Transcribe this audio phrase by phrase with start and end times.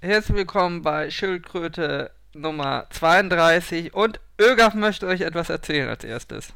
[0.00, 6.52] Herzlich willkommen bei Schildkröte Nummer 32 und Ögaf möchte euch etwas erzählen als erstes.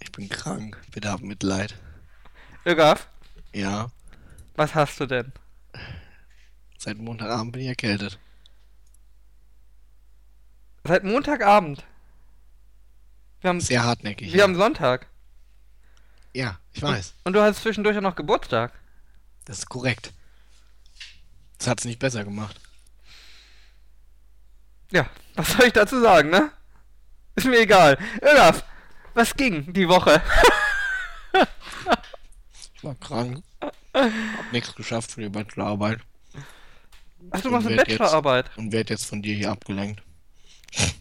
[0.00, 1.74] Ich bin krank, bitte habt Mitleid.
[2.66, 3.08] Ögaf,
[3.52, 3.90] Ja,
[4.56, 5.32] was hast du denn?
[6.78, 8.18] seit Montagabend bin ich erkältet.
[10.84, 11.84] Seit Montagabend.
[13.40, 14.32] Wir haben, Sehr hartnäckig.
[14.32, 14.44] wir ja.
[14.44, 15.06] haben Sonntag.
[16.34, 17.14] ja, ich weiß.
[17.24, 18.72] Und du hast zwischendurch auch noch Geburtstag.
[19.44, 20.12] Das ist korrekt.
[21.58, 22.60] Das hat's nicht besser gemacht.
[24.92, 26.50] Ja, was soll ich dazu sagen, ne?
[27.34, 27.98] Ist mir egal.
[28.20, 28.64] Ögaf,
[29.14, 30.20] was ging die Woche?
[32.74, 33.42] Ich war krank.
[33.94, 36.00] Hab nichts geschafft für die Bachelorarbeit.
[37.30, 38.50] Ach, du machst eine werd jetzt- Bachelorarbeit.
[38.56, 40.02] Und werd jetzt von dir hier abgelenkt.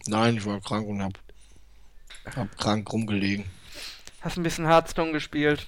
[0.07, 1.13] Nein, ich war krank und hab,
[2.35, 3.45] hab krank rumgelegen.
[4.21, 5.67] Hast ein bisschen Hearthstone gespielt.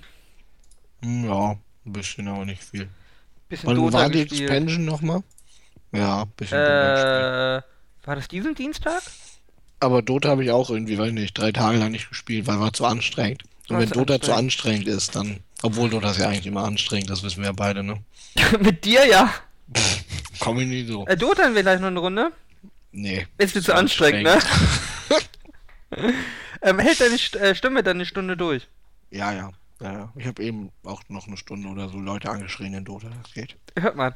[1.02, 2.90] Hm, ja, ein bisschen, aber nicht viel.
[3.50, 4.50] Bisschen Wann Dota war die gespielt.
[4.50, 5.24] Expansion nochmal?
[5.92, 6.58] Ja, ein bisschen.
[6.60, 7.62] Äh,
[8.04, 9.02] war das diesen Dienstag?
[9.80, 12.74] Aber Dota habe ich auch irgendwie, weiß nicht, drei Tage lang nicht gespielt, weil war
[12.74, 13.44] zu anstrengend.
[13.68, 15.40] Und War wenn zu Dota zu anstrengend ist, dann.
[15.62, 18.04] Obwohl Dota ist ja eigentlich immer anstrengend, das wissen wir ja beide, ne?
[18.60, 19.34] Mit dir ja.
[20.40, 21.06] Komm ich nie so.
[21.08, 22.32] Äh, Dota wir gleich noch eine Runde.
[22.92, 23.28] Nee.
[23.38, 24.40] Ist dir zu anstrengend, ne?
[26.62, 28.68] ähm, hält deine St äh, Stimme dann eine Stunde durch?
[29.10, 29.52] Ja, ja.
[29.82, 30.14] Ja, ja.
[30.16, 33.56] Ich habe eben auch noch eine Stunde oder so Leute angeschrien in Dota, das geht.
[33.78, 34.14] Hört man.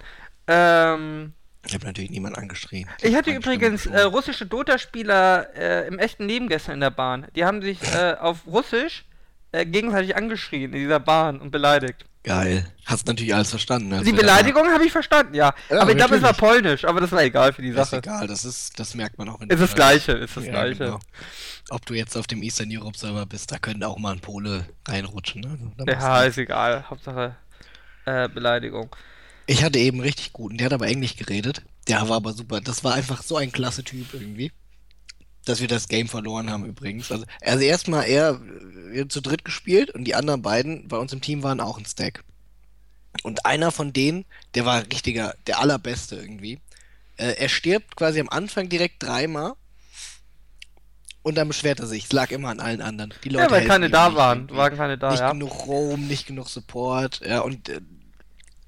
[0.47, 1.33] Ähm,
[1.65, 2.87] Ich habe natürlich niemand angeschrien.
[3.01, 7.27] ich hatte übrigens äh, russische Dota-Spieler äh, im echten Leben gestern in der Bahn.
[7.35, 9.05] Die haben sich äh, auf Russisch
[9.51, 12.05] äh, gegenseitig angeschrien in dieser Bahn und beleidigt.
[12.23, 12.65] Geil.
[12.85, 13.93] Hast natürlich alles verstanden.
[13.93, 15.53] als Die Beleidigung habe ich verstanden, ja.
[15.69, 17.83] Ja, aber ich glaube, es war polnisch, aber das war egal für die waren.
[17.83, 17.99] Ist Sache.
[17.99, 20.77] egal, das ist, das merkt man auch in Ist das gleiche, ist das Ja, gleiche.
[20.85, 20.99] genau.
[21.69, 24.65] Ob du jetzt auf dem Eastern Europe Server bist, da könnte auch mal ein Pole
[24.87, 25.57] reinrutschen, ne?
[25.77, 26.83] Also, Ja, ist egal.
[26.89, 27.35] Hauptsache
[28.05, 28.93] äh, Beleidigung.
[29.47, 31.61] Ich hatte eben richtig guten, der hat aber Englisch geredet.
[31.87, 32.59] Der war aber super.
[32.59, 34.51] Das war einfach so ein klasse Typ irgendwie.
[35.45, 37.09] Dass wir das Game verloren haben übrigens.
[37.09, 38.41] Also, also erstmal er,
[39.07, 42.25] zu dritt gespielt und die anderen beiden bei uns im Team waren auch ein Stack.
[43.23, 46.59] Und einer von denen, der war richtiger, der allerbeste irgendwie.
[47.15, 49.53] Äh, er stirbt quasi am Anfang direkt dreimal.
[51.23, 52.05] Und dann beschwert er sich.
[52.05, 53.13] Es lag immer an allen anderen.
[53.23, 54.49] Die Leute Ja, weil keine da waren.
[54.49, 55.31] Waren keine da, nicht ja.
[55.31, 57.81] genug Roam, nicht genug Support, ja, und äh,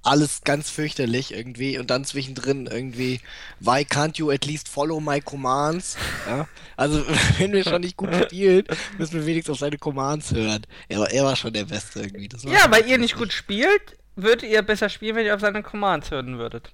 [0.03, 1.77] alles ganz fürchterlich irgendwie.
[1.77, 3.19] Und dann zwischendrin irgendwie,
[3.59, 5.97] why can't you at least follow my commands?
[6.27, 7.03] Ja, also,
[7.37, 8.63] wenn wir schon nicht gut spielen,
[8.97, 10.61] müssen wir wenigstens auf seine Commands hören.
[10.87, 12.29] Er, war- er war schon der Beste irgendwie.
[12.49, 16.11] Ja, weil ihr nicht gut spielt, würdet ihr besser spielen, wenn ihr auf seine Commands
[16.11, 16.71] hören würdet.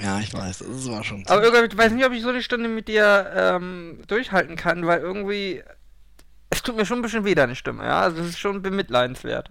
[0.00, 1.26] Ja, ich weiß, das war schon.
[1.26, 4.86] Aber irgendwie, ich weiß nicht, ob ich so eine Stunde mit dir ähm, durchhalten kann,
[4.86, 5.62] weil irgendwie.
[6.52, 8.00] Es tut mir schon ein bisschen weh, deine Stimme, ja?
[8.00, 9.50] Also, es ist schon bemitleidenswert.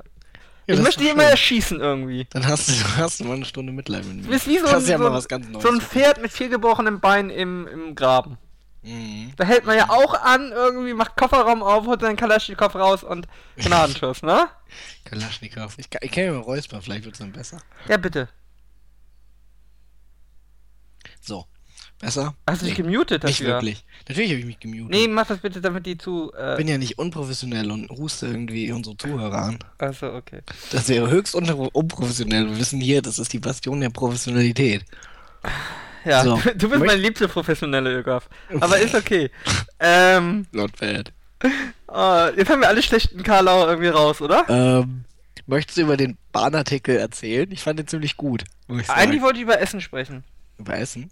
[0.69, 2.27] Ja, ich möchte ist doch immer erschießen irgendwie.
[2.29, 4.29] Dann hast du, hast du mal eine Stunde Mitleid mit mir.
[4.29, 5.63] bist wie so das ein, ist ja so, mal ein- was ganz Neues.
[5.63, 8.37] so ein Pferd mit vier gebrochenen Beinen im, im Graben.
[8.81, 9.33] Mhm.
[9.35, 13.27] Da hält man ja auch an, irgendwie macht Kofferraum auf, holt seinen Kalaschnikow raus und
[13.57, 14.47] Gnadenschuss, ne?
[15.05, 15.73] Kalaschnikow.
[15.77, 17.61] Ich, kann- ich kann ja mal räuspern, vielleicht wird es dann besser.
[17.87, 18.29] Ja, bitte.
[21.21, 21.45] So.
[21.99, 22.33] Besser?
[22.47, 23.55] Hast du dich Nee, gemutet Nicht dafür?
[23.55, 23.83] wirklich.
[24.07, 24.89] Natürlich habe ich mich gemutet.
[24.89, 26.31] Nee, mach das bitte, damit die zu.
[26.33, 29.59] Äh, bin ja nicht unprofessionell und huste irgendwie unsere Zuhörer an.
[29.79, 30.41] Achso, okay.
[30.71, 32.49] Das wäre höchst un unprofessionell.
[32.49, 34.85] Wir wissen hier, das ist die Bastion der Professionalität.
[36.05, 36.41] Ja, So.
[36.55, 38.29] du, bist mein liebster professionelle Ögaf.
[38.61, 39.29] Aber ist okay.
[39.81, 41.11] ähm, Not bad.
[41.43, 44.45] äh, jetzt haben wir alle schlechten Karlauer irgendwie raus, oder?
[44.47, 45.03] Ähm,
[45.47, 47.51] möchtest du über den Bahnartikel erzählen?
[47.51, 48.45] Ich fand den ziemlich gut.
[48.69, 48.89] Ich.
[48.89, 50.23] Eigentlich wollte ich über Essen sprechen.
[50.57, 51.11] über Essen.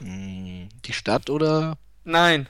[0.00, 1.76] Die Stadt oder?
[2.04, 2.48] Nein.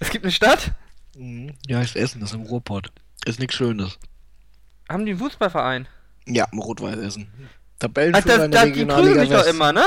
[0.00, 0.72] Es gibt eine Stadt?
[1.16, 2.90] Hm, Die heißt Essen, das ist im Ruhrpott.
[3.24, 3.98] Ist nichts Schönes.
[4.88, 5.86] Haben die einen Fußballverein?
[6.26, 7.28] Ja, Rot-Weiß Essen.
[7.36, 9.50] Ach, Tabellenführer das, in der das, die prügeln sich doch West.
[9.50, 9.86] immer, ne?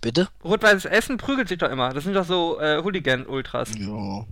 [0.00, 0.28] Bitte?
[0.44, 1.90] Rot-Weißes Essen prügelt sich doch immer.
[1.92, 3.70] Das sind doch so äh, Hooligan-Ultras.
[3.78, 4.24] Ja.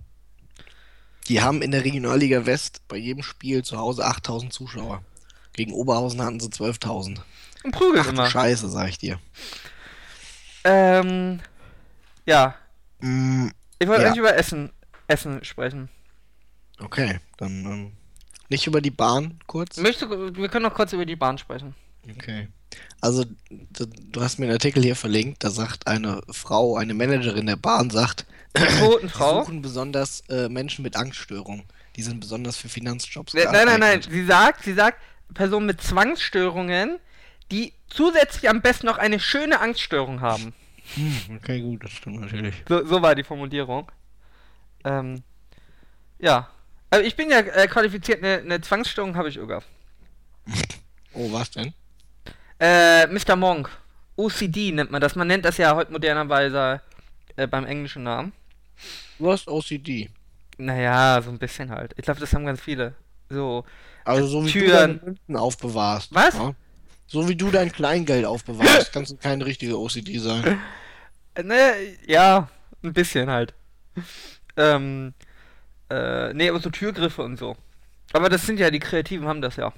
[1.28, 5.02] Die haben in der Regionalliga West bei jedem Spiel zu Hause 8000 Zuschauer.
[5.54, 7.18] Gegen Oberhausen hatten sie 12.000.
[7.64, 8.28] Und prügeln Ach immer.
[8.28, 9.18] Scheiße, sag ich dir.
[10.64, 11.40] Ähm,
[12.26, 12.54] ja.
[13.00, 13.48] Mm,
[13.78, 14.08] Ich wollte Ja.
[14.08, 14.70] eigentlich über Essen,
[15.08, 15.88] Essen sprechen.
[16.80, 17.92] okay, dann ähm,
[18.48, 19.76] nicht über die Bahn kurz.
[19.78, 21.74] Möchtest du, wir können noch kurz über die Bahn sprechen.
[22.16, 22.48] Okay.
[23.00, 27.46] Also, d- du hast mir einen Artikel hier verlinkt, da sagt eine Frau, eine Managerin
[27.46, 28.26] der Bahn, sagt,
[28.56, 28.62] die
[29.18, 31.64] suchen besonders äh, Menschen mit Angststörungen.
[31.96, 34.02] Die sind besonders für Finanzjobs Nein, nein, nein, nein.
[34.02, 34.98] Sie sagt, sie sagt,
[35.34, 36.98] Personen mit Zwangsstörungen,
[37.50, 40.54] die zusätzlich am besten noch eine schöne Angststörung haben.
[40.94, 42.55] Hm, okay, gut, das stimmt natürlich.
[42.69, 43.90] So, so war die Formulierung.
[44.84, 45.23] Ähm,
[46.19, 46.49] ja.
[46.90, 49.62] Also ich bin ja äh, qualifiziert, eine, eine Zwangsstörung habe ich sogar.
[51.14, 51.75] Oh, was denn?
[52.58, 53.37] Äh, Mr.
[53.37, 53.69] Monk.
[54.17, 55.14] OCD nennt man das.
[55.14, 56.81] Man nennt das ja heute modernerweise
[57.37, 58.32] äh, beim englischen Namen.
[59.19, 60.08] Du hast OCD.
[60.56, 61.93] Naja, so ein bisschen halt.
[61.99, 62.94] Ich glaube, das haben ganz viele.
[63.28, 63.64] So.
[64.05, 65.00] Also so wie Türen.
[65.00, 66.14] du Münzen aufbewahrst.
[66.14, 66.35] Was?
[66.35, 66.55] Ja?
[67.12, 70.59] So wie du dein Kleingeld aufbewahrst, kannst du kein richtiger OCD sein.
[71.35, 71.75] Äh, ne,
[72.06, 72.49] ja,
[72.82, 73.53] ein bisschen halt.
[74.56, 75.12] Ähm,
[75.91, 77.55] äh, nee, aber so Türgriffe und so.
[78.14, 79.75] Aber das sind ja, die Kreativen haben das ja.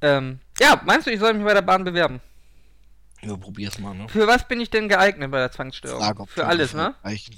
[0.00, 2.20] Ähm, ja, meinst du, ich soll mich bei der Bahn bewerben?
[3.22, 4.08] Ja, probier's mal, ne?
[4.08, 6.00] Für was bin ich denn geeignet bei der Zwangsstörung?
[6.00, 6.94] Frage, für alles, ne?
[7.02, 7.34] reichen.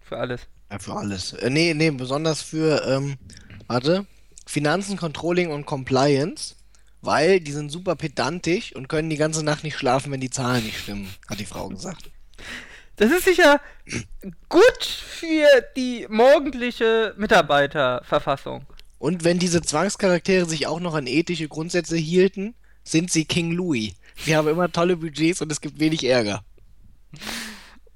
[0.00, 0.48] Für alles.
[0.70, 1.34] Ja, für alles.
[1.34, 3.18] Äh, nee, nee, besonders für, ähm,
[3.66, 4.06] warte,
[4.46, 6.54] Finanzen, Controlling und Compliance,
[7.02, 10.64] weil die sind super pedantisch und können die ganze Nacht nicht schlafen, wenn die Zahlen
[10.64, 12.10] nicht stimmen, hat die Frau gesagt.
[12.96, 13.60] Das ist sicher
[14.48, 15.46] gut für
[15.76, 18.66] die morgendliche Mitarbeiterverfassung.
[18.98, 22.54] Und wenn diese Zwangscharaktere sich auch noch an ethische Grundsätze hielten,
[22.84, 23.92] sind sie King Louis.
[24.16, 26.44] Sie haben immer tolle Budgets und es gibt wenig Ärger.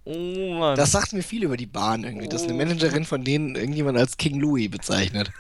[0.05, 0.77] Oh Mann.
[0.77, 2.57] Das sagt mir viel über die Bahn irgendwie, dass eine Oh.
[2.57, 5.31] Managerin von denen irgendjemand als King Louis bezeichnet.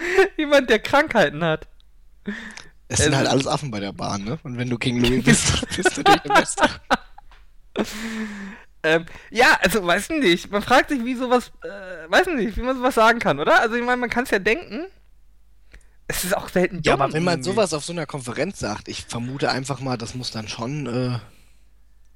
[0.36, 1.68] Jemand, der Krankheiten hat.
[2.88, 4.38] Es sind Also- halt alles Affen bei der Bahn, ne?
[4.42, 6.64] Und wenn du King Louis bist, bist du der Beste.
[8.82, 10.50] Ähm, ja, also weiß nicht.
[10.50, 13.60] Man fragt sich, wie sowas, äh, weiß nicht, wie man sowas sagen kann, oder?
[13.60, 14.86] Also ich meine, man kann es ja denken.
[16.08, 17.50] Es ist auch selten Ja, dumm aber wenn man irgendwie.
[17.50, 21.18] sowas auf so einer Konferenz sagt, ich vermute einfach mal, das muss dann schon, äh,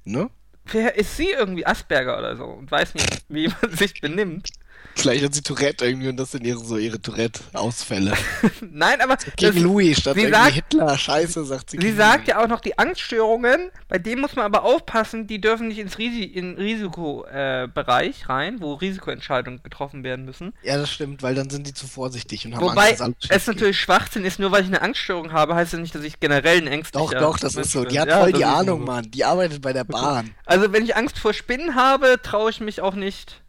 [0.05, 0.29] ne?
[0.65, 4.49] Wer ist sie irgendwie Asperger oder so und weiß nicht, wie man sich benimmt?
[4.95, 8.13] Vielleicht hat sie Tourette irgendwie und das sind ihre, so ihre Tourette-Ausfälle.
[8.61, 11.77] Nein, aber King das, Louis statt sie sagt- Hitler, scheiße, sagt sie.
[11.81, 15.67] sie sagt ja auch noch, die Angststörungen, bei denen muss man aber aufpassen, die dürfen
[15.67, 20.53] nicht ins Risi in Risikobereich äh, rein, wo Risikoentscheidungen getroffen werden müssen.
[20.63, 23.47] Ja, das stimmt, weil dann sind die zu vorsichtig und haben Wobei Angst, dass es
[23.47, 26.57] natürlich Schwachsinn ist, nur weil ich eine Angststörung habe, heißt das nicht, dass ich generell
[26.57, 27.83] ein ängstlicher Doch, doch, das ist so.
[27.85, 28.85] Die hat Ja, voll die Ahnung, so.
[28.85, 29.11] Mann.
[29.11, 30.33] Die arbeitet bei der Bahn.
[30.45, 33.41] Also wenn ich Angst vor Spinnen habe, traue ich mich auch nicht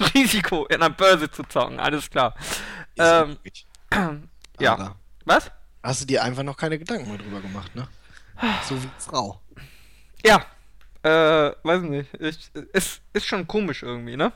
[0.14, 2.34] Risiko in der Börse zu zocken, alles klar.
[2.98, 3.38] Ähm,
[4.58, 4.72] ja.
[4.72, 5.50] Aber Was?
[5.82, 7.88] Hast du dir einfach noch keine Gedanken mehr drüber gemacht, ne?
[8.68, 9.40] So wie Frau.
[10.24, 10.44] Ja.
[11.02, 12.10] Äh, weiß nicht.
[12.20, 14.32] Ich, ist, ist schon komisch irgendwie, ne?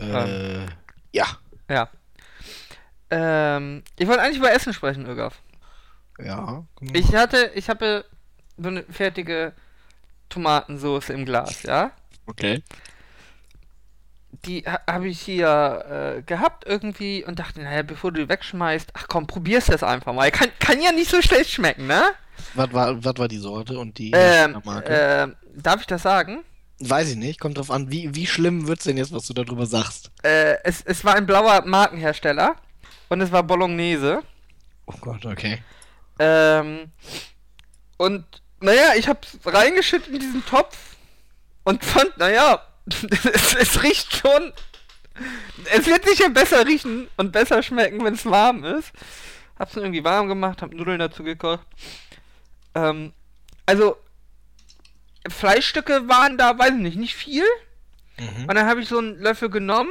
[0.00, 0.66] Äh,
[1.12, 1.26] ja.
[1.68, 1.88] Ja.
[3.10, 5.40] Ähm, ich wollte eigentlich über Essen sprechen, Ögaf.
[6.18, 6.64] Ja.
[6.92, 8.04] Ich hatte, ich habe
[8.56, 9.52] so eine fertige
[10.28, 11.90] Tomatensauce im Glas, ja?
[12.26, 12.62] Okay.
[14.46, 18.90] Die ha habe ich hier äh, gehabt irgendwie und dachte, naja, bevor du die wegschmeißt,
[18.94, 20.30] ach komm, probier's das einfach mal.
[20.30, 22.02] Kann, kann ja nicht so schlecht schmecken, ne?
[22.54, 24.92] Was war, was war die Sorte und die Ähm, Marke?
[24.92, 26.44] äh, darf ich das sagen?
[26.80, 27.40] Weiß ich nicht.
[27.40, 30.10] Kommt drauf an, wie, wie schlimm wird's denn jetzt, was du darüber sagst?
[30.22, 32.56] Äh, es, es war ein blauer Markenhersteller
[33.08, 34.22] und es war Bolognese.
[34.86, 35.62] Oh Gott, okay.
[36.18, 36.90] Ähm,
[37.96, 38.24] und
[38.60, 40.96] naja, ich hab's reingeschüttet in diesen Topf
[41.64, 44.52] und fand, naja, es, es riecht schon.
[45.72, 48.92] Es wird sicher besser riechen und besser schmecken, wenn es warm ist.
[49.58, 51.66] Hab's irgendwie warm gemacht, hab Nudeln dazu gekocht.
[52.74, 53.12] Ähm,
[53.66, 53.96] also,
[55.28, 57.44] Fleischstücke waren da, weiß ich nicht, nicht viel.
[58.18, 58.46] Mhm.
[58.48, 59.90] Und dann habe ich so einen Löffel genommen.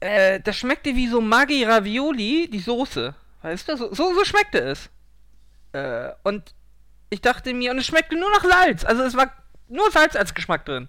[0.00, 3.14] Äh, das schmeckte wie so Maggi Ravioli, die Soße.
[3.42, 3.76] Weißt du?
[3.76, 4.90] So, so, so schmeckte es.
[5.72, 6.54] Äh, und
[7.08, 8.84] ich dachte mir, und es schmeckte nur nach Salz.
[8.84, 9.32] Also es war
[9.68, 10.88] nur Salz als Geschmack drin.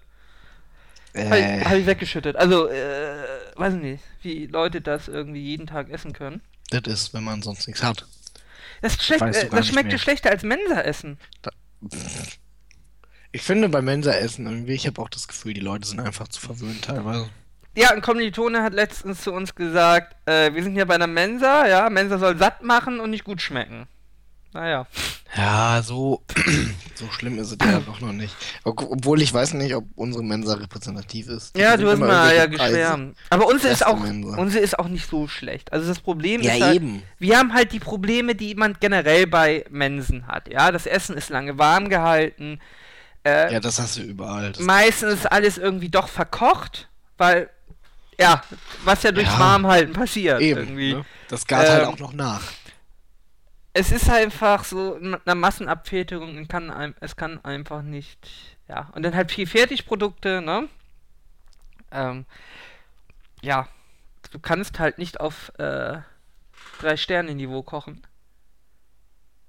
[1.14, 2.36] Habe ich, Äh, hab ich weggeschüttet.
[2.36, 3.16] Also, äh,
[3.56, 6.40] weiß nicht, wie Leute das irgendwie jeden Tag essen können.
[6.70, 8.06] das ist, wenn man sonst nichts hat.
[8.80, 9.98] Das, schmeckt, du äh, das nicht schmeckte mehr.
[9.98, 11.18] schlechter als Mensa-Essen.
[13.30, 16.40] Ich finde bei Mensa-Essen irgendwie, ich habe auch das Gefühl, die Leute sind einfach zu
[16.40, 17.28] verwöhnt teilweise.
[17.76, 21.66] Ja, ein Kommilitone hat letztens zu uns gesagt, äh, wir sind hier bei einer Mensa,
[21.66, 23.86] ja, Mensa soll satt machen und nicht gut schmecken.
[24.52, 24.86] Naja.
[25.34, 26.22] Ja, so,
[26.94, 28.34] so schlimm ist es ja doch noch nicht.
[28.64, 31.56] Ob- Obwohl ich weiß nicht, ob unsere Mensa repräsentativ ist.
[31.56, 33.16] Ja, Da du hast mal ja geschwärmt.
[33.30, 34.36] Aber unsere ist auch, Mensa.
[34.36, 35.72] unsere ist auch nicht so schlecht.
[35.72, 37.02] Also das Problem Ja, ist halt, eben.
[37.18, 40.48] wir haben halt die Probleme, die man generell bei Mensen hat.
[40.52, 42.60] Ja, das Essen ist lange warm gehalten.
[43.24, 44.52] Äh, Ja, das hast du überall.
[44.52, 47.48] Das meistens ist alles irgendwie doch verkocht, weil,
[48.20, 48.42] ja,
[48.84, 49.38] was ja durchs Ja.
[49.38, 50.42] Warmhalten passiert.
[50.42, 50.60] eben.
[50.60, 50.94] irgendwie.
[50.94, 51.04] Ne?
[51.28, 52.42] Das gart halt Ähm, auch noch nach.
[53.74, 58.90] Es ist einfach so eine Massenabfertigung, und kann ein, es kann einfach nicht, ja.
[58.94, 60.68] Und dann halt viel Fertigprodukte, ne?
[61.90, 62.26] Ähm,
[63.40, 63.68] ja,
[64.30, 66.00] du kannst halt nicht auf äh,
[66.80, 68.06] drei Sterne Niveau kochen,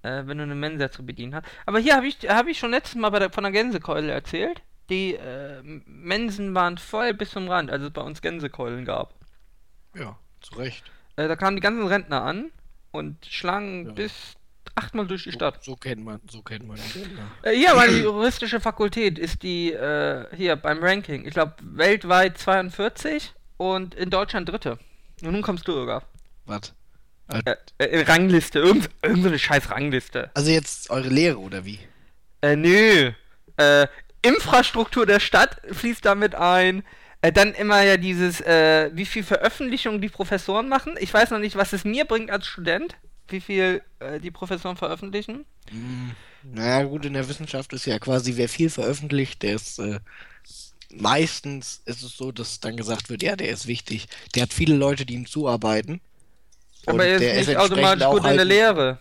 [0.04, 1.48] äh, wenn du eine Mensa zu bedienen hast.
[1.66, 4.62] Aber hier habe ich, habe ich schon letztes Mal der, von der Gänsekeule erzählt.
[4.90, 9.14] Die äh, Mensen waren voll bis zum Rand, als es bei uns Gänsekeulen gab.
[9.96, 10.84] Ja, zu Recht.
[11.18, 12.52] Äh, da kamen die ganzen Rentner an
[12.94, 13.92] und schlangen Ja.
[13.92, 14.14] bis
[14.76, 15.64] achtmal durch die Stadt.
[15.64, 16.78] So kennt man, so kennt man.
[17.42, 21.26] Äh, hier, meine juristische Fakultät ist die, äh, hier beim Ranking.
[21.26, 24.80] Ich glaube, weltweit 42 und in Deutschland dritte.
[25.22, 26.04] Und nun kommst du, Irga.
[26.46, 26.74] Was?
[27.28, 30.32] Äh, äh, Rangliste, irgend, irgendeine scheiß Rangliste.
[30.34, 31.80] Also jetzt eure Lehre oder wie?
[32.42, 33.12] Äh, nö.
[33.58, 33.88] Äh,
[34.22, 36.84] Infrastruktur der Stadt fließt damit ein.
[37.24, 40.96] Äh, dann immer ja dieses, äh, wie viel Veröffentlichungen die Professoren machen.
[41.00, 42.98] Ich weiß noch nicht, was es mir bringt als Student,
[43.30, 45.46] wie viel äh, die Professoren veröffentlichen.
[45.70, 46.12] Hm,
[46.44, 50.02] naja, gut, in der Wissenschaft ist ja quasi, wer viel veröffentlicht, der ist, äh,
[50.94, 54.08] meistens ist es so, dass dann gesagt wird, ja, der ist wichtig.
[54.36, 56.02] Der hat viele Leute, die ihm zuarbeiten.
[56.86, 59.00] Aber er ist nicht entsprechend automatisch gut in der halt- Lehre.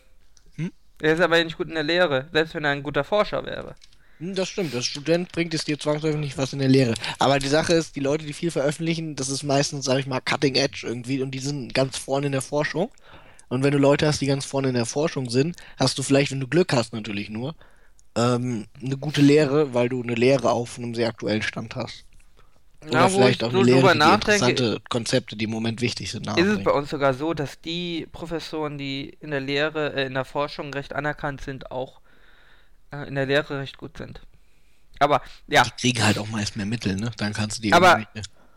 [0.54, 0.72] Hm?
[1.00, 3.74] Er ist aber nicht gut in der Lehre, selbst wenn er ein guter Forscher wäre.
[4.22, 6.94] Hm, Das stimmt, als Student bringt es dir zwangsläufig nicht was in der Lehre.
[7.18, 10.20] Aber die Sache ist, die Leute, die viel veröffentlichen, das ist meistens, sag ich mal,
[10.20, 12.90] Cutting Edge irgendwie und die sind ganz vorne in der Forschung.
[13.48, 16.30] Und wenn du Leute hast, die ganz vorne in der Forschung sind, hast du vielleicht,
[16.30, 17.54] wenn du Glück hast, natürlich nur,
[18.16, 22.04] ähm, eine gute Lehre, weil du eine Lehre auf einem sehr aktuellen Stand hast.
[22.82, 26.46] Oder Na, vielleicht auch eine Lehre, die interessante Konzepte, die im Moment wichtig sind, ist
[26.46, 30.24] es bei uns sogar so, dass die Professoren, die in der Lehre, äh, in der
[30.24, 32.01] Forschung recht anerkannt sind, auch
[32.92, 34.20] in der Lehre recht gut sind.
[34.98, 37.10] Aber ja, Die kriegen halt auch meist mehr Mittel, ne?
[37.16, 38.06] Dann kannst du die Aber-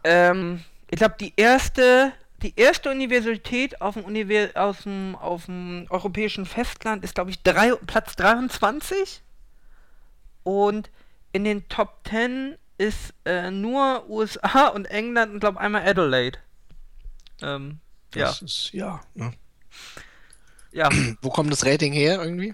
[0.04, 2.12] ähm, ich glaube, die erste,
[2.44, 7.42] die erste Universität auf dem, Univer aus dem, auf dem europäischen Festland ist, glaube ich,
[7.42, 9.22] drei, Platz 23.
[10.44, 10.92] Und
[11.32, 16.38] in den Top 10 ist äh, nur USA und England und glaube einmal Adelaide.
[17.42, 17.80] Ähm,
[18.13, 19.34] ja, Das ist, ja, ne?
[20.72, 20.89] ja.
[21.22, 22.54] Wo kommt das Rating her irgendwie?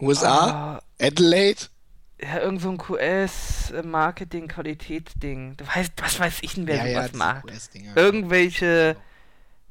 [0.00, 0.78] USA?
[0.78, 1.66] Ah, Adelaide?
[2.22, 5.56] ja, irgend so ein QS-Marketing-Qualitätsding.
[5.56, 7.46] Du weißt, was weiß ich denn, wer sowas diese macht?
[7.96, 8.96] Irgendwelche,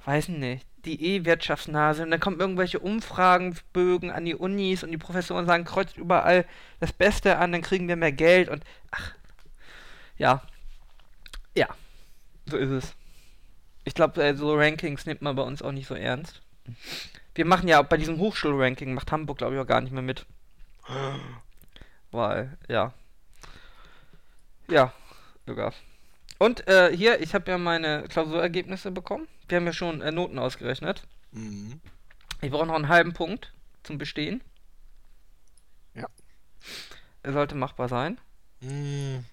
[0.06, 5.46] weiß nicht, die E-Wirtschaftsnase und dann kommen irgendwelche Umfragenbögen an die Unis und die Professoren
[5.46, 6.46] sagen, kreuzt überall
[6.80, 9.14] das Beste an, dann kriegen wir mehr Geld und ach,
[10.18, 10.42] ja,
[11.56, 11.68] ja,
[12.48, 12.96] so ist es.
[13.84, 16.42] Ich glaube, äh, so Rankings nimmt man bei uns auch nicht so ernst.
[17.36, 20.26] Wir machen ja bei diesem Hochschulranking, macht Hamburg glaube ich auch gar nicht mehr mit.
[22.12, 22.94] Weil, ja.
[24.68, 24.94] Ja,
[25.46, 25.74] sogar.
[26.38, 29.28] Und äh, hier, ich habe ja meine Klausurergebnisse bekommen.
[29.48, 31.04] Wir haben ja schon äh, Noten ausgerechnet.
[31.32, 31.82] Mhm.
[32.42, 34.42] Ich brauche noch einen halben Punkt zum Bestehen.
[35.94, 36.08] Ja.
[37.24, 38.20] Er sollte machbar sein.
[38.62, 39.26] Mhm.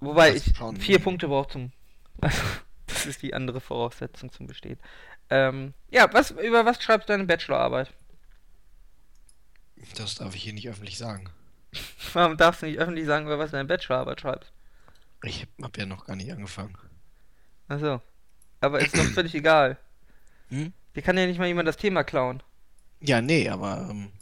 [0.00, 1.72] Wobei Das ich vier Punkte brauche zum.
[2.86, 4.78] das ist die andere Voraussetzung zum Bestehen.
[5.30, 7.92] Ähm, ja, was, über was schreibst du deine Bachelorarbeit?
[9.96, 11.28] Das darf ich hier nicht öffentlich sagen.
[12.12, 14.52] Warum darfst du nicht öffentlich sagen, über was du deine Bachelorarbeit schreibst?
[15.22, 16.76] Ich habe ja noch gar nicht angefangen.
[17.68, 18.00] Achso.
[18.60, 19.78] Aber ist doch völlig egal.
[20.48, 20.72] Hm?
[20.94, 22.42] Dir kann ja nicht mal jemand das Thema klauen.
[23.00, 24.12] Ja, nee, aber ähm,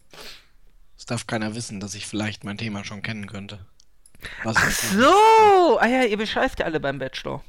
[0.96, 3.64] es darf keiner wissen, dass ich vielleicht mein Thema schon kennen könnte.
[4.44, 5.78] Was Ach so!
[5.78, 7.44] Ah ja, ihr bescheißt ja alle beim Bachelor.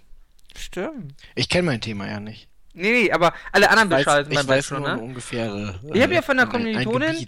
[0.56, 1.16] Stimmt.
[1.36, 2.48] Ich kenne mein Thema ja nicht.
[2.74, 5.02] Nee, nee, aber alle anderen weiß, bescheißen ich beim weiß Bachelor, nur ne?
[5.04, 5.80] ungefähre.
[5.94, 7.28] Ich hab ja von der ein Kommilitonin-.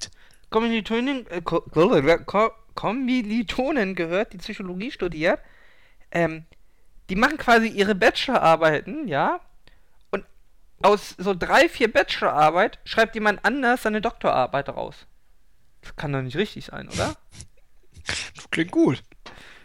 [0.50, 5.40] Kommilitonin, äh, Ko Ko Kommilitonen gehört, die Psychologie studiert.
[6.12, 6.46] Ähm,
[7.10, 9.40] die machen quasi ihre Bachelorarbeiten, ja?
[10.12, 10.26] Und
[10.82, 15.06] aus so drei, vier Bachelorarbeit schreibt jemand anders seine Doktorarbeit raus.
[15.82, 17.16] Das kann doch nicht richtig sein, oder?
[18.36, 19.02] Das klingt gut.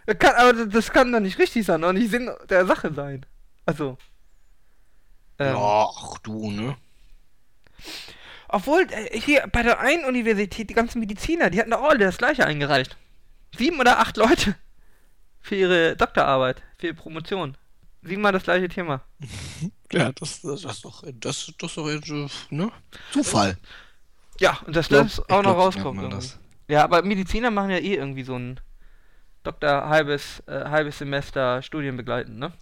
[0.06, 3.26] Das kann, aber das- kann doch nicht richtig sein, und nicht Sinn der Sache sein.
[3.66, 3.98] Also.
[5.40, 6.76] Ähm, ach du, ne?
[8.48, 12.18] Obwohl, äh, hier bei der einen Universität, die ganzen Mediziner, die hatten doch alle das
[12.18, 12.96] gleiche eingereicht.
[13.56, 14.54] Sieben oder acht Leute
[15.40, 17.56] für ihre Doktorarbeit, für ihre Promotion.
[18.02, 19.02] Siebenmal das gleiche Thema.
[19.92, 22.12] Ja, das, das, das ist doch, das, das ist doch jetzt,
[22.52, 22.70] ne?
[23.10, 23.58] Zufall.
[24.38, 26.08] Ja, und das glaub- lässt ich auch noch rauskommen.
[26.10, 26.38] das.
[26.68, 28.60] Ja, aber Mediziner machen ja eh irgendwie so ein
[29.42, 32.52] Doktor halbes, äh, halbes Semester Studien begleiten, ne?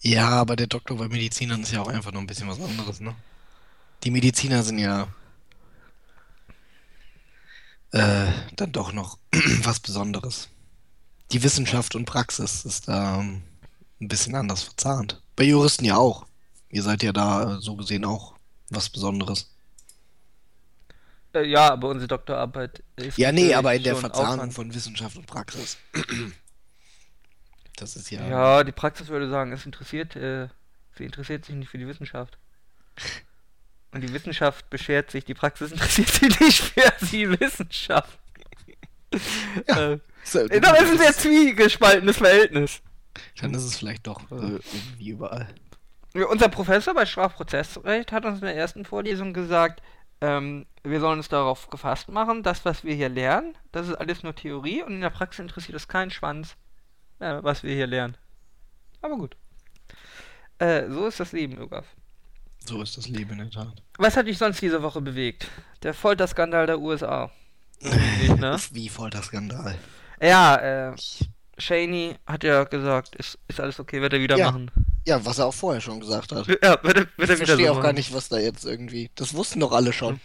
[0.00, 3.00] Ja, aber der Doktor bei Medizinern ist ja auch einfach noch ein bisschen was anderes,
[3.00, 3.14] ne?
[4.02, 5.08] Die Mediziner sind ja
[7.92, 8.26] äh,
[8.56, 9.18] dann doch noch
[9.62, 10.48] was Besonderes.
[11.32, 13.42] Die Wissenschaft und Praxis ist da ähm,
[14.00, 15.22] ein bisschen anders verzahnt.
[15.36, 16.26] Bei Juristen ja auch.
[16.68, 18.34] Ihr seid ja da äh, so gesehen auch
[18.70, 19.48] was Besonderes.
[21.34, 23.16] Äh, ja, aber unsere Doktorarbeit ist.
[23.16, 24.54] Ja, nee, aber in der Verzahnung Aufwand.
[24.54, 25.78] von Wissenschaft und Praxis.
[27.76, 28.26] Das ist ja.
[28.26, 30.48] Ja, die Praxis würde sagen, es interessiert, äh,
[30.96, 32.38] sie interessiert sich nicht für die Wissenschaft.
[33.92, 38.18] Und die Wissenschaft beschert sich, die Praxis interessiert sich nicht für die Wissenschaft.
[39.68, 39.92] Ja.
[39.92, 42.80] Äh, So, das ist ein sehr zwiegespaltenes Verhältnis.
[43.40, 45.48] Dann ist es vielleicht doch äh, irgendwie überall.
[46.14, 49.82] Unser Professor bei Strafprozessrecht hat uns in der ersten Vorlesung gesagt,
[50.20, 54.22] ähm, wir sollen uns darauf gefasst machen, das, was wir hier lernen, das ist alles
[54.22, 56.56] nur Theorie und in der Praxis interessiert es keinen Schwanz,
[57.20, 58.16] äh, was wir hier lernen.
[59.02, 59.36] Aber gut.
[60.58, 61.84] Äh, so ist das Leben, Ögaf.
[62.66, 63.82] So ist das Leben in der Tat.
[63.98, 65.48] Was hat dich sonst diese Woche bewegt?
[65.82, 67.30] Der Folterskandal der USA.
[67.80, 68.56] Nicht, ne?
[68.70, 69.76] Wie Folterskandal.
[70.20, 70.56] Ja,
[70.92, 70.94] äh,
[71.58, 74.46] Shaney hat ja gesagt, ist, ist alles okay, wird er wieder Ja.
[74.46, 74.70] machen.
[75.06, 76.46] Ja, was er auch vorher schon gesagt hat.
[76.46, 77.96] Ja, wird er, wird Ich er wieder verstehe so auch gar machen.
[77.96, 79.10] nicht, was da jetzt irgendwie.
[79.16, 80.18] Das wussten doch alle schon.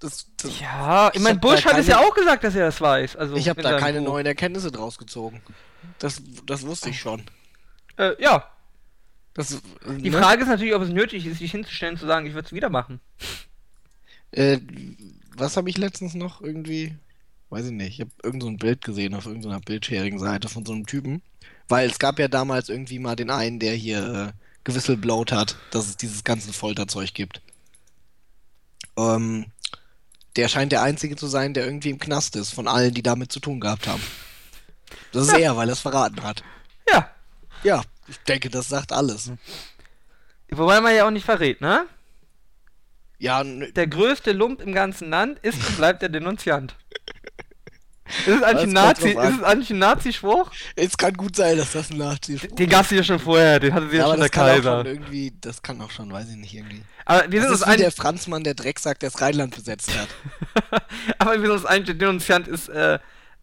[0.00, 2.80] Das, das, Ja, ich meine, Bush hat es ja keine- auch gesagt, dass er das
[2.80, 3.16] weiß.
[3.16, 4.06] Also ich habe da keine Buch.
[4.08, 5.42] neuen Erkenntnisse draus gezogen.
[5.98, 7.22] Das, das wusste ich schon.
[7.96, 8.48] Äh, ja,
[9.34, 9.60] Das,
[9.98, 10.18] die ne?
[10.18, 12.52] Frage ist natürlich, ob es nötig ist, sich hinzustellen und zu sagen, ich würde es
[12.52, 13.00] wieder machen.
[14.30, 14.58] Äh,
[15.36, 16.94] was habe ich letztens noch irgendwie?
[17.50, 17.94] Weiß ich nicht.
[17.94, 21.22] Ich habe irgend so ein Bild gesehen auf irgendeiner Bildsharing-Seite von so einem Typen.
[21.68, 25.88] Weil es gab ja damals irgendwie mal den einen, der hier äh, gewisselblowt hat, dass
[25.88, 27.40] es dieses ganze Folterzeug gibt.
[28.96, 29.46] Ähm,
[30.36, 33.32] der scheint der Einzige zu sein, der irgendwie im Knast ist, von allen, die damit
[33.32, 34.02] zu tun gehabt haben.
[35.12, 36.42] Das ist er, weil er es verraten hat.
[36.90, 37.10] Ja,
[37.64, 39.30] Ja, ich denke, das sagt alles.
[40.50, 41.86] wobei man ja auch nicht verrät, ne?
[43.18, 46.76] Ja, Der größte Lump im ganzen Land ist und bleibt der Denunziant.
[48.08, 50.50] Ist es eigentlich Nazi, ist es eigentlich ein Nazi-Spruch?
[50.76, 53.88] es kann gut sein, dass das ein nazi Den gab's ja schon vorher, den hatte
[53.90, 54.78] sie ja, aber schon der Kaiser.
[54.78, 56.82] schon irgendwie, das kann auch schon, weiß ich nicht, irgendwie.
[57.04, 59.54] Aber wir sind Das uns ist wie einig, der Franzmann, der Drecksack, der das Rheinland
[59.54, 60.82] besetzt hat.
[61.18, 62.98] aber wir sind uns einig, der Denunziant ist, äh,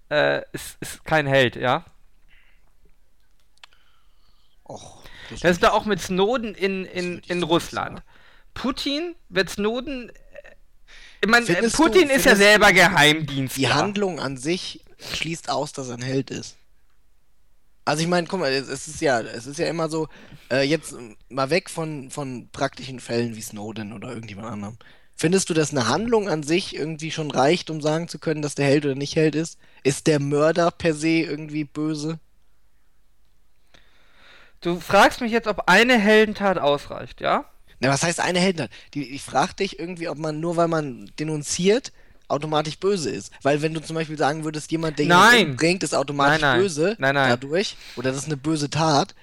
[0.09, 1.85] äh, ist, ist kein Held, ja?
[4.67, 8.01] Och, Das ist da auch mit Snowden in, in, in Russland.
[8.53, 10.11] Putin wird Snowden.
[11.25, 13.57] Ich meine, äh, Findest Putin du- ist ja selber Geheimdienst.
[13.57, 16.55] Die Handlung an sich schließt aus, dass er ein Held ist.
[17.83, 20.07] Also ich meine, guck mal, es ist ja, es ist ja immer so,
[20.51, 20.95] äh, jetzt
[21.29, 24.77] mal weg von, von praktischen Fällen wie Snowden oder irgendjemand anderem.
[25.15, 28.55] Findest du, dass eine Handlung an sich irgendwie schon reicht, um sagen zu können, dass
[28.55, 29.57] der Held oder nicht Held ist?
[29.83, 32.19] Ist der Mörder per se irgendwie böse?
[34.61, 37.45] Du fragst mich jetzt, ob eine Heldentat ausreicht, ja?
[37.85, 38.71] Na, was heißt eine Heldentat?
[38.93, 41.91] Die, ich frage dich irgendwie, ob man nur weil man denunziert,
[42.27, 43.31] automatisch böse ist.
[43.43, 46.59] Weil wenn du zum Beispiel sagen würdest, jemand, der jemanden umbringt, ist automatisch Nein, nein.
[46.61, 49.13] böse Nein, dadurch, oder das ist eine böse Tat.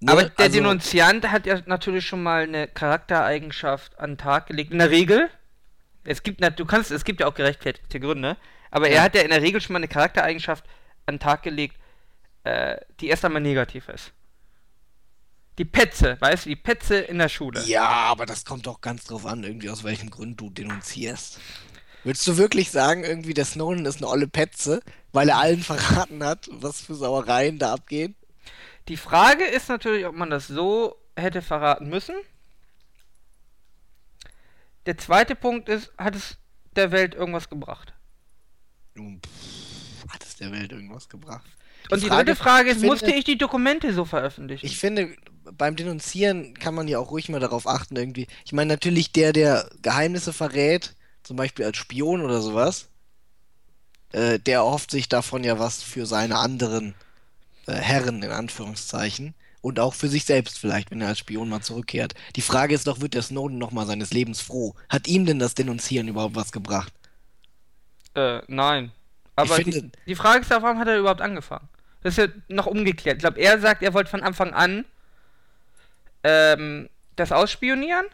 [0.00, 0.12] ne?
[0.12, 4.72] Aber der Also, Denunziant hat ja natürlich schon mal eine Charaktereigenschaft an den Tag gelegt.
[4.72, 5.28] In der Regel.
[6.04, 8.36] Es gibt, du kannst, es gibt ja auch gerechtfertigte Gründe.
[8.70, 9.02] Aber er Ja.
[9.02, 10.64] hat ja in der Regel schon mal eine Charaktereigenschaft
[11.06, 11.76] an den Tag gelegt,
[12.44, 14.12] äh, die erst einmal negativ ist.
[15.60, 17.62] Die Petze, weißt du, die Petze in der Schule.
[17.66, 21.38] Ja, aber das kommt doch ganz drauf an, irgendwie aus welchem Grund du denunzierst.
[22.02, 24.80] Würdest du wirklich sagen, irgendwie der Snowden ist eine olle Petze,
[25.12, 28.14] weil er allen verraten hat, was für Sauereien da abgehen?
[28.88, 32.14] Die Frage ist natürlich, ob man das so hätte verraten müssen.
[34.86, 36.38] Der zweite Punkt ist, hat es
[36.74, 37.92] der Welt irgendwas gebracht?
[38.94, 41.44] Nun, pff, Hat es der Welt irgendwas gebracht?
[41.90, 44.64] Und die Frage- dritte Frage ist, finde- musste ich die Dokumente so veröffentlichen?
[44.64, 45.14] Ich finde,
[45.56, 48.26] beim Denunzieren kann man ja auch ruhig mal darauf achten, irgendwie.
[48.44, 52.88] Ich meine, natürlich der, der Geheimnisse verrät, zum Beispiel als Spion oder sowas,
[54.12, 56.94] äh, der erhofft sich davon ja was für seine anderen
[57.66, 59.34] äh, Herren, in Anführungszeichen.
[59.62, 62.14] Und auch für sich selbst vielleicht, wenn er als Spion mal zurückkehrt.
[62.36, 64.74] Die Frage ist doch, wird der Snowden nochmal seines Lebens froh?
[64.88, 66.92] Hat ihm denn das Denunzieren überhaupt was gebracht?
[68.14, 68.92] Äh, nein.
[69.36, 71.68] Aber Ich die, finde- die Frage ist ja, warum hat er überhaupt angefangen?
[72.02, 73.16] Das ist ja noch umgekehrt.
[73.16, 74.84] Ich glaube, er sagt, er wollte von Anfang an
[76.24, 78.06] ähm, das ausspionieren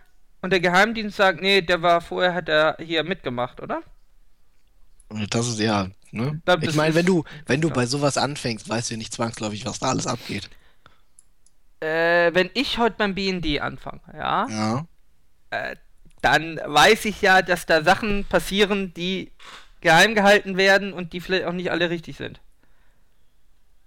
[0.43, 3.83] und der Geheimdienst sagt, nee, der war vorher, hat er hier mitgemacht, oder?
[5.31, 6.43] Das ist ja, ne?
[6.45, 9.65] glaub, Ich das meine, wenn du, wenn du bei sowas anfängst, weißt du nicht zwangsläufig,
[9.67, 10.51] was da alles abgeht.
[11.81, 14.87] Äh, wenn ich heute beim BND anfange, ja, Ja.
[15.51, 15.77] äh,
[16.23, 19.33] dann weiß ich ja, dass da Sachen passieren, die
[19.81, 22.41] geheim gehalten werden und die vielleicht auch nicht alle richtig sind.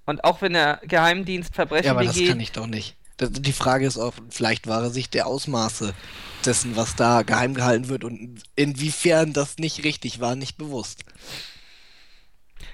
[0.06, 2.96] Und auch wenn der Geheimdienst Verbrechen Ja, aber das begeht, kann ich doch nicht.
[3.20, 5.94] Das, die Frage ist auch, vielleicht wahre sich der Ausmaße
[6.46, 11.04] dessen, was da geheim gehalten wird und inwiefern das nicht richtig war, nicht bewusst.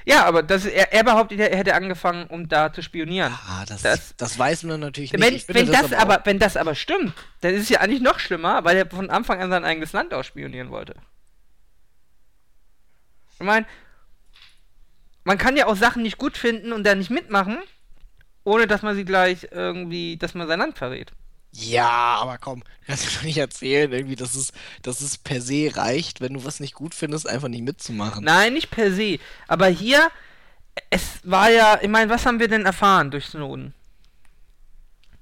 [0.05, 3.33] Ja, aber das, er, er behauptet, er hätte angefangen, um da zu spionieren.
[3.47, 5.47] Ah, das, Das- das, weiß man natürlich nicht.
[5.49, 8.63] Wenn, wenn, das aber, wenn das aber stimmt, dann ist es ja eigentlich noch schlimmer,
[8.63, 10.93] weil er von Anfang an sein eigenes Land ausspionieren wollte.
[13.39, 13.65] Ich meine,
[15.23, 17.57] man kann ja auch Sachen nicht gut finden und dann nicht mitmachen,
[18.45, 21.11] ohne dass man sie gleich irgendwie, dass man sein Land verrät.
[21.51, 25.41] Ja, aber komm, du kannst mir doch nicht erzählen, irgendwie, dass es, dass es per
[25.41, 28.23] se reicht, wenn du was nicht gut findest, einfach nicht mitzumachen.
[28.23, 29.19] Nein, nicht per se.
[29.47, 30.09] Aber hier,
[30.89, 33.73] es war ja, ich meine, was haben wir denn erfahren durch Snowden?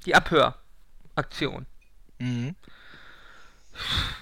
[0.05, 1.65] Die Abhöraktion.
[2.19, 2.55] Mhm.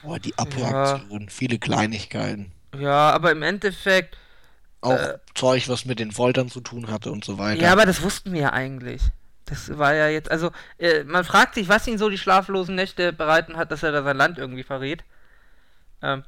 [0.03, 2.51] Boah, die Abhöraktion, viele Kleinigkeiten.
[2.77, 4.17] Ja, aber im Endeffekt.
[4.81, 5.19] Auch Äh.
[5.35, 7.61] Zeug, was mit den Foltern zu tun hatte und so weiter.
[7.61, 9.01] Ja, aber das wussten wir ja eigentlich.
[9.45, 13.11] Das war ja jetzt, also, äh, man fragt sich, was ihn so die schlaflosen Nächte
[13.13, 15.03] bereiten hat, dass er da sein Land irgendwie verrät.
[16.01, 16.23] Ähm,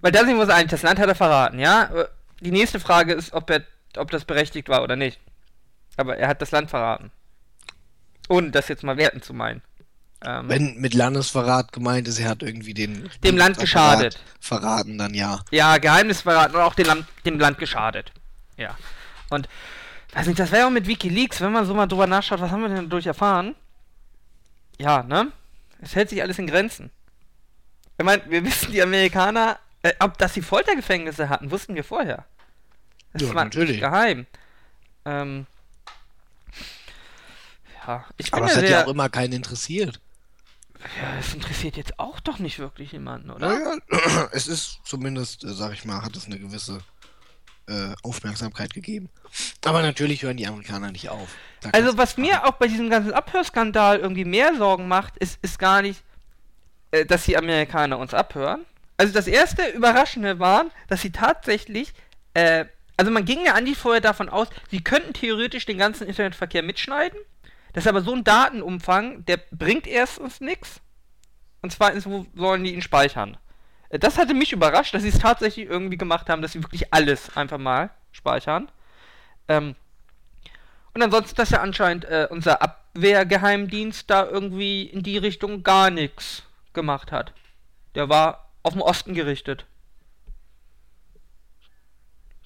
[0.00, 1.84] weil da sehen wir uns eigentlich, das Land hat er verraten, ja?
[1.84, 2.08] Äh,
[2.40, 3.62] Die nächste Frage ist, ob er,
[3.96, 5.18] ob das berechtigt war oder nicht.
[5.96, 7.10] Aber er hat das Land verraten.
[8.28, 9.60] Ohne das jetzt mal werten zu meinen.
[10.24, 14.18] Ähm, Wenn mit Landesverrat gemeint ist, er hat irgendwie den Dem Land geschadet.
[14.40, 15.40] Verraten, dann ja.
[15.50, 18.12] Ja, Geheimnis verraten und auch dem Land, dem Land geschadet.
[18.56, 18.76] Ja.
[19.30, 19.48] Und,
[20.14, 22.62] weiß nicht, das wäre auch mit Wikileaks, wenn man so mal drüber nachschaut, was haben
[22.62, 23.54] wir denn dadurch erfahren?
[24.78, 25.30] Ja, ne?
[25.80, 26.90] Es hält sich alles in Grenzen.
[27.96, 32.24] Ich meine, wir wissen, die Amerikaner, äh, ob dass sie Foltergefängnisse hatten, wussten wir vorher.
[33.12, 33.80] Das Ja, war natürlich.
[33.80, 34.26] geheim.
[35.04, 35.46] Ähm,
[37.86, 40.00] ja, ich bin Aber es hat ja auch immer keinen interessiert.
[41.00, 43.48] Ja, es interessiert jetzt auch doch nicht wirklich jemanden, oder?
[43.48, 46.80] Naja, es ist zumindest, äh, sag ich mal, hat es eine gewisse
[47.68, 49.10] äh, Aufmerksamkeit gegeben.
[49.64, 51.28] Aber natürlich hören die Amerikaner nicht auf.
[51.60, 55.58] Da Also was mir auch bei diesem ganzen Abhörskandal irgendwie mehr Sorgen macht, ist, ist
[55.58, 56.02] gar nicht,
[56.90, 58.64] äh, dass die Amerikaner uns abhören.
[58.96, 61.92] Also das erste Überraschende war, dass sie tatsächlich,
[62.34, 62.64] äh,
[62.96, 66.62] also man ging ja an die vorher davon aus, sie könnten theoretisch den ganzen Internetverkehr
[66.62, 67.18] mitschneiden.
[67.72, 70.80] Das ist aber so ein Datenumfang, der bringt erstens nichts.
[71.62, 73.36] Und zweitens, wo sollen die ihn speichern?
[73.88, 76.92] Äh, Das hatte mich überrascht, dass sie es tatsächlich irgendwie gemacht haben, dass sie wirklich
[76.92, 78.70] alles einfach mal speichern.
[79.48, 79.74] Ähm,
[80.94, 86.42] und ansonsten, dass ja anscheinend äh, unser Abwehrgeheimdienst da irgendwie in die Richtung gar nichts
[86.72, 87.32] gemacht hat.
[87.94, 89.66] Der war auf den Osten gerichtet.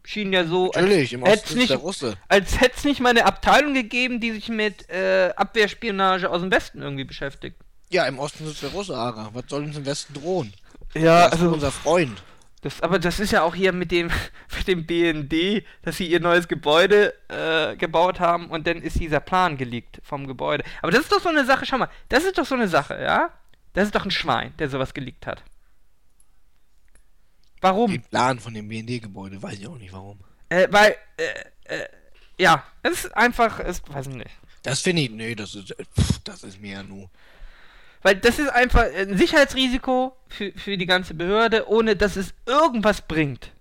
[0.04, 3.24] Schien ja so, Natürlich, im hätt's Osten ist nicht, als hätte es nicht mal eine
[3.24, 7.56] Abteilung gegeben, die sich mit äh, Abwehrspionage aus dem Westen irgendwie beschäftigt.
[7.90, 9.30] Ja, im Osten sitzt der Russe, Ara.
[9.32, 10.52] Was soll uns im Westen drohen?
[10.94, 12.22] Ja, das ist unser Freund.
[12.62, 14.10] Das, aber das ist ja auch hier mit dem,
[14.56, 19.20] mit dem BND, dass sie ihr neues Gebäude äh, gebaut haben und dann ist dieser
[19.20, 20.64] Plan geleakt vom Gebäude.
[20.80, 23.00] Aber das ist doch so eine Sache, schau mal, das ist doch so eine Sache,
[23.02, 23.30] ja?
[23.74, 25.42] Das ist doch ein Schwein, der sowas geleakt hat.
[27.62, 27.90] Warum?
[27.90, 30.18] Den Plan von dem BND-Gebäude, weiß ich auch nicht warum.
[30.48, 31.86] Äh, weil, äh, äh,
[32.38, 34.30] ja, es ist einfach, es weiß ich nicht.
[34.62, 37.08] Das finde ich, nee, das ist, äh, pff, das ist mir ja nur.
[38.02, 43.00] Weil das ist einfach ein Sicherheitsrisiko für, für die ganze Behörde, ohne dass es irgendwas
[43.00, 43.52] bringt.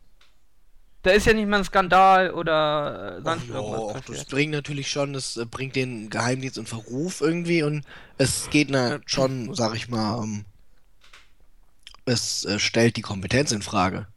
[1.04, 4.52] Da ist ja nicht mal ein Skandal oder äh, sonst Ja, irgendwas auch das bringt
[4.52, 7.84] natürlich schon, das äh, bringt den Geheimdienst in Verruf irgendwie und
[8.18, 10.46] es geht na schon, sag ich mal, ähm,
[12.12, 14.08] es äh, stellt die Kompetenz in Frage.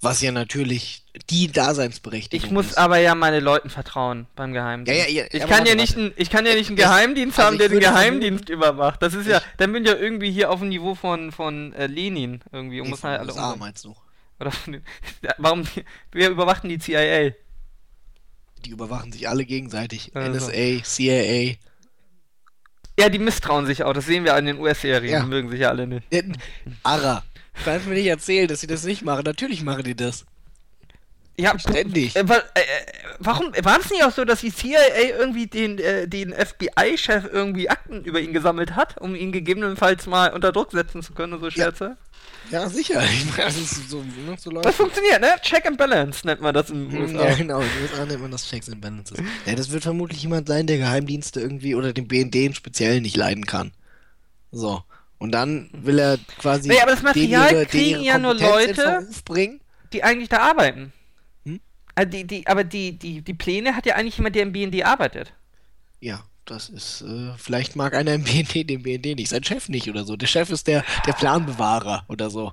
[0.00, 2.78] Was ja natürlich die Daseinsberechtigung Ich muss ist.
[2.78, 5.00] aber ja meine Leuten vertrauen beim Geheimdienst.
[5.00, 7.46] Ja, ja, ja, ich, kann ja nicht ein, ich kann ja nicht einen Geheimdienst also
[7.48, 9.02] haben, der den Geheimdienst überwacht.
[9.02, 11.86] Das ist ja, dann bin ich ja irgendwie hier auf dem Niveau von, von äh,
[11.86, 12.82] Lenin irgendwie.
[12.82, 13.96] Nee, von halt alle USA meinst du?
[14.40, 14.82] Oder von
[15.38, 15.66] warum,
[16.12, 17.32] wer überwacht denn die CIA?
[18.64, 20.14] Die überwachen sich alle gegenseitig.
[20.14, 20.48] Also.
[20.48, 21.54] NSA, CIA.
[22.98, 25.70] Ja, die misstrauen sich auch, das sehen wir an den US-Serien, die mögen sich ja
[25.70, 26.06] alle nicht.
[26.12, 26.22] Ja,
[26.84, 27.24] Ara,
[27.64, 29.22] kannst mir nicht erzählen, dass sie das nicht machen.
[29.24, 30.24] Natürlich machen die das.
[31.36, 32.14] Ja, Ständig.
[32.14, 32.64] Äh, wa- äh, äh,
[33.18, 34.78] warum war es nicht auch so, dass die CIA
[35.18, 40.32] irgendwie den, äh, den FBI-Chef irgendwie Akten über ihn gesammelt hat, um ihn gegebenenfalls mal
[40.32, 41.96] unter Druck setzen zu können so Scherze?
[42.52, 43.02] Ja, sicher.
[43.02, 45.34] Ich meine, das ist so, ne, so Das funktioniert, ne?
[45.42, 47.28] Check and Balance nennt man das in den USA.
[47.28, 47.60] Ja, genau.
[47.60, 49.18] In den USA nennt man das Checks and Balances.
[49.46, 53.16] Ja, das wird vermutlich jemand sein, der Geheimdienste irgendwie oder den BND im Speziellen nicht
[53.16, 53.72] leiden kann.
[54.52, 54.84] So.
[55.18, 56.68] Und dann will er quasi.
[56.68, 59.06] Nee, aber das Material denen kriegen ja nur Leute-.
[59.92, 60.92] Die eigentlich da arbeiten.
[61.44, 61.60] Hm?
[61.94, 64.84] Also die, die, aber die, die, die Pläne hat ja eigentlich jemand, der im BND
[64.84, 65.32] arbeitet.
[66.00, 69.88] Ja, das ist, äh, vielleicht mag einer im BND den BND nicht, sein Chef nicht
[69.88, 70.16] oder so.
[70.16, 72.52] Der Chef ist der, der Planbewahrer oder so.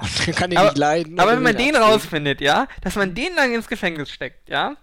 [0.00, 1.18] Und der kann Aber- nicht leiden.
[1.18, 4.76] Aber wenn man den rausfindet, ja, dass man den lang ins Gefängnis steckt, ja,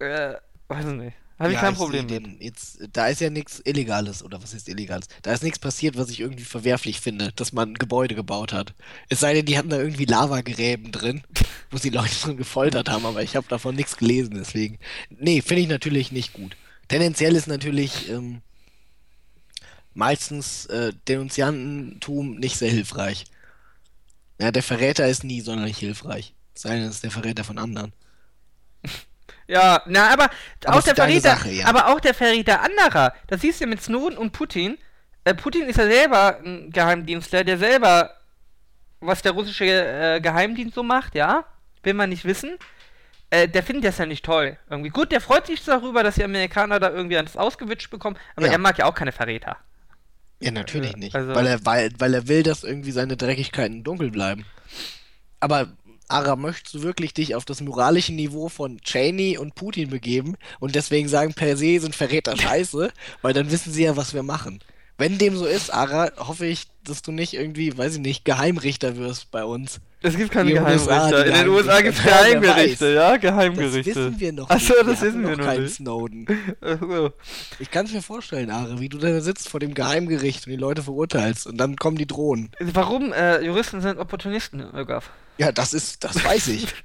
[0.00, 0.34] äh,
[0.68, 1.16] weiß ich nicht.
[1.38, 2.26] Habe ich Ja, kein ich Problem mit.
[2.26, 5.06] den Jetzt, da ist ja nichts Illegales, oder was heißt Illegales?
[5.22, 8.74] Da ist nichts passiert, was ich irgendwie verwerflich finde, dass man ein Gebäude gebaut hat.
[9.08, 11.22] Es sei denn, die hatten da irgendwie Lavagräben drin,
[11.70, 14.78] wo sie Leute drin gefoltert haben, aber ich habe davon nichts gelesen, deswegen.
[15.10, 16.56] Nee, finde ich natürlich nicht gut.
[16.88, 18.42] Tendenziell ist natürlich ähm,
[19.94, 23.24] meistens äh, Denunziantentum nicht sehr hilfreich.
[24.40, 26.34] Ja, der Verräter ist nie sonderlich hilfreich.
[26.54, 27.92] Es Sei denn, es ist der Verräter von anderen.
[29.48, 30.28] Ja, na, aber,
[30.64, 31.66] Aber auch der Verräter, Sache, ja.
[31.66, 33.14] aber auch der Verräter anderer.
[33.28, 34.76] Das siehst du mit Snowden und Putin.
[35.24, 38.14] Äh, Putin ist ja selber ein Geheimdienstler, der selber,
[39.00, 41.44] was der russische äh, Geheimdienst so macht, ja,
[41.82, 42.58] will man nicht wissen.
[43.30, 44.58] Äh, der findet das ja nicht toll.
[44.68, 48.46] Irgendwie gut, der freut sich darüber, dass die Amerikaner da irgendwie alles ausgewitscht bekommen, aber
[48.46, 48.52] Ja.
[48.52, 49.56] er mag ja auch keine Verräter.
[50.40, 51.14] Ja, natürlich nicht.
[51.16, 54.44] Also- weil, er, weil, weil er will, dass irgendwie seine Dreckigkeiten dunkel bleiben.
[55.40, 55.68] Aber,
[56.08, 60.74] Ara, möchtest du wirklich dich auf das moralische Niveau von Cheney und Putin begeben und
[60.74, 62.90] deswegen sagen, per se sind Verräter scheiße?
[63.22, 64.60] weil dann wissen sie ja, was wir machen.
[65.00, 68.96] Wenn dem so ist, Ara, hoffe ich, dass du nicht irgendwie, weiß ich nicht, Geheimrichter
[68.96, 69.78] wirst bei uns.
[70.02, 71.22] Es gibt keine USA, Geheimrichter.
[71.24, 72.90] die In den USA gibt es Geheimrichter.
[72.90, 73.78] Ja, Geheimgerichte?
[73.78, 73.94] Das Geheimgerichte.
[73.94, 75.74] wissen wir noch Achso, das wir wissen wir noch keinen nicht.
[75.76, 76.26] Snowden.
[76.60, 77.12] Achso.
[77.60, 80.56] Ich kann es mir vorstellen, Ara, wie du da sitzt vor dem Geheimgericht und die
[80.56, 82.50] Leute verurteilst und dann kommen die Drohnen.
[82.58, 83.12] Warum?
[83.12, 85.10] Äh, Juristen sind Opportunisten, Ögaf.
[85.38, 86.66] Ja, das ist, das weiß ich.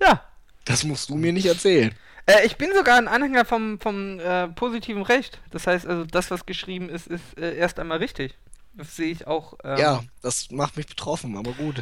[0.00, 0.22] Ja.
[0.66, 1.90] Das musst du mir nicht erzählen.
[2.26, 5.40] Äh, ich bin sogar ein Anhänger vom, vom äh, positiven Recht.
[5.52, 8.34] Das heißt, also das, was geschrieben ist, ist äh, erst einmal richtig.
[8.74, 9.54] Das sehe ich auch.
[9.64, 11.76] Ähm, Ja, das macht mich betroffen, aber gut.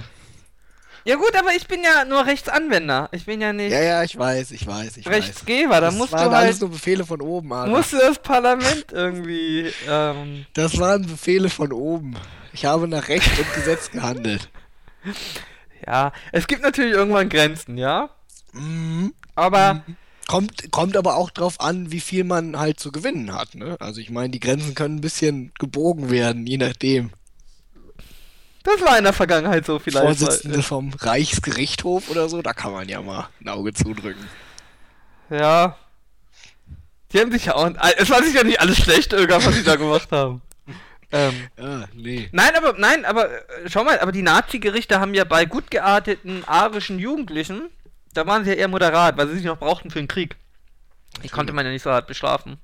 [1.04, 3.08] Ja gut, aber ich bin ja nur Rechtsanwender.
[3.10, 5.12] Ich bin ja nicht Ja, ja, ich weiß, ich weiß, ich weiß.
[5.12, 5.74] Rechtsgeber.
[5.80, 7.66] Da Das musst waren du alles halt nur Befehle von oben, Ara.
[7.66, 9.72] musst du das Parlament irgendwie.
[9.88, 12.14] Ähm, Das waren Befehle von oben.
[12.52, 14.48] Ich habe nach Recht und Gesetz gehandelt.
[15.86, 18.10] ja, es gibt natürlich irgendwann Grenzen, ja.
[18.52, 19.14] Mhm.
[19.34, 19.82] Aber
[20.26, 23.76] Kommt, kommt aber auch drauf an, wie viel man halt zu gewinnen hat, ne?
[23.78, 27.10] Also ich meine, die Grenzen können ein bisschen gebogen werden, je nachdem.
[28.62, 30.18] das war in der Vergangenheit so vielleicht.
[30.18, 34.26] Vorsitzende vom Reichsgerichtshof oder so, da kann man ja mal ein Auge zudrücken.
[35.28, 35.76] Ja.
[37.12, 37.70] Die haben sich ja auch.
[37.98, 40.40] Es war sicher nicht alles schlecht, irgendwas, was sie da gemacht haben.
[41.12, 42.28] Ähm, Ja, nee.
[42.32, 46.44] nein, aber nein, aber äh, schau mal, aber die Nazi-Gerichte haben ja bei gut gearteten
[46.44, 47.70] arischen Jugendlichen,
[48.12, 50.36] da waren sie ja eher moderat, weil sie sich noch brauchten für den Krieg.
[51.22, 52.58] Die konnte man ja nicht so hart bestrafen.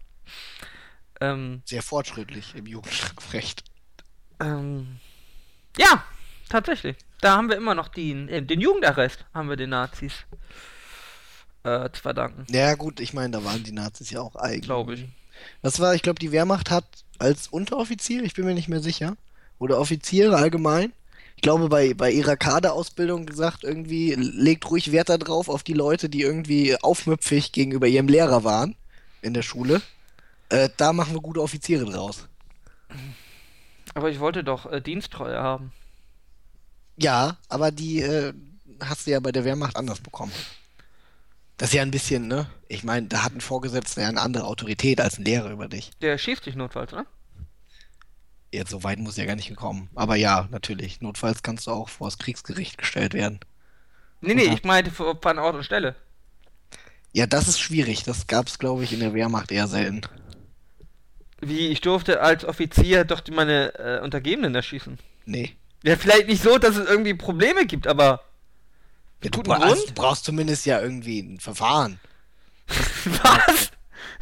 [1.21, 3.65] Ähm, Sehr fortschrittlich im Jugendstrafrecht.
[4.41, 4.99] ähm,
[5.77, 6.03] ja,
[6.49, 6.97] tatsächlich.
[7.21, 10.15] Da haben wir immer noch den, äh, den Jugendarrest, haben wir den Nazis
[11.65, 12.47] äh, zu verdanken.
[12.51, 14.63] Ja, gut, ich meine, da waren die Nazis ja auch eigen.
[14.63, 15.05] Glaube ich.
[15.63, 16.85] Das war, ich glaube, die Wehrmacht hat
[17.21, 19.17] als Unteroffizier, ich bin mir nicht mehr sicher,
[19.59, 20.93] oder Offiziere allgemein,
[21.41, 26.11] ich glaube, bei, bei ihrer Kaderausbildung gesagt, irgendwie legt ruhig Wert darauf, auf die Leute,
[26.11, 28.77] die irgendwie aufmüpfig gegenüber ihrem Lehrer waren
[29.23, 29.81] in der Schule.
[30.51, 32.29] Äh, da machen wir gute Offiziere draus.
[33.95, 35.73] Aber ich wollte doch äh, Diensttreue haben.
[36.99, 38.35] Ja, aber die äh,
[38.79, 40.33] hast du ja bei der Wehrmacht anders bekommen.
[41.61, 42.47] Das ist ja ein bisschen, ne?
[42.69, 45.91] Ich meine, da hat ein Vorgesetzter ja eine andere Autorität als ein Lehrer über dich.
[46.01, 47.05] Der schießt dich notfalls, ne?
[48.51, 49.91] Jetzt so weit muss ja gar nicht gekommen.
[49.95, 51.03] Aber ja, natürlich.
[51.03, 53.41] Notfalls kannst du auch vor das Kriegsgericht gestellt werden.
[54.23, 54.91] Nee, nee, ich meinte
[55.23, 55.97] eine Ort und Stelle.
[57.13, 58.05] Ja, das ist schwierig.
[58.05, 60.01] Das gab es, glaube ich, in der Wehrmacht eher selten.
[61.43, 64.99] Wie, ich durfte als Offizier doch meine äh, Untergebenen erschießen.
[65.27, 65.57] Nee.
[65.85, 68.25] Ja, vielleicht nicht so, dass es irgendwie Probleme gibt, aber.
[69.23, 69.89] Ja, du, Guten bra Grund?
[69.89, 72.01] du brauchst zumindest ja irgendwie ein Verfahren.
[73.05, 73.71] Was?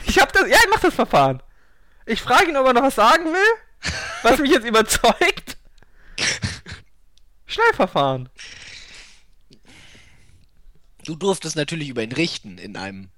[0.06, 0.48] Ich hab das.
[0.48, 1.42] Ja, ich mach das Verfahren.
[2.06, 3.92] Ich frage ihn, ob er noch was sagen will.
[4.22, 5.58] Was mich jetzt überzeugt.
[7.46, 8.28] Schnellverfahren.
[11.04, 13.10] Du durftest natürlich über ihn richten in einem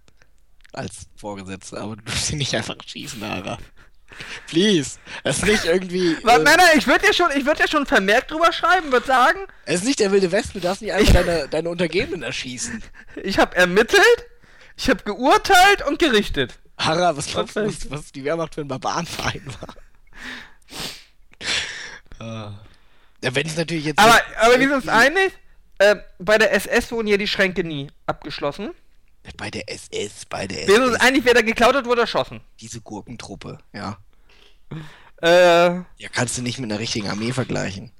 [0.72, 3.58] als Vorgesetzter, aber du darfst ihn nicht einfach schießen, Ara.
[4.46, 4.98] Please.
[5.24, 6.16] Es ist nicht irgendwie.
[6.22, 9.06] Was, äh, nein, ich würde ja schon, ich würde ja schon vermerkt drüber schreiben, würde
[9.06, 12.82] sagen, es ist nicht der wilde Westen, du darfst nicht einfach deine, deine Untergebenen erschießen.
[13.22, 14.26] ich habe ermittelt,
[14.76, 16.58] ich habe geurteilt und gerichtet.
[16.76, 19.74] Ara, was glaubst du, was, was die Wehrmacht für ein Barbarenverein war?
[22.22, 22.52] Ah.
[23.22, 23.98] Ja, wenn es natürlich jetzt.
[23.98, 25.32] Aber, aber wir sind uns einig,
[25.78, 28.72] äh, bei der SS wurden ja die Schränke nie abgeschlossen.
[29.36, 31.06] Bei der SS, bei der Wir sind uns SS.
[31.06, 32.40] einig, wer da geklaut hat, wurde erschossen.
[32.60, 33.98] Diese Gurkentruppe, ja.
[35.22, 37.92] Äh, Ja, kannst du nicht mit einer richtigen Armee vergleichen.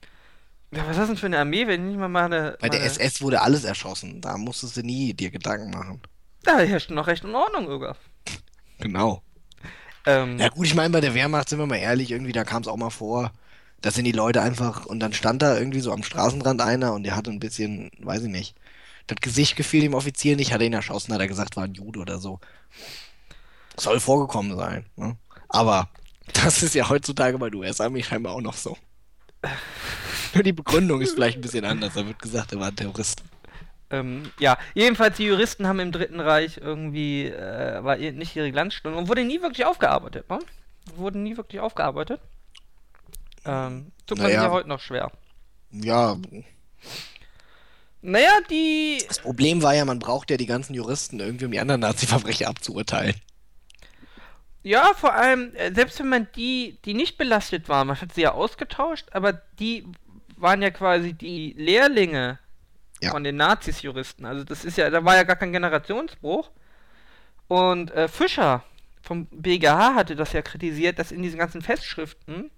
[0.72, 2.56] ja, was ist das denn für eine Armee, wenn nicht mal meine...
[2.60, 2.90] Bei der meine...
[2.90, 4.20] SS wurde alles erschossen.
[4.20, 6.00] Da musstest du nie dir Gedanken machen.
[6.42, 7.96] Da herrscht noch Recht und Ordnung, Öger.
[8.78, 9.22] Genau.
[10.06, 12.62] Ähm, Ja gut, ich meine, bei der Wehrmacht sind wir mal ehrlich, irgendwie, da kam
[12.62, 13.30] es auch mal vor,
[13.82, 17.02] da sind die Leute einfach, und dann stand da irgendwie so am Straßenrand einer und
[17.02, 18.56] der hatte ein bisschen, weiß ich nicht,
[19.06, 21.74] das Gesicht gefiel dem Offizier nicht, hat er ihn erschossen, hat er gesagt, war ein
[21.74, 22.40] Jude oder so.
[23.78, 25.16] Soll vorgekommen sein, ne?
[25.48, 25.88] Aber
[26.32, 28.76] das ist ja heutzutage bei der US-Armee scheinbar auch noch so.
[30.34, 33.22] Nur die Begründung ist vielleicht ein bisschen anders, da wird gesagt, er war ein Terrorist.
[33.90, 38.96] ähm, ja, jedenfalls die Juristen haben im Dritten Reich irgendwie, äh, war nicht ihre Glanzstunde
[38.98, 40.38] und wurde nie wirklich aufgearbeitet, ne?
[40.96, 42.20] Wurden nie wirklich aufgearbeitet.
[43.44, 44.44] Ähm, tut man Naja.
[44.44, 45.10] ja heute noch schwer.
[45.72, 46.16] Ja,
[48.02, 49.02] Naja, die...
[49.06, 52.48] das Problem war ja, man braucht ja die ganzen Juristen irgendwie, um die anderen Nazi-Verbrecher
[52.48, 53.14] abzuurteilen.
[54.62, 58.22] Ja, vor allem, äh, selbst wenn man die, die nicht belastet waren, man hat sie
[58.22, 59.86] ja ausgetauscht, aber die
[60.36, 62.38] waren ja quasi die Lehrlinge
[63.02, 63.10] Ja.
[63.10, 64.24] von den Nazis-Juristen.
[64.26, 66.50] Also das ist ja, da war ja gar kein Generationsbruch.
[67.48, 68.62] Und äh, Fischer
[69.02, 72.50] vom BGH hatte das ja kritisiert, dass in diesen ganzen Festschriften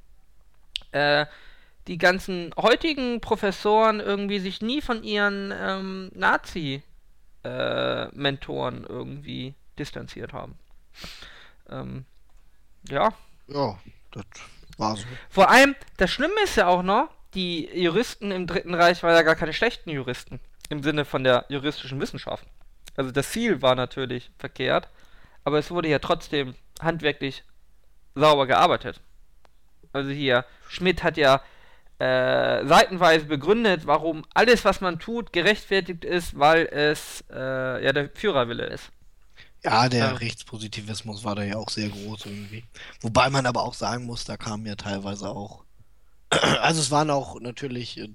[0.93, 1.27] äh,
[1.89, 10.57] die ganzen heutigen Professoren irgendwie sich nie von ihren ähm, Nazi-Mentoren äh, irgendwie distanziert haben.
[11.69, 12.05] Ähm,
[12.89, 13.13] ja.
[13.49, 13.79] Ja,
[14.13, 14.25] das
[14.79, 15.05] war so.
[15.29, 19.23] Vor allem, das Schlimme ist ja auch noch, die Juristen im Dritten Reich waren ja
[19.23, 20.41] gar keine schlechten Juristen.
[20.69, 22.47] Im Sinne von der juristischen Wissenschaft.
[22.97, 24.89] Also das Ziel war natürlich verkehrt,
[25.45, 27.43] aber es wurde ja trotzdem handwerklich
[28.15, 29.01] sauber gearbeitet.
[29.93, 31.43] Also hier, Schmidt hat ja
[32.03, 38.11] äh, seitenweise begründet, warum alles, was man tut, gerechtfertigt ist, weil es äh, ja der
[38.11, 38.91] Führerwille ist.
[39.63, 40.13] Ja, der ja.
[40.15, 42.65] Rechtspositivismus war da ja auch sehr groß irgendwie.
[43.03, 45.65] Wobei man aber auch sagen muss, da kamen ja teilweise auch.
[46.61, 47.99] Also es waren auch natürlich.
[47.99, 48.09] Äh,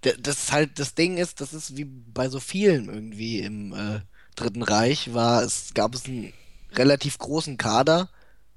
[0.00, 4.00] das ist halt, das Ding ist, das ist wie bei so vielen irgendwie im äh,
[4.36, 6.34] Dritten Reich, war es, gab es einen
[6.74, 8.10] relativ großen Kader,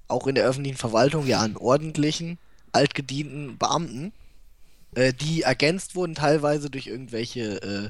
[0.10, 2.38] auch in der öffentlichen Verwaltung, ja, an ordentlichen,
[2.74, 4.12] altgedienten Beamten,
[4.96, 7.90] äh, die ergänzt wurden teilweise durch irgendwelche äh,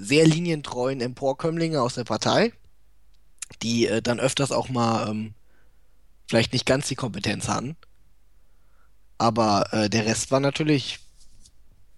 [0.00, 2.52] sehr linientreuen Emporkömmlinge aus der Partei
[3.62, 5.34] die äh, dann öfters auch mal ähm,
[6.28, 7.76] vielleicht nicht ganz die Kompetenz hatten.
[9.18, 10.98] Aber äh, der Rest war natürlich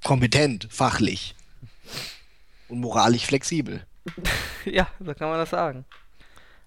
[0.04, 1.34] kompetent, fachlich
[2.68, 3.84] und moralisch flexibel.
[4.64, 5.84] ja, so kann man das sagen.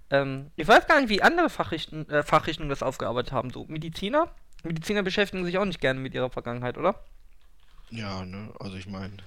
[0.09, 3.51] Ähm, ich weiß gar nicht, wie andere Fachrichten, äh, Fachrichtungen das aufgearbeitet haben.
[3.51, 4.29] So Mediziner?
[4.63, 7.03] Mediziner beschäftigen sich auch nicht gerne mit ihrer Vergangenheit, oder?
[7.91, 9.17] Ja, ne, also ich meine,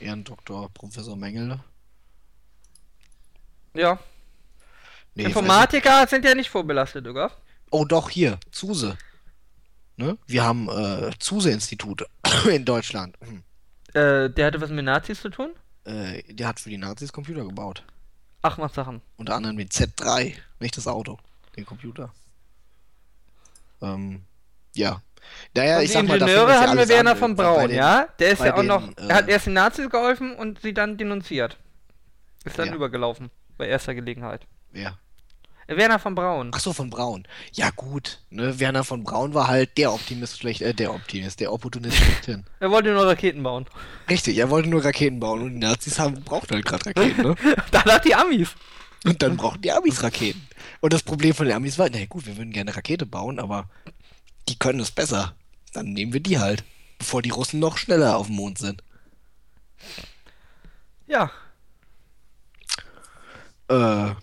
[0.00, 1.60] Ehrendoktor Professor Mengele.
[3.74, 3.98] Ja,
[5.18, 7.32] Nee, Informatiker sind ja nicht vorbelastet, oder?
[7.70, 8.96] Oh, doch, hier, Zuse.
[9.96, 10.16] Ne?
[10.28, 12.06] Wir haben äh, Zuse-Institute
[12.48, 13.16] in Deutschland.
[13.20, 13.42] Hm.
[13.94, 15.50] Äh, der hatte was mit Nazis zu tun?
[15.82, 17.82] Äh, der hat für die Nazis Computer gebaut.
[18.42, 19.02] Ach, was Sachen.
[19.16, 21.18] Unter anderem den Z3, nicht das Auto,
[21.56, 22.14] den Computer.
[23.82, 24.22] Ähm,
[24.76, 25.02] ja.
[25.54, 28.08] Naja, ich sag mal, Ingenieure haben wir Werner von Braun, den, ja?
[28.18, 30.74] Der ist ja auch den, noch, er hat äh, erst den Nazis geholfen und sie
[30.74, 31.56] dann denunziert.
[32.44, 32.74] Ist dann ja.
[32.74, 34.46] übergelaufen, bei erster Gelegenheit.
[34.70, 34.98] Wer?
[35.68, 36.50] Werner von Braun.
[36.54, 37.28] Ach so, von Braun.
[37.52, 38.20] Ja, gut.
[38.30, 38.58] Ne?
[38.58, 42.00] Werner von Braun war halt der Optimist schlecht, äh, der Optimist, der Opportunist
[42.60, 43.66] er wollte nur Raketen bauen.
[44.08, 47.34] Richtig, er wollte nur Raketen bauen und die Nazis haben, brauchten halt gerade Raketen, ne?
[47.70, 48.54] Danach die Amis.
[49.04, 50.48] Und dann brauchten die Amis Raketen.
[50.80, 53.68] Und das Problem von den Amis war, na gut, wir würden gerne Rakete bauen, aber
[54.48, 55.34] die können es besser.
[55.72, 56.64] Dann nehmen wir die halt,
[56.98, 58.82] bevor die Russen noch schneller auf dem Mond sind.
[61.06, 61.30] Ja.
[63.68, 64.16] Äh, ja,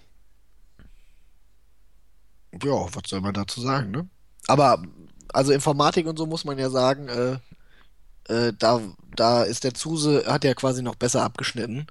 [2.63, 4.07] was soll man dazu sagen, ne?
[4.47, 4.83] Aber,
[5.33, 7.37] also Informatik und so muss man ja sagen, äh,
[8.27, 8.81] äh, da,
[9.15, 11.87] da ist der Zuse, hat ja quasi noch besser abgeschnitten.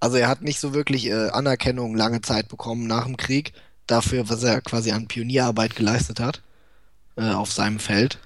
[0.00, 3.52] Also er hat nicht so wirklich äh, Anerkennung lange Zeit bekommen nach dem Krieg,
[3.86, 6.42] dafür, was er quasi an Pionierarbeit geleistet hat,
[7.16, 8.18] äh, auf seinem Feld.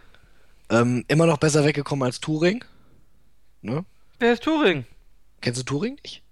[0.69, 2.65] Ähm, immer noch besser weggekommen als Turing.
[3.63, 3.85] Ne?
[4.19, 4.85] Wer ist Turing?
[5.41, 6.23] Kennst du Turing nicht?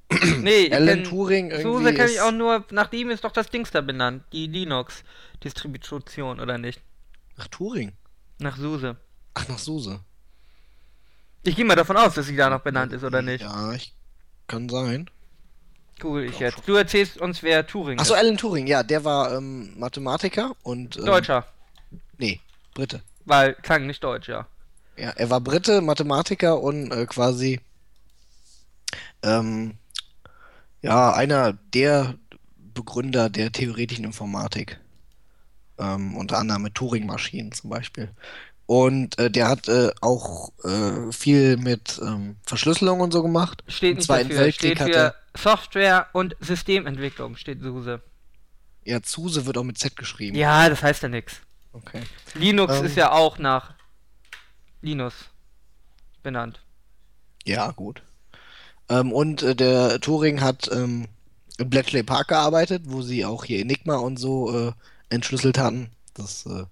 [0.40, 1.70] nee, Alan Turing irgendwie.
[1.70, 6.40] Suse kenne ich auch nur, nach ihm ist doch das Dings da benannt, die Linux-Distribution,
[6.40, 6.80] oder nicht?
[7.36, 7.92] Nach Turing?
[8.38, 8.96] Nach Suse.
[9.34, 10.00] Ach, nach Suse.
[11.42, 13.42] Ich gehe mal davon aus, dass sie da noch benannt ist, oder nicht?
[13.42, 13.94] Ja, ich
[14.46, 15.10] kann sein.
[16.02, 16.62] Cool, ich jetzt.
[16.66, 20.96] Du erzählst uns, wer Turing Achso, Alan Turing, ja, der war ähm, Mathematiker und.
[20.96, 21.46] Ähm, Deutscher.
[22.18, 22.40] Nee,
[22.78, 23.02] Brite.
[23.24, 24.46] Weil klang nicht deutsch, ja.
[24.96, 27.60] Ja, er war Brite, Mathematiker und äh, quasi
[29.24, 29.74] ähm,
[30.80, 32.14] ja, einer der
[32.74, 34.78] Begründer der theoretischen Informatik.
[35.76, 38.10] Ähm, unter anderem mit Turing-Maschinen zum Beispiel.
[38.66, 43.64] Und äh, der hat äh, auch äh, viel mit ähm, Verschlüsselung und so gemacht.
[43.66, 44.28] Steht nicht dafür.
[44.28, 48.02] Weltkrieg steht für Software und Systementwicklung, steht SUSE.
[48.84, 50.36] Ja, SUSE wird auch mit Z geschrieben.
[50.36, 51.40] Ja, das heißt ja nichts.
[51.78, 52.02] Okay.
[52.34, 53.74] Linux ähm, ist ja auch nach
[54.82, 55.14] Linus
[56.22, 56.60] benannt.
[57.44, 58.02] Ja, gut.
[58.88, 61.08] Ähm, und äh, der Turing hat ähm,
[61.58, 64.72] in Bletchley Park gearbeitet, wo sie auch hier Enigma und so äh,
[65.08, 65.90] entschlüsselt hatten.
[66.14, 66.64] Das, äh,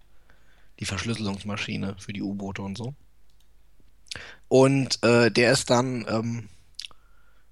[0.78, 2.94] die Verschlüsselungsmaschine für die U-Boote und so.
[4.48, 6.48] Und äh, der ist dann, ähm,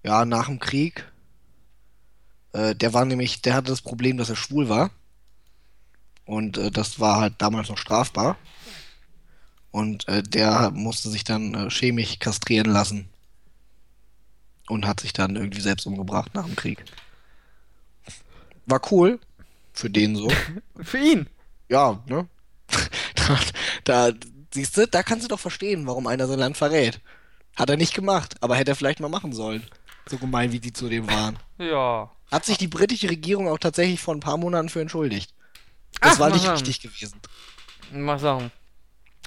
[0.03, 1.11] ja, nach dem Krieg,
[2.53, 4.91] äh, der war nämlich, der hatte das Problem, dass er schwul war.
[6.27, 8.37] Und äh, das war halt damals noch strafbar.
[9.71, 13.09] Und äh, der musste sich dann äh, chemisch kastrieren lassen
[14.69, 16.85] und hat sich dann irgendwie selbst umgebracht nach dem Krieg.
[18.67, 19.19] War cool.
[19.73, 20.31] Für den so.
[20.81, 21.27] Für ihn.
[21.69, 22.29] Ja, ne?
[23.15, 23.39] da,
[23.85, 24.13] da,
[24.53, 27.01] siehst du, da kannst du doch verstehen, warum einer sein Land verrät.
[27.57, 29.65] Hat er nicht gemacht, aber hätte er vielleicht mal machen sollen.
[30.07, 31.39] So gemein, wie die zu dem waren.
[31.59, 32.11] Ja.
[32.31, 35.35] Hat sich die britische Regierung auch tatsächlich vor ein paar Monaten für entschuldigt.
[36.01, 37.21] Das Ach, war nicht richtig gewesen.
[37.93, 38.51] Mal sagen.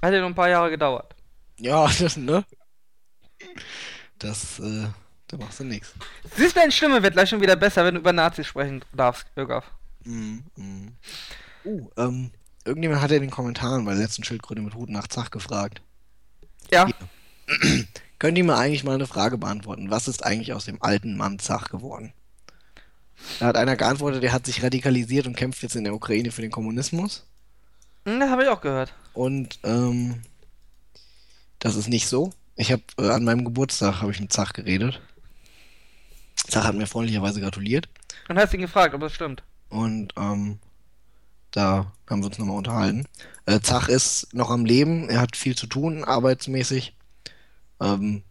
[0.02, 1.16] Hat ja noch ein paar Jahre gedauert.
[1.60, 2.46] Ja, das, ne?
[4.20, 4.88] Das, äh,
[5.28, 5.94] da machst du nichts.
[6.36, 9.28] Siehst du, deine Stimme wird gleich schon wieder besser, wenn du über Nazis sprechen darfst,
[9.36, 9.66] Irgaf.
[10.04, 10.88] Mm, mm.
[11.66, 12.32] Uh, ähm,
[12.64, 15.82] irgendjemand hat ja in den Kommentaren bei der letzten Schildkröte mit Hut nach Zach gefragt.
[16.72, 16.88] Ja.
[18.20, 19.92] Könnt ihr mir eigentlich mal eine Frage beantworten?
[19.92, 22.14] Was ist eigentlich aus dem alten Mann Zach geworden?
[23.40, 26.42] Da hat einer geantwortet, er hat sich radikalisiert und kämpft jetzt in der Ukraine für
[26.42, 27.26] den Kommunismus.
[28.06, 28.94] Hm, Das habe ich auch gehört.
[29.14, 30.22] Und ähm,
[31.60, 32.32] das ist nicht so.
[32.56, 35.02] Ich habe äh, an meinem Geburtstag habe ich mit Zach geredet.
[36.48, 37.90] Zach hat mir freundlicherweise gratuliert
[38.30, 39.44] Und hast ihn gefragt, ob das stimmt.
[39.70, 40.60] und ähm,
[41.52, 43.06] da haben wir uns nochmal unterhalten.
[43.46, 46.96] Äh, Zach ist noch am Leben, er hat viel zu tun, arbeitsmäßig.
[47.82, 48.22] Ähm,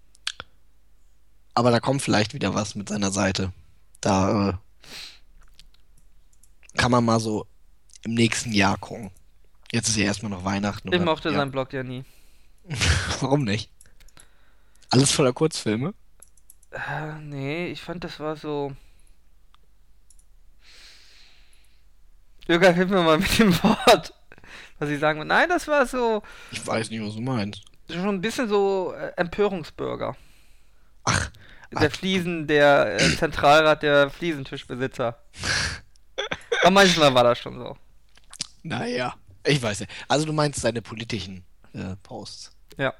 [1.55, 3.53] aber da kommt vielleicht wieder was mit seiner Seite.
[4.01, 4.53] Da äh,
[6.77, 7.47] kann man mal so
[8.05, 9.11] im nächsten Jahr gucken.
[9.73, 10.89] Jetzt ist ja erstmal noch Weihnachten.
[10.89, 11.37] Ich oder- mochte ja.
[11.37, 12.05] seinen Blog ja nie.
[13.21, 13.71] Warum nicht?
[14.91, 15.95] Alles voller Kurzfilme?
[16.71, 18.73] Äh, nee, ich fand, das war so.
[22.49, 24.13] Irgaf, hilf mir mal mit dem Wort.
[24.79, 25.27] Was ich sagen will.
[25.27, 26.23] Nein, das war so.
[26.53, 27.63] Ich weiß nicht, was du meinst.
[27.91, 30.17] Schon ein bisschen so äh, Empörungsbürger.
[31.05, 31.31] Ach,
[31.81, 35.19] Der Fliesen, der äh, Zentralrat der Fliesentischbesitzer.
[36.67, 37.77] Aber manchmal war das schon so.
[38.63, 39.15] naja.
[39.49, 39.93] Ich weiß nicht.
[40.09, 42.51] Also du meinst seine politischen äh, Posts.
[42.79, 42.93] Ja.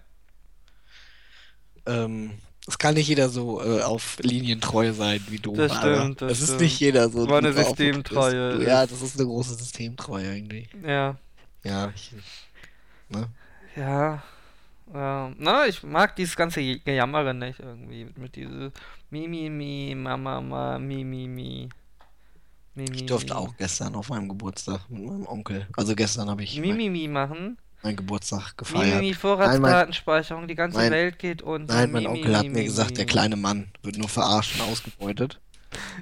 [1.87, 2.33] Ähm,
[2.69, 5.55] es kann nicht jeder so äh, auf Linientreue sein wie du.
[5.55, 6.61] Das stimmt, das Es ist stimmt.
[6.63, 7.29] nicht jeder so.
[7.29, 7.53] War eine.
[7.53, 8.59] Systemtreue.
[8.59, 10.69] Das, ja, das ist eine große Systemtreue irgendwie.
[10.85, 11.17] Ja.
[11.65, 12.13] Ja, ich,
[13.09, 13.29] ne?
[13.77, 14.23] Ja.
[14.93, 15.33] Ja.
[15.37, 18.05] Na, ich mag dieses ganze Ge- Gejammere nicht irgendwie.
[18.05, 18.73] Mit, mit diese
[19.11, 21.69] Mi, Mi, Mi, Mama, Ma, Mi, Mi, Mi.
[22.77, 23.41] Mi, Ich durfte Mi.
[23.41, 25.67] auch gestern auf meinem Geburtstag mit meinem Onkel.
[25.77, 27.59] Also gestern habe ich Mi, mein, Mi, Mi machen.
[27.83, 29.01] meinen Geburtstag gefeiert.
[29.01, 30.47] Mi, Vorratsdatenspeicherung.
[30.47, 31.75] Die ganze mein- Welt geht unter.
[31.75, 34.63] Nein, mein Onkel hat Mi, mir Mi, gesagt, der kleine Mann wird nur verarscht und
[34.69, 35.41] ausgebeutet.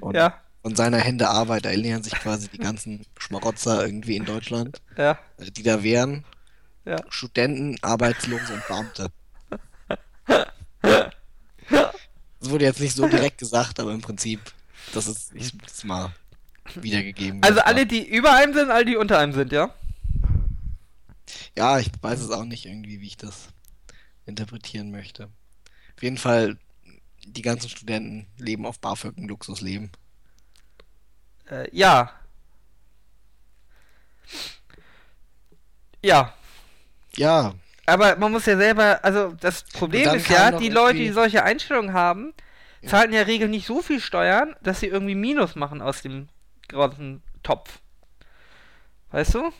[0.01, 4.81] Und Ja, von seiner Hände Arbeit erinnern sich quasi die ganzen Schmarotzer irgendwie in Deutschland,
[4.97, 5.17] ja.
[5.37, 6.25] äh, die da wären.
[6.85, 6.97] Ja.
[7.09, 9.07] Studenten, Arbeitslose und Beamte.
[12.39, 14.39] Das wurde jetzt nicht so direkt gesagt, aber im Prinzip,
[14.93, 16.13] das ist, ich das mal
[16.73, 17.41] wiedergegeben.
[17.43, 17.67] Also es war.
[17.67, 19.73] alle, die über einem sind, alle, die unter einem sind, ja?
[21.57, 23.49] Ja, ich weiß es auch nicht irgendwie, wie ich das
[24.25, 25.29] interpretieren möchte.
[25.95, 26.57] Auf jeden Fall,
[27.25, 29.91] die ganzen Studenten leben auf BAföG ein Luxusleben.
[31.49, 32.11] Äh, ja.
[36.03, 36.33] Ja.
[37.15, 37.53] Ja,
[37.85, 41.93] Aber man muss ja selber, also das Problem ist ja, die Leute, die solche Einstellungen
[41.93, 42.33] haben,
[42.81, 42.89] Ja.
[42.89, 46.27] zahlen in der Regel nicht so viel Steuern, dass sie irgendwie Minus machen aus dem
[46.69, 47.79] großen Topf.
[49.11, 49.51] Weißt du?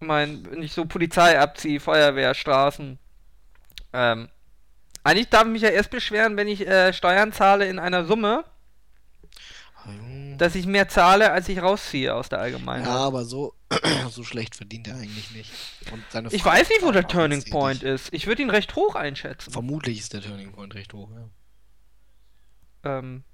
[0.00, 2.98] Ich meine, wenn ich so Polizei abziehe, Feuerwehr, Straßen.
[3.92, 4.28] Ähm,
[5.02, 8.44] eigentlich darf ich mich ja erst beschweren, wenn ich äh, Steuern zahle in einer Summe,
[10.36, 12.86] dass ich mehr zahle, als ich rausziehe aus der Allgemeinheit.
[12.86, 13.54] Ja, aber so,
[14.10, 15.50] so schlecht verdient er eigentlich nicht.
[15.92, 17.44] Und seine Ich weiß nicht, wo der Turning.
[17.50, 18.12] Point ist.
[18.12, 19.50] Ich würde ihn recht hoch einschätzen.
[19.50, 22.98] Vermutlich ist der Turning Point recht hoch, ja.
[22.98, 23.24] Ähm,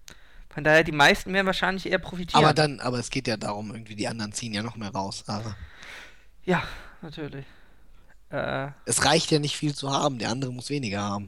[0.57, 2.43] von daher, die meisten werden wahrscheinlich eher profitieren.
[2.43, 5.23] Aber dann, aber es geht ja darum, irgendwie die anderen ziehen ja noch mehr raus.
[5.27, 5.55] Aber
[6.47, 6.63] Ja,
[7.03, 7.45] natürlich.
[8.31, 11.27] Äh, es reicht ja nicht viel zu haben, der andere muss weniger haben.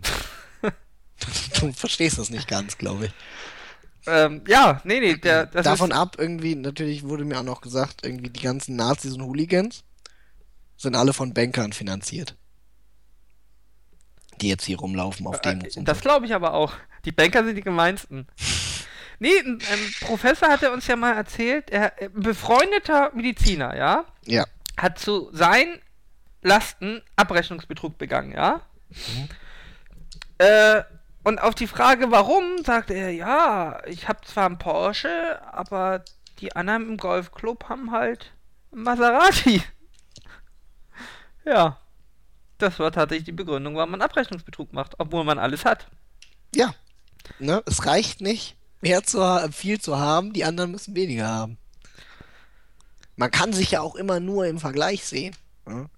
[1.61, 3.13] du verstehst das nicht ganz, glaube ich.
[4.07, 8.07] ähm, ja, nee, nee, der, Davon ist, ab, irgendwie, natürlich wurde mir auch noch gesagt,
[8.07, 9.85] irgendwie die ganzen Nazis und Hooligans
[10.79, 12.35] sind alle von Bankern finanziert.
[14.41, 16.73] Die jetzt hier rumlaufen auf Demos äh, und das glaube ich aber auch.
[17.05, 18.27] Die Banker sind die gemeinsten.
[19.19, 24.05] Nee, ein, ein Professor hat er uns ja mal erzählt, er, ein befreundeter Mediziner, ja,
[24.27, 24.45] Ja.
[24.77, 25.81] hat zu seinen
[26.43, 28.61] Lasten Abrechnungsbetrug begangen, ja.
[28.91, 29.29] Mhm.
[30.39, 30.83] Äh,
[31.25, 36.05] und auf die Frage, warum, sagte er, ja, ich habe zwar einen Porsche, aber
[36.41, 38.33] die anderen im Golfclub haben halt
[38.73, 39.63] einen Maserati.
[41.45, 41.79] Ja.
[42.59, 45.87] Das war tatsächlich die Begründung, warum man Abrechnungsbetrug macht, obwohl man alles hat.
[46.55, 46.75] Ja.
[47.39, 47.63] Ne?
[47.67, 51.59] Es reicht nicht, mehr zu ha- viel zu haben, die anderen müssen weniger haben.
[53.17, 55.35] Man kann sich ja auch immer nur im Vergleich sehen.
[55.67, 55.89] Ne?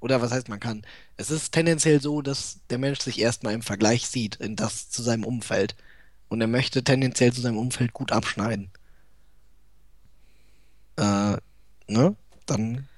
[0.00, 0.82] Oder was heißt man kann?
[1.16, 5.02] Es ist tendenziell so, dass der Mensch sich erstmal im Vergleich sieht, in das zu
[5.02, 5.74] seinem Umfeld.
[6.28, 8.70] Und er möchte tendenziell zu seinem Umfeld gut abschneiden.
[10.96, 11.36] Äh,
[11.88, 12.16] ne?
[12.46, 12.88] Dann,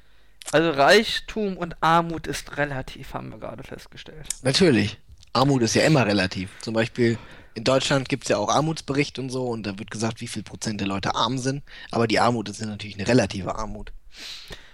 [0.53, 4.27] Also Reichtum und Armut ist relativ, haben wir gerade festgestellt.
[4.43, 4.99] natürlich.
[5.35, 6.51] Armut ist ja immer relativ.
[6.63, 7.19] Zum Beispiel
[7.59, 10.43] in Deutschland gibt es ja auch Armutsbericht und so und da wird gesagt, wie viel
[10.43, 11.63] Prozent der Leute arm sind.
[11.91, 13.93] Aber die Armut ist ja natürlich eine relative Armut.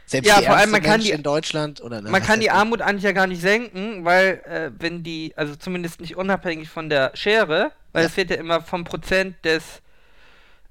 [0.06, 2.82] Selbst Ja, vor allem, man kann Mensch die- in Deutschland oder Man kann die Armut
[2.82, 7.10] eigentlich ja gar nicht senken, weil äh, wenn die, also zumindest nicht unabhängig von der
[7.14, 8.08] Schere, weil Ja.
[8.08, 9.80] es wird ja immer vom Prozent des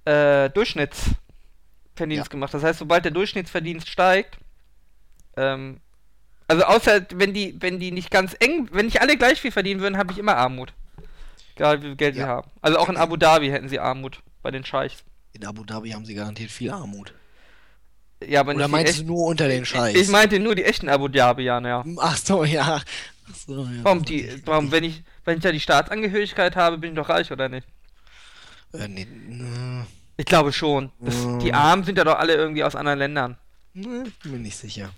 [0.05, 2.31] äh, Durchschnittsverdienstes Ja.
[2.31, 2.53] gemacht.
[2.53, 4.37] Das heißt, sobald der Durchschnittsverdienst steigt,
[5.37, 5.79] ähm,
[6.47, 9.81] also außer wenn die, wenn die nicht ganz eng, wenn nicht alle gleich viel verdienen
[9.81, 10.73] würden, habe ich immer Armut.
[11.55, 12.27] Egal wie viel Geld sie Ja.
[12.27, 12.49] haben.
[12.61, 15.03] Also auch in Abu Dhabi hätten sie Armut bei den Scheichs.
[15.33, 17.13] In Abu Dhabi haben sie garantiert viel Armut.
[18.25, 19.95] Ja, aber Oder meinst du nur unter den Scheiß?
[19.95, 21.85] Ich meinte nur die echten Abu Dhabianer, ja.
[21.99, 22.81] Ach so, ja.
[23.29, 23.83] Ach so, ja.
[23.83, 27.31] Warum die, warum, wenn ich, wenn ich ja die Staatsangehörigkeit habe, bin ich doch reich,
[27.31, 27.67] oder nicht?
[28.73, 29.83] Äh, nee, nee,
[30.17, 30.91] Ich glaube schon.
[30.99, 31.39] Das, Mm.
[31.39, 33.37] Die Armen sind ja doch alle irgendwie aus anderen Ländern.
[33.73, 34.89] nee, bin mir nicht sicher.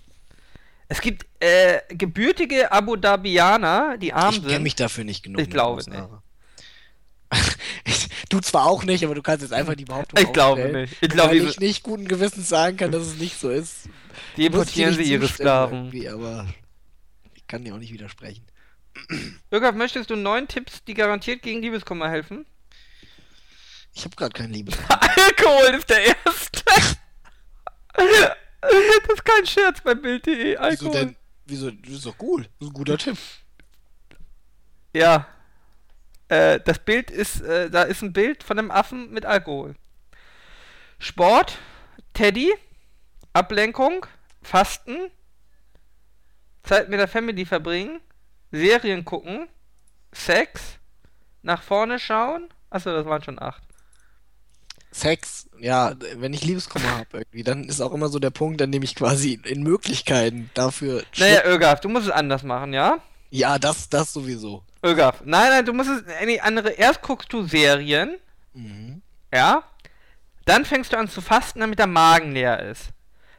[0.88, 4.62] Es gibt äh, gebürtige Abu Dhabianer, die arm ich kenne sind.
[4.62, 5.40] mich dafür nicht genug.
[5.40, 5.98] Ich glaube aus, nicht.
[5.98, 6.25] aber- Ich-
[8.28, 10.94] du zwar auch nicht, aber du kannst jetzt einfach die Behauptung Ich glaube nicht.
[11.00, 13.88] Ich glaube, ich nicht guten Gewissens sagen kann, dass es nicht so ist.
[14.36, 15.86] Nicht sie ihre Sklaven.
[15.86, 16.46] irgendwie, Aber
[17.34, 18.44] ich kann dir auch nicht widersprechen.
[19.50, 22.46] Irgaf, möchtest du neun Tipps, die garantiert gegen Liebeskummer helfen?
[23.94, 24.72] Ich habe gerade keine Liebe.
[24.88, 26.62] Alkohol ist der erste.
[28.60, 30.50] das ist kein Scherz bei Bild.de.
[30.52, 30.92] Wieso Alkohol.
[30.92, 31.16] denn?
[31.46, 31.70] Wieso?
[31.70, 32.42] Das ist doch cool.
[32.58, 33.16] Das ist ein guter Tipp.
[34.92, 35.26] Ja.
[36.28, 39.74] Äh, das Bild ist, äh, da ist ein Bild von einem Affen mit Alkohol.
[40.98, 41.58] Sport,
[42.14, 42.52] Teddy,
[43.32, 44.06] Ablenkung,
[44.42, 45.10] Fasten,
[46.62, 48.00] Zeit mit der Family verbringen,
[48.50, 49.48] Serien gucken,
[50.12, 50.78] Sex,
[51.42, 52.48] nach vorne schauen.
[52.70, 53.62] Achso, das waren schon acht.
[54.90, 58.72] Sex, ja, wenn ich Liebeskummer habe irgendwie, dann ist auch immer so der Punkt, an
[58.72, 61.04] dem ich quasi in Möglichkeiten dafür.
[61.18, 62.98] Naja, Ögaf, du musst es anders machen, ja?
[63.30, 64.64] Ja, das, das sowieso.
[64.86, 65.22] Ögaf.
[65.24, 66.02] Nein, nein, du musst es.
[66.24, 66.70] Nee, andere.
[66.70, 68.16] Erst guckst du Serien,
[68.54, 69.02] Mhm.
[69.32, 69.62] ja?
[70.44, 72.90] Dann fängst du an zu fasten, damit der Magen leer ist.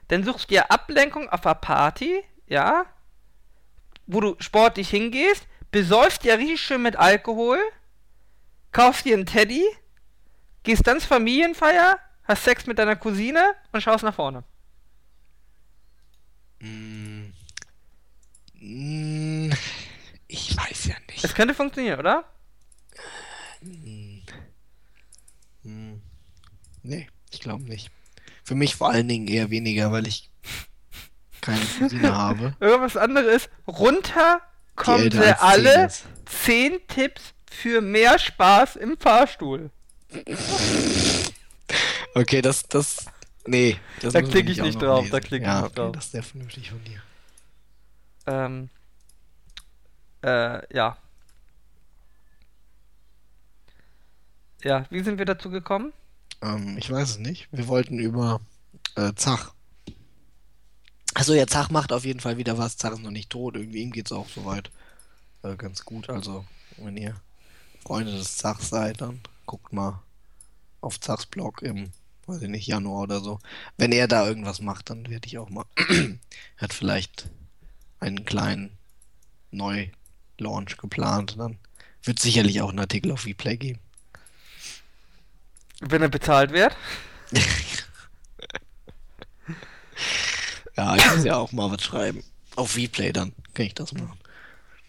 [0.10, 2.86] Dann suchst du dir Ablenkung auf einer Party, ja?
[4.06, 7.60] Wo du sportlich hingehst, besäufst dir richtig schön mit Alkohol,
[8.72, 9.64] kaufst dir einen Teddy,
[10.64, 14.44] gehst dann zur Familienfeier, hast Sex mit deiner Cousine und schaust nach vorne.
[16.60, 17.32] Mm.
[18.60, 19.52] Mm,
[20.28, 21.24] Ich weiß ja nicht.
[21.24, 22.26] Es könnte funktionieren, oder?
[23.62, 24.18] Mm.
[26.84, 27.92] Nee, ich glaube nicht.
[28.44, 30.30] Für mich vor allen Dingen eher weniger, weil ich
[31.42, 32.56] keine Cousine habe.
[32.60, 33.50] Irgendwas anderes.
[33.68, 34.42] Runter
[34.76, 35.90] kommen sie zehn alle.
[36.26, 39.70] 10 Tipps für mehr Spaß im Fahrstuhl.
[42.14, 43.06] Okay, das, das,
[43.46, 43.78] nee.
[44.02, 45.12] Das Da müssen klick wir ich nicht drauf, lesen.
[45.12, 45.92] da klick ich ja, nicht okay, drauf.
[45.92, 47.02] Das ist sehr vernünftig von dir.
[48.26, 48.70] Ähm,
[50.24, 50.98] äh, ja.
[54.64, 55.94] Ja, wie sind wir dazu gekommen?
[56.42, 57.48] Ähm, ich weiß es nicht.
[57.52, 58.42] Wir wollten über
[58.96, 59.54] äh, Zach.
[61.14, 62.78] Achso, ja, Zach macht auf jeden Fall wieder was.
[62.78, 63.56] Zach ist noch nicht tot.
[63.56, 64.72] Irgendwie ihm geht's auch soweit
[65.44, 66.10] äh, ganz gut.
[66.10, 66.46] Also,
[66.78, 67.16] wenn ihr
[67.84, 70.02] Freunde des Zachs seid, dann guckt mal
[70.82, 71.92] auf Zachs Blog im,
[72.26, 73.40] weiß ich nicht, Januar oder so.
[73.78, 75.66] Wenn er da irgendwas macht, dann werde ich auch mal.
[75.78, 76.18] Er
[76.58, 77.30] hat vielleicht
[78.00, 78.78] einen kleinen
[80.40, 81.36] Neu-Launch geplant.
[81.38, 81.58] Dann
[82.04, 83.80] wird sicherlich auch einen Artikel auf Vplay geben.
[85.80, 86.76] Wenn er bezahlt wird?
[90.78, 92.24] Ja, ich muss ja auch mal was schreiben.
[92.56, 94.18] Auf Vplay dann kann ich das machen.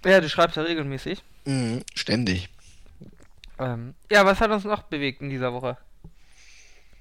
[0.04, 1.22] Ja, du schreibst ja regelmäßig.
[1.46, 2.50] Mhm, ständig.
[3.58, 5.78] Ähm, ja, was hat uns noch bewegt in dieser Woche?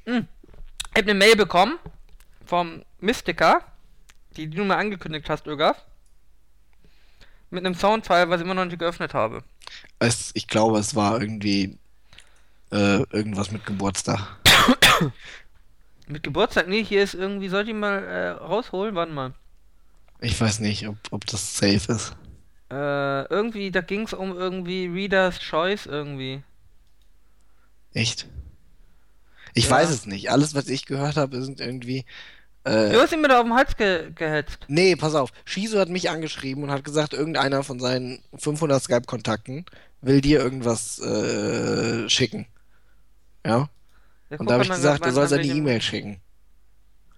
[0.05, 0.27] Hm.
[0.91, 1.77] Ich habe eine Mail bekommen
[2.45, 3.61] vom Mystiker,
[4.37, 5.83] die, du mir angekündigt hast, Ögaf.
[7.49, 9.43] Mit einem Soundfile, was ich immer noch nicht geöffnet habe.
[9.99, 11.77] Es, ich glaube, es war irgendwie
[12.71, 14.37] äh, irgendwas mit Geburtstag.
[16.07, 16.67] Mit Geburtstag?
[16.67, 18.95] Nee, hier ist irgendwie, soll ich mal äh, rausholen?
[18.95, 19.33] Warte mal.
[20.21, 22.15] Ich weiß nicht, ob, ob das safe ist.
[22.71, 26.43] Äh, irgendwie, da ging es um irgendwie Reader's Choice irgendwie.
[27.93, 28.27] Echt?
[29.53, 29.69] Ich Ja.
[29.69, 30.29] weiß es nicht.
[30.31, 32.05] Alles, was ich gehört habe, sind irgendwie.
[32.67, 34.59] Äh, Du hast ihn mir da auf den Hals ge gehetzt.
[34.67, 35.31] nee, pass auf.
[35.45, 39.65] Shizu hat mich angeschrieben und hat gesagt, irgendeiner von seinen 500 Skype-Kontakten
[40.01, 42.47] will dir irgendwas äh, schicken.
[43.45, 43.69] Ja?
[44.29, 46.19] Ja, Und da habe ich dann- gesagt, er soll seine E-Mail schicken.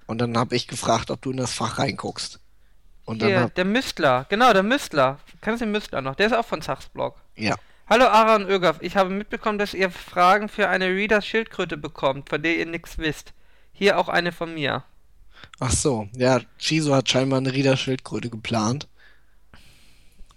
[0.07, 2.39] Und dann habe ich gefragt, ob du in das Fach reinguckst.
[3.05, 4.25] Und dann Hier, hab, der Müstler.
[4.29, 5.17] Genau, der Müstler.
[5.41, 6.15] Kennst du den Müstler noch?
[6.15, 7.15] Der ist auch von Zachs Blog.
[7.35, 7.55] ja.
[7.91, 12.39] Hallo Aaron Ögaf, ich habe mitbekommen, dass ihr Fragen für eine Readers Schildkröte bekommt, von
[12.43, 13.33] der ihr nichts wisst.
[13.71, 14.83] Hier auch eine von mir.
[15.59, 18.87] Ach so, ja, Shizu hat scheinbar eine Rieder-Schildkröte geplant.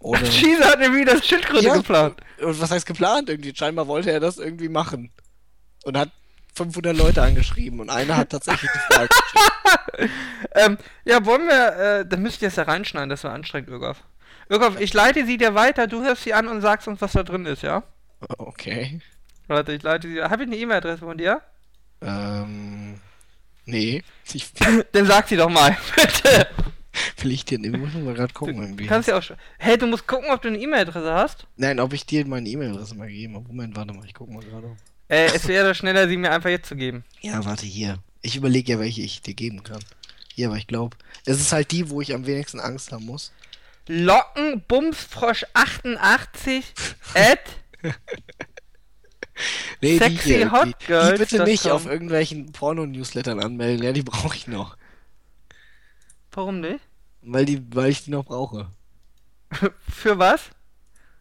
[0.01, 0.27] Ohne.
[0.31, 2.21] Schieße hat eine Readers Schildkröte Ja, geplant.
[2.41, 3.55] Und was heißt geplant irgendwie?
[3.55, 5.13] Scheinbar wollte er das irgendwie machen.
[5.85, 6.11] Und hat
[6.55, 9.09] 500 Leute angeschrieben und einer hat tatsächlich die Frage
[10.55, 14.03] ähm, ja, wollen wir, äh, dann müsst ihr es ja reinschneiden, das war anstrengend, Irgov.
[14.49, 17.23] Irgov, ich leite sie dir weiter, du hörst sie an und sagst uns, was da
[17.23, 17.83] drin ist, ja?
[18.39, 19.01] Okay.
[19.49, 20.23] Warte, ich leite sie.
[20.23, 21.41] Habe ich eine E-Mail-Adresse von dir?
[22.01, 23.01] Ähm.
[23.65, 24.03] Nee.
[24.35, 24.51] Ich,
[24.93, 26.47] Dann sag sie doch mal, bitte.
[27.21, 27.59] will ich dir.
[27.63, 28.87] Ich muss mal gerade gucken irgendwie.
[28.87, 29.37] Kannst ja auch schon.
[29.59, 31.47] Hey, du musst gucken, ob du eine E-Mail-Adresse hast.
[31.57, 33.47] Nein, ob ich dir meine E-Mail-Adresse mal gegeben habe.
[33.49, 34.75] Moment, warte mal, ich guck mal gerade.
[35.09, 37.05] Äh, es wäre schneller, sie mir einfach jetzt zu geben.
[37.21, 37.99] Ja, warte hier.
[38.23, 39.85] Ich überlege ja, welche ich dir geben kann.
[40.35, 40.97] Ja, aber ich glaube,
[41.27, 43.33] es ist halt die, wo ich am wenigsten Angst haben muss.
[43.89, 46.63] Lockenbumsfrosch88
[47.15, 47.41] at
[49.81, 53.85] Nee, Sexy die, hier, Hot die, die Girls bitte dot nicht auf irgendwelchen Porno-Newslettern anmelden.
[53.85, 54.77] Ja, die brauche ich noch.
[56.33, 56.81] Warum nicht?
[57.23, 58.71] Weil, die, weil ich die noch brauche.
[59.89, 60.41] Für was?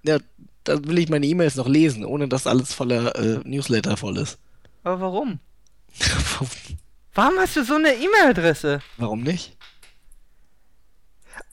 [0.04, 0.18] Ja,
[0.64, 4.38] da will ich meine E-Mails noch lesen, ohne dass alles voller äh, Newsletter voll ist.
[4.84, 5.40] Aber warum?
[7.14, 8.82] Warum hast du so eine E-Mail-Adresse?
[8.96, 9.58] Warum nicht?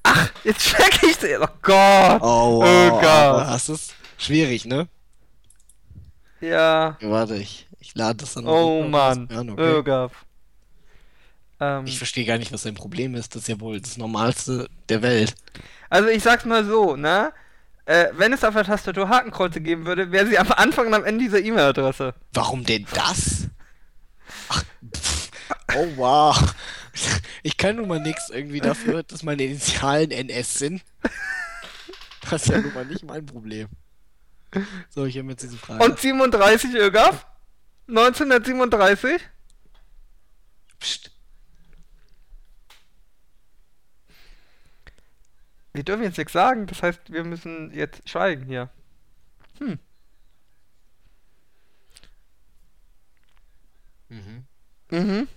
[0.05, 1.37] Ach, jetzt check ich sie.
[1.37, 2.23] Oh Gott.
[2.23, 3.05] Oh, Oh wow, Gott.
[3.05, 4.87] aber das ist schwierig, ne?
[6.41, 6.97] Ja.
[7.01, 9.29] Ja, warte, ich, ich lade das dann Oh noch Mann.
[9.31, 9.63] an, okay?
[9.63, 10.13] Irgaf.
[11.61, 13.35] Ähm, Ich verstehe gar nicht, was dein Problem ist.
[13.35, 15.35] Das ist ja wohl das Normalste der Welt.
[15.91, 17.33] also ich sag's mal so, ne?
[17.87, 21.05] Äh, wenn es auf der Tastatur Hakenkreuze geben würde, wäre sie am Anfang und am
[21.05, 22.15] Ende dieser E-Mail-Adresse.
[22.35, 23.49] Warum denn das?
[24.51, 24.63] Ach,
[24.95, 25.31] pff,
[25.77, 26.55] oh wow.
[27.43, 30.83] Ich kann nun mal nichts irgendwie dafür, dass meine Initialen NS sind.
[32.31, 33.69] Das ist ja nun mal nicht mein Problem.
[34.91, 35.85] So, ich habe jetzt diese Frage.
[35.85, 37.27] Und 37, Irgaf?
[37.89, 39.23] 1937?
[40.79, 41.11] Psst.
[45.73, 48.69] Wir dürfen jetzt nichts sagen, das heißt, wir müssen jetzt schweigen hier.
[49.59, 49.79] Hm.
[54.09, 54.45] Mhm.
[54.91, 55.29] Mhm.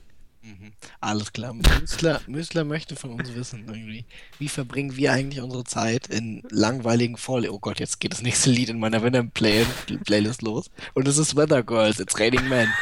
[0.43, 0.71] Mhm.
[0.99, 1.53] Alles klar.
[1.53, 4.05] Müsler, Müsler möchte von uns wissen, irgendwie,
[4.39, 7.47] wie verbringen wir eigentlich unsere Zeit in langweiligen Voll...
[7.47, 9.65] Oh Gott, jetzt geht das nächste Lied in meiner Venom Play
[10.05, 10.71] Playlist los.
[10.95, 12.67] Und es ist Weather Girls, It's Raining Men.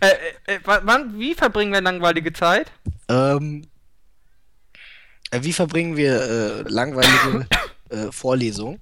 [0.00, 0.08] Äh,
[0.46, 2.70] äh, äh, wa- wann, wie verbringen wir langweilige Zeit?
[3.08, 3.62] Ähm,
[5.30, 7.46] äh, wie verbringen wir äh, langweilige
[7.88, 8.78] äh, Vorlesungen,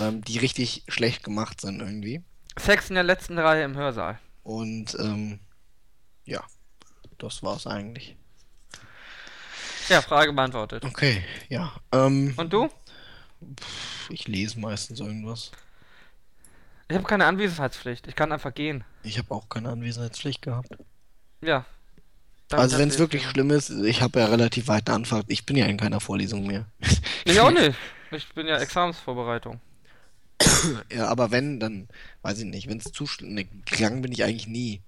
[0.00, 2.22] ähm, die richtig schlecht gemacht sind irgendwie?
[2.58, 4.18] Sex in der letzten Reihe im Hörsaal.
[4.42, 5.38] Und ähm,
[6.24, 6.42] ja,
[7.18, 8.16] das war's eigentlich.
[9.88, 10.84] Ja, Frage beantwortet.
[10.84, 11.72] Okay, ja.
[11.92, 12.68] Ähm, Und du?
[14.08, 15.52] ich lese meistens irgendwas.
[16.88, 18.06] Ich habe keine Anwesenheitspflicht.
[18.06, 18.84] Ich kann einfach gehen.
[19.02, 20.68] Ich habe auch keine Anwesenheitspflicht gehabt.
[21.40, 21.64] Ja.
[22.52, 25.26] Also wenn es wirklich sie- schlimm ist, ich habe ja relativ weite Anfahrt.
[25.28, 26.66] Ich bin ja in keiner Vorlesung mehr.
[27.24, 27.76] Ich auch nicht.
[28.12, 29.60] Ich bin ja Examensvorbereitung.
[30.92, 31.88] Ja, aber wenn, dann
[32.22, 32.68] weiß ich nicht.
[32.68, 34.80] Wenn es zu schlimm, gegangen bin ich eigentlich nie.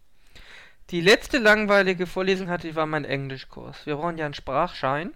[0.91, 3.85] Die letzte langweilige Vorlesung hatte ich war mein Englischkurs.
[3.85, 5.13] Wir brauchen ja einen Sprachschein.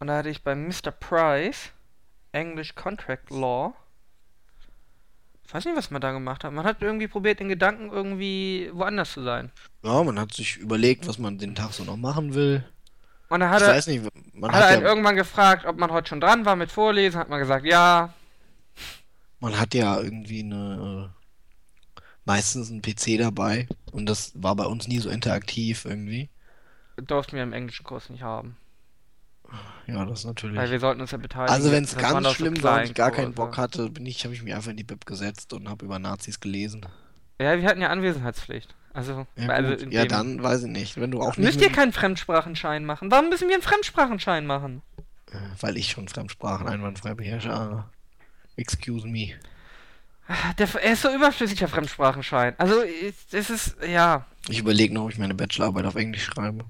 [0.00, 0.90] Und da hatte ich bei Mr.
[0.90, 1.70] Price
[2.32, 3.74] English Contract Law.
[5.46, 6.52] Ich weiß nicht, was man da gemacht hat.
[6.52, 9.52] Man hat irgendwie probiert, in Gedanken irgendwie woanders zu sein.
[9.84, 12.64] Ja, man hat sich überlegt, was man den Tag so noch machen will.
[13.28, 15.66] Und dann hat ich er, weiß nicht, man hat er hat einen ja, irgendwann gefragt,
[15.66, 17.18] ob man heute schon dran war mit Vorlesen.
[17.18, 18.12] Hat man gesagt, ja.
[19.38, 21.19] man hat ja irgendwie eine, äh,
[22.30, 23.66] meistens einen PC dabei.
[23.92, 26.28] Und das war bei uns nie so interaktiv irgendwie.
[26.96, 28.56] Durften wir im englischen Kurs nicht haben.
[29.88, 30.56] Ja, das natürlich.
[30.56, 31.52] Weil wir sollten uns ja beteiligen.
[31.52, 33.34] Also wenn es ganz so schlimm war und ich gar keinen.
[33.34, 35.98] Bock hatte, bin ich, habe ich mich einfach in die Bib gesetzt und habe über
[35.98, 36.86] Nazis gelesen.
[37.40, 38.74] Ja, wir hatten ja Anwesenheitspflicht.
[38.92, 41.00] Also, Ja, also ja dann weiß ich nicht.
[41.00, 43.10] Wenn du auch nicht Müsst ihr mit- keinen Fremdsprachenschein machen?
[43.10, 44.82] Warum müssen wir einen Fremdsprachenschein machen?
[45.32, 47.84] Äh, Weil ich schon Fremdsprachen einwandfrei beherrsche.
[48.56, 49.32] Excuse me.
[50.58, 52.54] Der, er ist so überflüssig, der Fremdsprachenschein.
[52.58, 56.64] Also, es es ist, ja, Ich überlege noch, ob ich meine Bachelorarbeit auf Englisch schreibe.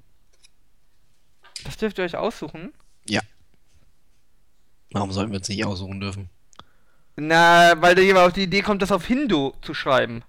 [1.65, 2.73] das dürft ihr euch aussuchen.
[4.93, 6.29] Warum sollten wir uns nicht aussuchen dürfen?
[7.15, 10.25] Na, weil der jemand auf die Idee kommt, das auf Hindu zu schreiben.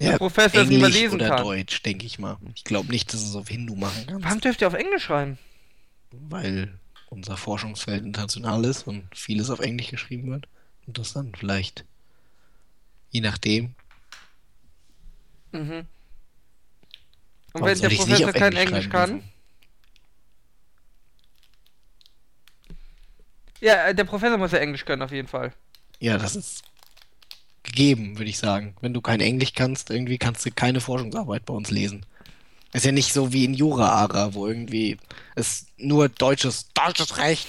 [0.00, 1.42] Der Professor es Englisch lesen oder kann.
[1.42, 2.36] Deutsch, denke ich mal.
[2.54, 5.38] Ich glaube nicht, dass es auf Hindu machen Warum kannst, dürft ihr auf Englisch schreiben?
[6.12, 10.46] weil unser Forschungsfeld international ist und vieles auf Englisch geschrieben wird.
[10.86, 11.84] Und das dann vielleicht,
[13.16, 13.74] je nachdem,
[15.56, 15.86] Mhm.
[17.52, 19.22] Und warum wenn der Professor kein Englisch Englisch kann?
[23.60, 25.52] Ja, äh, der Professor muss ja Englisch können, auf jeden Fall.
[25.98, 26.62] Ja, das ist
[27.62, 28.76] gegeben, würde ich sagen.
[28.80, 32.04] Wenn du kein Englisch kannst, irgendwie kannst du keine Forschungsarbeit bei uns lesen.
[32.74, 34.98] Ist ja nicht so wie in Jura-Ara, wo irgendwie
[35.34, 37.48] es nur deutsches, deutsches Recht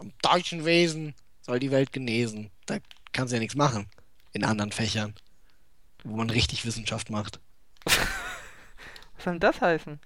[0.00, 2.50] im deutschen Wesen soll die Welt genesen.
[2.66, 2.78] Da
[3.12, 3.86] kannst du ja nichts machen
[4.34, 5.14] in anderen Fächern.
[6.06, 7.40] wo man richtig Wissenschaft macht.
[7.86, 7.96] Was
[9.24, 9.98] soll denn das heißen?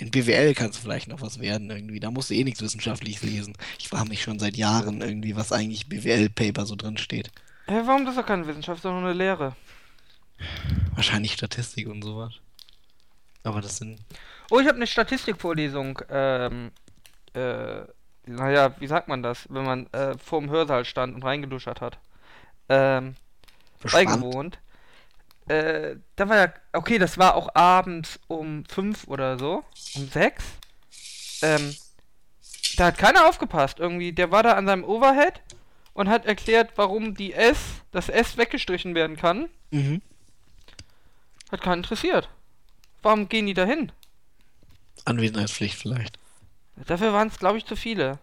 [0.00, 1.98] In BWL kannst du vielleicht noch was werden irgendwie.
[1.98, 3.56] Da musst du eh nichts Wissenschaftliches lesen.
[3.80, 7.32] Ich frage mich schon seit Jahren irgendwie, was eigentlich BWL-Paper so drin steht.
[7.66, 9.56] Hä, warum das doch keine Wissenschaft, sondern eine Lehre?
[10.94, 12.34] Wahrscheinlich Statistik und sowas.
[13.42, 13.98] Aber das sind.
[14.50, 16.70] Oh, ich habe eine Statistikvorlesung, ähm,
[17.34, 17.80] äh,
[18.26, 21.98] naja, wie sagt man das, wenn man äh, vor dem Hörsaal stand und reingeduschert hat?
[22.68, 23.14] Ähm,
[23.92, 24.58] beigewohnt.
[25.48, 29.64] Äh, da war ja, okay, das war auch abends um 5 oder so,
[29.94, 30.44] um 6.
[31.42, 31.74] Ähm,
[32.76, 33.78] da hat keiner aufgepasst.
[33.78, 35.40] Irgendwie, der war da an seinem Overhead
[35.94, 37.58] und hat erklärt, warum die S,
[37.92, 39.48] das S weggestrichen werden kann.
[39.70, 40.02] Mhm.
[41.50, 42.28] Hat keinen interessiert.
[43.02, 43.90] Warum gehen die da hin?
[45.04, 46.18] Anwesenheitspflicht vielleicht.
[46.86, 48.18] Dafür waren es, glaube ich, zu viele.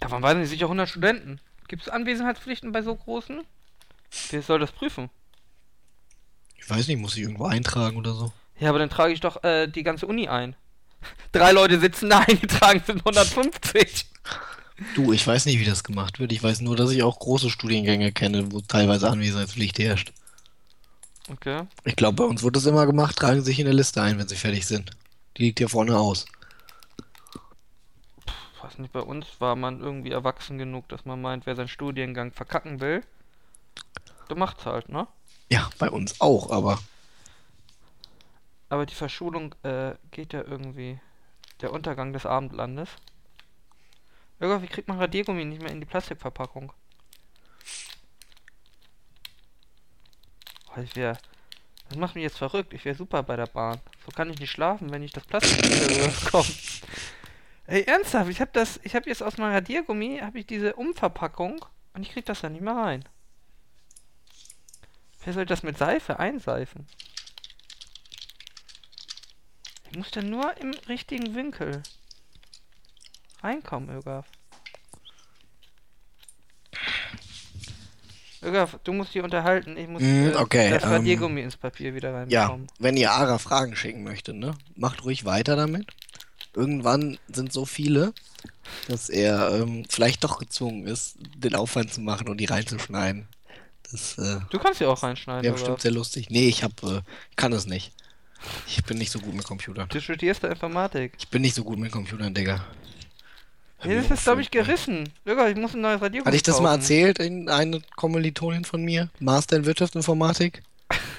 [0.00, 1.40] Davon waren sicher 100 Studenten.
[1.70, 3.42] Gibt es Anwesenheitspflichten bei so großen?
[4.30, 5.08] Wer soll das prüfen?
[6.56, 8.32] Ich weiß nicht, muss ich irgendwo eintragen oder so?
[8.58, 10.56] Ja, aber dann trage ich doch äh, die ganze Uni ein.
[11.32, 14.06] Drei Leute sitzen da eingetragen, sind 150.
[14.96, 16.32] Du, ich weiß nicht, wie das gemacht wird.
[16.32, 20.12] Ich weiß nur, dass ich auch große Studiengänge kenne, wo teilweise Anwesenheitspflicht herrscht.
[21.28, 21.68] Okay.
[21.84, 24.26] Ich glaube, bei uns wird das immer gemacht, tragen sich in der Liste ein, wenn
[24.26, 24.90] sie fertig sind.
[25.36, 26.26] Die liegt hier vorne aus.
[28.70, 32.30] Weiß nicht, bei uns war man irgendwie erwachsen genug, dass man meint, wer seinen Studiengang
[32.30, 33.02] verkacken will,
[34.28, 35.08] der macht's halt, ne?
[35.48, 36.78] Ja, bei uns auch, aber
[38.68, 41.00] Aber die Verschulung äh, geht ja irgendwie.
[41.60, 42.88] Der Untergang des Abendlandes.
[44.38, 46.72] Irgendwann, wie kriegt man Radiergummi nicht mehr in die Plastikverpackung?
[50.68, 51.18] Oh, ich wär,
[51.88, 52.72] das macht mich jetzt verrückt.
[52.72, 53.80] Ich wäre super bei der Bahn.
[54.06, 55.60] So kann ich nicht schlafen, wenn ich das Plastik
[56.24, 56.46] bekomme.
[57.70, 61.64] Ey, ernsthaft, ich habe das, ich habe jetzt aus meinem Radiergummi, habe ich diese Umverpackung
[61.94, 63.04] und ich krieg das da nicht mehr rein.
[65.24, 66.88] Wer soll das mit Seife einseifen?
[69.88, 71.84] Ich muss dann nur im richtigen Winkel
[73.40, 74.26] reinkommen, Ögaf.
[78.42, 79.76] Ögaf, du musst dich unterhalten.
[79.76, 82.66] Ich muss Mm, äh, okay, das ähm, Radiergummi ins Papier wieder ja, reinbekommen.
[82.80, 84.56] wenn ihr Ara Fragen schicken möchtet, ne?
[84.74, 85.86] Macht ruhig weiter damit.
[86.54, 88.12] Irgendwann sind so viele,
[88.88, 93.28] dass er ähm, vielleicht doch gezwungen ist, den Aufwand zu machen und die reinzuschneiden.
[93.90, 95.60] Das äh, Du kannst sie auch reinschneiden, Ögaf.
[95.60, 96.30] bestimmt sehr lustig.
[96.30, 97.02] Nee, ich hab, äh,
[97.36, 97.92] kann es nicht.
[98.66, 99.88] Ich bin nicht so gut mit Computern.
[99.88, 101.12] Du studierst da Informatik.
[101.18, 102.64] Ich bin nicht so gut mit Computern, Digga.
[103.82, 105.08] Das ist, glaube ich, gerissen.
[105.26, 108.82] Ögaf, ich muss ein neues Radiergummi Hatte ich das mal erzählt in eine Kommilitonin von
[108.82, 109.08] mir?
[109.20, 110.62] Master in Wirtschaftsinformatik?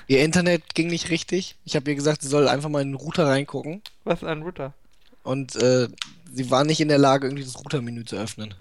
[0.07, 1.55] Ihr Internet ging nicht richtig.
[1.65, 3.81] Ich habe ihr gesagt, sie soll einfach mal in den Router reingucken.
[4.03, 4.73] Was ein Router.
[5.23, 5.87] Und äh,
[6.31, 8.55] sie war nicht in der Lage, irgendwie das Routermenü zu öffnen.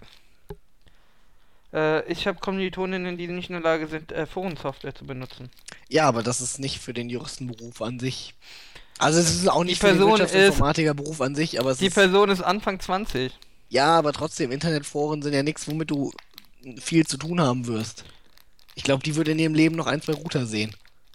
[1.72, 5.50] Äh, ich habe Kommilitoninnen, die nicht in der Lage sind, äh, Forensoftware zu benutzen.
[5.88, 8.34] Ja, aber das ist nicht für den Juristenberuf an sich.
[8.98, 11.86] Also es ist auch nicht Die für den Person Wirtschaftsinformatiker-Beruf an sich, aber es Die
[11.86, 11.94] ist...
[11.94, 13.32] Person ist Anfang 20.
[13.70, 16.12] Ja, aber trotzdem, Internetforen sind ja nichts, womit du
[16.78, 18.04] viel zu tun haben wirst.
[18.74, 20.74] Ich glaube, die würde in ihrem Leben noch ein, zwei Router sehen.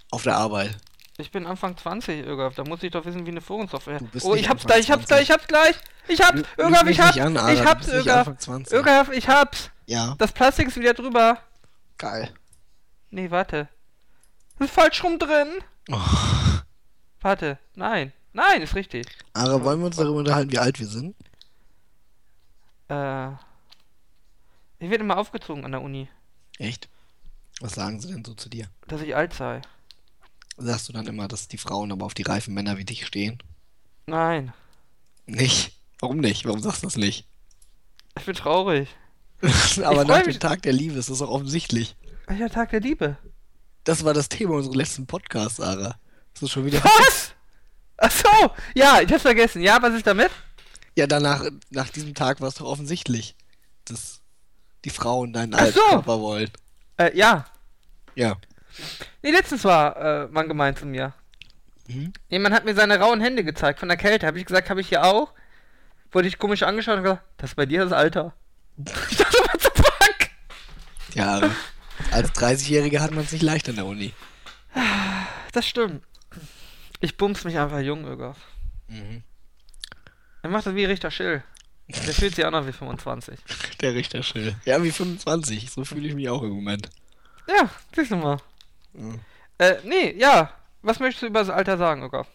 [0.10, 0.76] Auf der Arbeit.
[1.18, 2.56] Ich bin Anfang 20, Ögaf.
[2.56, 4.00] Da muss ich doch wissen, wie eine Forensoftware.
[4.24, 5.08] Oh, ich hab's Anfang gleich, ich hab's 20.
[5.08, 5.76] gleich, ich hab's gleich.
[6.08, 6.84] Ich hab's.
[6.84, 7.18] Mich ich hab's.
[7.18, 8.74] an, ich hab's, 20.
[8.78, 9.72] Ögaf, ich hab's.
[9.88, 11.40] Ja, Das Plastik ist wieder drüber.
[11.98, 12.34] geil.
[13.12, 13.70] Nee, warte.
[14.60, 15.48] Das ist falsch rum drin.
[15.90, 16.00] Oh.
[17.22, 17.60] Warte.
[17.76, 18.12] Nein.
[18.34, 19.08] Nein, ist richtig.
[19.34, 21.16] Ara, wollen wir uns darüber unterhalten, wie alt wir sind?
[22.90, 23.30] Äh.
[24.80, 26.10] Ich werde immer aufgezogen an der Uni,
[26.60, 26.90] Echt?
[27.62, 28.68] Was sagen sie denn so zu dir?
[28.88, 29.62] dass ich alt sei.
[30.58, 33.40] Sagst du dann immer, dass die Frauen aber auf die reifen Männer wie dich stehen?
[34.08, 34.54] Nein.
[35.26, 35.74] Nicht?
[36.00, 36.46] Warum nicht?
[36.46, 37.28] Warum sagst du das nicht?
[38.18, 38.90] Ich bin traurig.
[39.84, 41.96] aber nach dem Tag der Liebe ist das doch offensichtlich.
[42.28, 43.18] Welcher Tag der Liebe?
[43.84, 46.00] Das war das Thema unseres letzten Podcasts, Ara.
[46.34, 46.84] Das ist schon wieder.
[46.84, 47.34] Was?
[47.98, 48.52] Ach so.
[48.74, 49.62] Ja, ich hab's vergessen.
[49.62, 50.32] Ja, was ist damit?
[50.96, 53.36] Ja, danach, nach diesem Tag war es doch offensichtlich,
[53.86, 54.22] dass
[54.86, 55.82] die Frauen deinen alten so.
[55.90, 56.50] Körper wollen.
[56.98, 57.46] Äh, ja.
[58.16, 58.38] Ja.
[59.22, 61.14] Nee, letztens war äh, man gemeint zu mir.
[61.88, 62.14] Mhm.
[62.30, 64.28] Jemand hat mir seine rauen Hände gezeigt von der Kälte.
[64.28, 65.32] Habe ich gesagt, habe ich hier auch?
[66.12, 68.34] Wurde ich komisch angeschaut und gesagt, das ist bei dir das Alter.
[69.10, 70.30] Ich dachte, what the fuck?
[71.14, 71.50] Ja.
[72.12, 74.14] Als 30-Jähriger hat man es nicht leicht an der Uni.
[75.54, 76.04] Das stimmt.
[77.00, 78.38] Ich bums mich einfach jung, Ögaf.
[78.88, 79.24] Mhm.
[80.42, 81.44] Er macht das wie Richter Schill.
[81.88, 83.40] Der fühlt sich auch noch wie 25.
[83.82, 84.56] Der Richter Schill.
[84.66, 85.72] Ja, wie 25.
[85.72, 86.90] So fühle ich mich auch im Moment.
[87.48, 88.38] Ja, siehst du mal.
[88.98, 89.20] Mhm.
[89.58, 90.52] Äh, nee, ja.
[90.82, 92.28] Was möchtest du über das Alter sagen, Ögaf?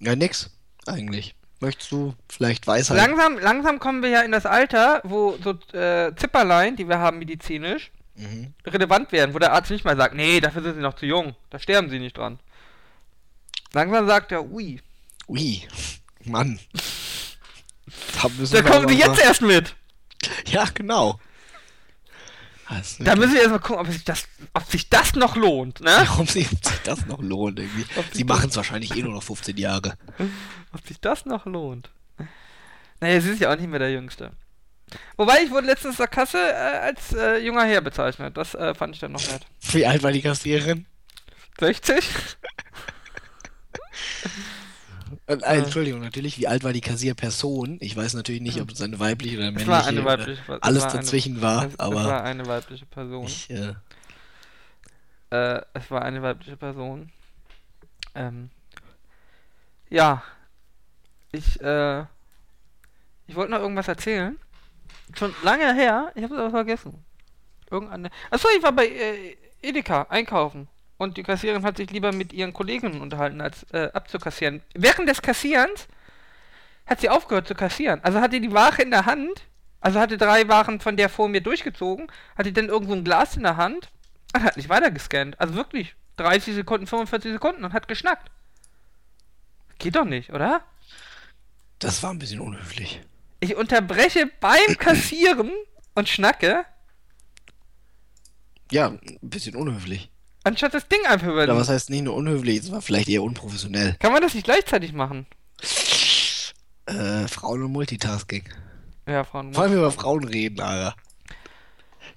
[0.00, 0.50] Ja, nix.
[0.86, 1.34] Eigentlich.
[1.60, 2.96] Möchtest du vielleicht Weisheit?
[2.96, 7.18] Langsam, langsam kommen wir ja in das Alter, wo so äh, Zipperlein, die wir haben
[7.18, 8.52] medizinisch, Mhm.
[8.66, 11.36] relevant werden, wo der Arzt nicht mal sagt, nee, dafür sind sie noch zu jung,
[11.50, 12.40] da sterben sie nicht dran.
[13.72, 14.80] Langsam sagt er, ui,
[15.28, 15.62] Ui,
[16.24, 16.58] Mann.
[18.20, 19.74] Da, da kommen sie jetzt erst mit.
[20.46, 21.18] Ja, genau.
[22.98, 25.90] Da müssen wir erstmal gucken, ob sich das, ob sich das noch lohnt, ne?
[26.06, 26.48] Warum sich
[26.84, 27.86] das noch lohnt irgendwie.
[28.12, 29.94] Sie machen es wahrscheinlich eh nur noch 15 Jahre.
[30.72, 31.90] Ob sich das noch lohnt.
[33.00, 34.32] Naja, sie ist ja auch nicht mehr der Jüngste.
[35.16, 38.36] Wobei, ich wurde letztens der Kasse äh, als äh, junger Herr bezeichnet.
[38.36, 39.46] Das äh, fand ich dann noch nett.
[39.72, 40.84] Wie alt war die Kassiererin?
[41.58, 42.04] 60?
[45.28, 47.76] Äh, äh, Entschuldigung, natürlich, wie alt war die Kassierperson?
[47.80, 50.62] Ich weiß natürlich nicht, ob es eine weibliche oder männliche war eine weibliche Person.
[50.62, 53.24] alles es war dazwischen war, Eine, es, aber es war eine weibliche Person.
[53.26, 53.74] ich, äh,
[55.30, 57.10] Äh, es war eine weibliche Person.
[58.14, 58.48] Ähm,
[59.90, 60.22] ja.
[61.32, 62.00] Ich, äh,
[63.26, 64.38] ich wollte noch irgendwas erzählen.
[65.14, 67.04] Schon lange her, ich habe es aber vergessen.
[67.70, 68.10] Irgendeine.
[68.30, 70.68] Achso, ich war bei äh, Edeka einkaufen.
[70.98, 74.62] Und die Kassiererin hat sich lieber mit ihren Kolleginnen unterhalten, als äh, abzukassieren.
[74.74, 75.86] Während des Kassierens
[76.86, 78.00] hat sie aufgehört zu kassieren.
[78.02, 79.42] Also hatte die Ware in der Hand,
[79.80, 83.44] also hatte drei Waren von der vor mir durchgezogen, hatte dann irgendwo ein Glas in
[83.44, 83.90] der Hand
[84.34, 85.40] und hat nicht weiter gescannt.
[85.40, 88.30] Also wirklich 30 Sekunden, 45 Sekunden und hat geschnackt.
[89.78, 90.62] Geht doch nicht, oder?
[91.78, 93.00] das war ein bisschen unhöflich.
[93.40, 95.52] Ich unterbreche beim Kassieren
[95.94, 96.64] und schnacke,
[98.72, 100.10] Ja, ein bisschen unhöflich.
[100.48, 103.22] Anstatt das Ding einfach über Oder was heißt nicht nur unhöflich, es war vielleicht eher
[103.22, 103.96] unprofessionell.
[104.00, 105.26] Kann man das nicht gleichzeitig machen?
[106.86, 108.44] Äh, Frauen und Multitasking.
[109.06, 109.54] Ja, Frauen.
[109.54, 110.94] Vor allem über Frauen reden, Alter.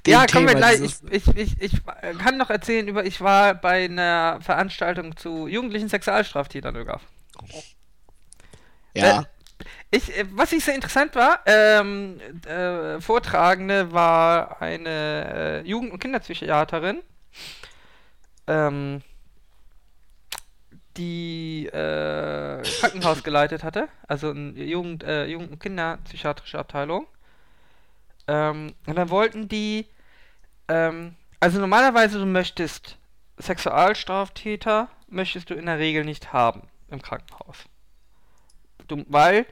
[0.08, 0.82] Ja, Dem kommen wir Thema gleich.
[1.12, 5.48] Ich, ich, ich, ich äh, kann noch erzählen über, ich war bei einer Veranstaltung zu
[5.48, 7.02] jugendlichen Sexualstraftätern, Ögaf.
[8.96, 9.26] Ja,
[9.92, 16.00] Ich, äh, was ich sehr interessant war, ähm, äh, Vortragende war eine äh, Jugend- und
[16.00, 17.02] Kinderpsychiaterin,
[18.52, 19.02] ähm,
[20.98, 27.08] die äh, Krankenhaus geleitet hatte, also eine Jugend-, äh, Jugend und Kinderpsychiatrische Abteilung.
[28.28, 29.88] Ähm, und dann wollten die,
[30.68, 32.98] ähm, also normalerweise du möchtest
[33.40, 37.58] Sexualstraftäter, möchtest du in der Regel nicht haben im Krankenhaus.
[38.88, 39.46] Du, weil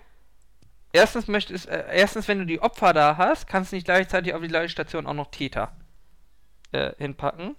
[0.91, 4.41] erstens möchtest, äh, erstens, wenn du die Opfer da hast, kannst du nicht gleichzeitig auf
[4.41, 5.72] die gleiche Station auch noch Täter
[6.74, 7.56] äh, hinpacken.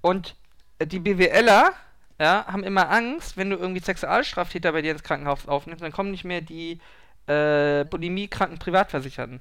[0.00, 0.36] Und
[0.78, 1.72] äh, die BWLer
[2.20, 6.10] ja, haben immer Angst, wenn du irgendwie Sexualstraftäter bei dir ins Krankenhaus aufnimmst, dann kommen
[6.10, 6.80] nicht mehr die
[7.26, 9.40] äh, Bulimie-kranken Privatversicherten.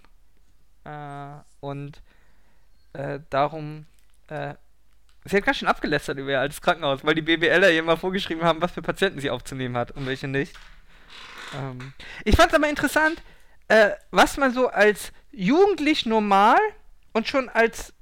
[0.84, 1.28] Äh,
[1.60, 2.02] und
[2.94, 3.86] äh, darum
[4.28, 4.54] äh,
[5.28, 8.44] sie hat ganz schön abgelästert über ihr altes Krankenhaus, weil die BWLer ihr mal vorgeschrieben
[8.44, 10.54] haben, was für Patienten sie aufzunehmen hat und welche nicht.
[11.56, 11.94] Ähm,
[12.24, 13.22] ich fand es aber interessant,
[13.68, 16.58] äh, was man so als jugendlich normal
[17.14, 17.94] und schon als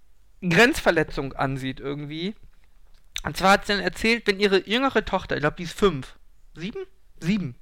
[0.41, 2.36] Grenzverletzung ansieht irgendwie.
[3.24, 6.16] Und zwar hat sie dann erzählt, wenn ihre jüngere Tochter, ich glaube, die ist fünf,
[6.55, 6.86] sieben?
[7.20, 7.55] Sieben.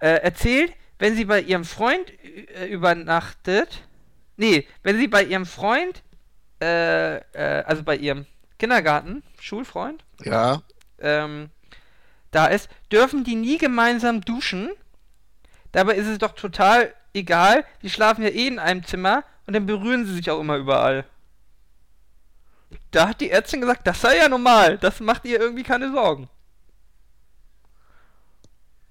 [0.00, 2.12] Äh, erzählt, wenn sie bei ihrem Freund
[2.54, 3.82] äh, übernachtet,
[4.36, 6.02] nee, wenn sie bei ihrem Freund,
[6.62, 8.26] äh, äh, also bei ihrem
[8.58, 10.62] Kindergarten, Schulfreund, ja.
[10.98, 11.50] ähm,
[12.30, 14.70] da ist, dürfen die nie gemeinsam duschen.
[15.72, 17.64] Dabei ist es doch total egal.
[17.82, 21.04] Die schlafen ja eh in einem Zimmer und dann berühren sie sich auch immer überall.
[22.90, 24.78] Da hat die Ärztin gesagt, das sei ja normal.
[24.78, 26.28] Das macht ihr irgendwie keine Sorgen.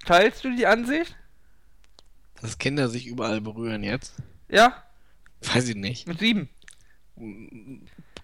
[0.06, 1.16] Teilst du die Ansicht?
[2.42, 4.14] Dass Kinder sich überall berühren jetzt?
[4.50, 4.84] Ja,
[5.42, 6.08] Weiß ich nicht.
[6.08, 6.50] mit sieben.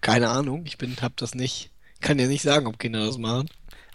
[0.00, 1.70] Keine Ahnung, ich bin, hab das nicht.
[2.00, 3.48] Kann ja nicht sagen, ob Kinder das machen.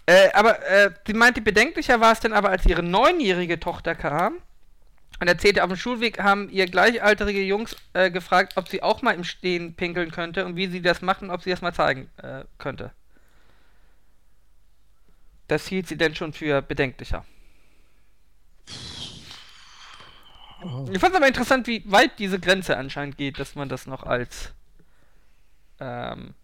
[0.06, 4.38] Äh, aber äh, sie meinte, bedenklicher war es dann aber, als ihre neunjährige Tochter kam
[5.20, 9.14] und erzählte, auf dem Schulweg haben ihr gleichaltrige Jungs äh, gefragt, ob sie auch mal
[9.14, 12.08] im Stehen pinkeln könnte und wie sie das macht und ob sie das mal zeigen
[12.18, 12.92] äh, könnte.
[15.48, 17.24] Das hielt sie denn schon für bedenklicher.
[20.92, 24.02] Ich fand es aber interessant, wie weit diese Grenze anscheinend geht, dass man das noch
[24.02, 24.52] als
[25.80, 26.34] ähm,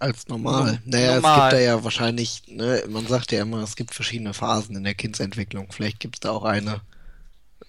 [0.00, 0.72] Als normal.
[0.72, 1.38] No- Naja, normal.
[1.38, 4.84] es gibt da ja wahrscheinlich, ne, man sagt ja immer, es gibt verschiedene Phasen in
[4.84, 5.70] der Kindsentwicklung.
[5.72, 6.80] Vielleicht gibt es da auch eine,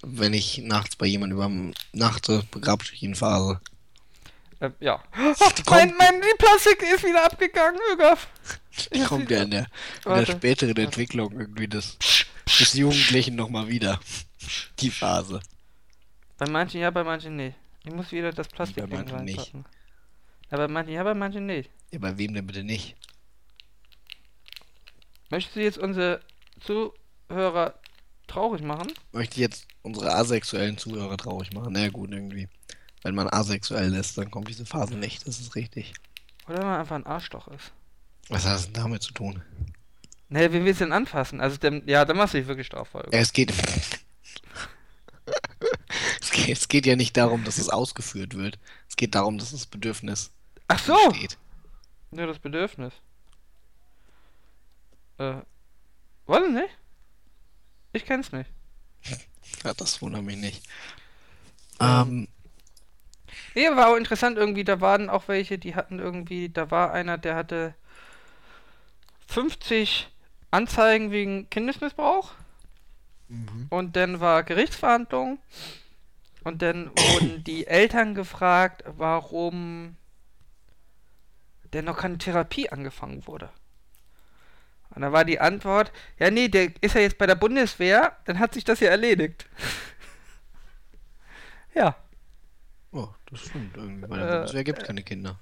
[0.06, 3.60] wenn ich nachts bei jemandem übernachte, Begabschienenphase.
[4.60, 5.04] äh, ja.
[5.16, 8.28] Die mein, mein, die Plastik ist wieder abgegangen, Ögaf.
[8.94, 9.68] die kommt ja in der,
[10.06, 11.98] in der späteren Entwicklung irgendwie des,
[12.60, 14.00] des Jugendlichen nochmal wieder.
[14.80, 15.40] Die Phase.
[16.38, 17.56] Bei manchen ja, bei manchen nicht.
[17.84, 19.40] Ich muss wieder das Plastik Bei manchen nicht.
[19.40, 19.66] reinpacken.
[20.52, 21.70] Ja, bei manchen ja, bei manchen nicht.
[21.92, 22.96] Ja, bei wem denn bitte nicht?
[25.30, 26.22] Möchtest du jetzt unsere
[26.60, 27.80] Zuhörer
[28.28, 28.92] traurig machen?
[29.12, 31.74] Möchte ich jetzt unsere asexuellen Zuhörer traurig machen?
[31.74, 32.48] Na ja, gut, irgendwie.
[33.04, 35.28] Wenn man asexuell ist, dann kommt diese Phase nicht.
[35.28, 35.94] Das ist richtig.
[36.48, 37.72] Oder wenn man einfach ein Arschloch ist.
[38.30, 39.42] Was hat das denn damit zu tun?
[40.30, 41.40] Naja, wie willst du denn anfassen?
[41.40, 43.12] Also, dann, ja, dann machst du dich wirklich folgen.
[43.14, 43.54] Ja, es geht.
[46.22, 46.50] es geht.
[46.50, 48.58] Es geht ja nicht darum, dass es ausgeführt wird.
[48.90, 50.32] Es geht darum, dass das Bedürfnis
[50.68, 50.98] Ach so!
[51.14, 51.38] steht.
[52.12, 52.94] Ja, das Bedürfnis.
[55.18, 55.42] Äh.
[56.26, 56.76] Wollen nicht?
[57.96, 58.52] Ich kenn's nicht.
[59.64, 60.64] Ja, das wundert mich nicht.
[61.80, 62.28] Ähm,
[63.56, 66.94] Ähm, Ja, war auch interessant irgendwie, da waren auch welche, die hatten irgendwie, da war
[66.94, 67.76] einer, der hatte
[69.28, 70.10] 50
[70.52, 72.34] Anzeigen wegen Kindesmissbrauch
[73.28, 73.68] mhm.
[73.70, 75.40] und dann war Gerichtsverhandlung
[76.44, 79.98] und dann wurden die Eltern gefragt, warum
[81.74, 83.50] denn noch keine Therapie angefangen wurde.
[84.96, 88.40] Und da war die Antwort, ja nee, der ist ja jetzt bei der Bundeswehr, dann
[88.40, 89.46] hat sich das ja erledigt.
[91.74, 91.96] ja.
[92.92, 93.76] Oh, das stimmt.
[93.76, 95.38] Irgendwie bei der Äh, Bundeswehr gibt es keine Kinder.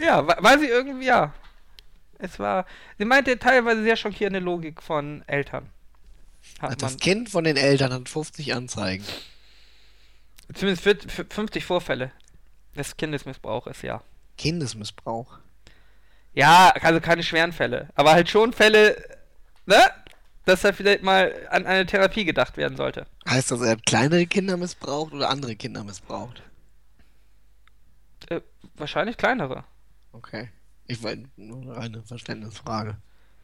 [0.00, 1.34] Ja, wa- weil sie irgendwie, ja.
[2.18, 2.64] Es war,
[2.98, 5.68] sie meinte teilweise sehr schockierende Logik von Eltern.
[6.60, 9.04] Hat Das man, Kind von den Eltern hat 50 Anzeigen.
[10.54, 12.12] zumindest viert- f- 50 Vorfälle
[12.76, 14.02] des Kindesmissbrauches, ja.
[14.38, 15.38] Kindesmissbrauch.
[16.36, 19.02] Ja, also keine schweren Fälle, aber halt schon Fälle,
[19.64, 19.82] ne?
[20.44, 23.06] Dass da vielleicht mal an eine Therapie gedacht werden sollte.
[23.28, 26.42] Heißt das, er hat kleinere Kinder missbraucht oder andere Kinder missbraucht?
[28.28, 28.42] Äh,
[28.74, 29.64] wahrscheinlich kleinere.
[30.12, 30.50] Okay.
[30.86, 32.98] Ich war nur eine Verständnisfrage.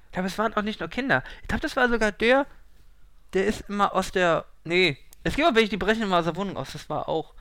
[0.06, 1.24] Ich glaube, es waren auch nicht nur Kinder.
[1.40, 2.46] Ich glaube, das war sogar der,
[3.32, 4.44] der ist immer aus der.
[4.64, 6.72] Nee, es gibt auch welche, die brechen immer aus der Wohnung aus.
[6.72, 7.34] Das war auch.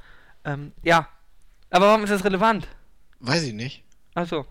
[0.45, 1.09] Ähm, ja.
[1.69, 2.69] Aber warum ist das relevant?
[3.19, 3.83] Weiß ich nicht.
[4.15, 4.45] Achso.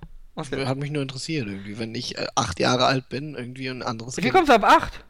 [0.48, 0.66] Okay.
[0.66, 1.78] Hat mich nur interessiert irgendwie.
[1.78, 5.04] Wenn ich äh, acht Jahre alt bin, irgendwie ein anderes Wie kommst du ab 8?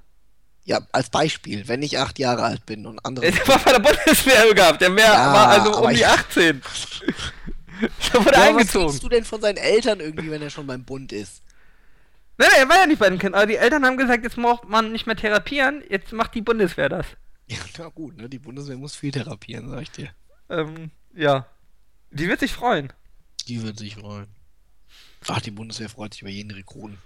[0.65, 1.67] Ja, als Beispiel.
[1.69, 4.81] Wenn ich acht Jahre alt bin und anderes Der war bei der Bundeswehr gehabt.
[4.81, 6.63] Der mehr Ja, war also um die ich- 18.
[7.81, 8.89] Der wurde Ja, was eingezogen.
[8.89, 11.43] willst du denn von seinen Eltern irgendwie, wenn er schon beim Bund ist?
[12.37, 13.35] Nein, nein, er war ja nicht bei dem Kind.
[13.35, 15.83] Aber die Eltern haben gesagt, jetzt braucht man nicht mehr therapieren.
[15.89, 17.07] Jetzt macht die Bundeswehr das.
[17.47, 18.29] Ja, na gut, ne?
[18.29, 20.11] Die Bundeswehr muss viel therapieren, sag ich dir.
[20.51, 21.47] Ähm, ja.
[22.11, 22.93] Die wird sich freuen.
[23.49, 24.27] Die wird sich freuen.
[25.29, 26.99] Ach, die Bundeswehr freut sich über jeden Rekruten.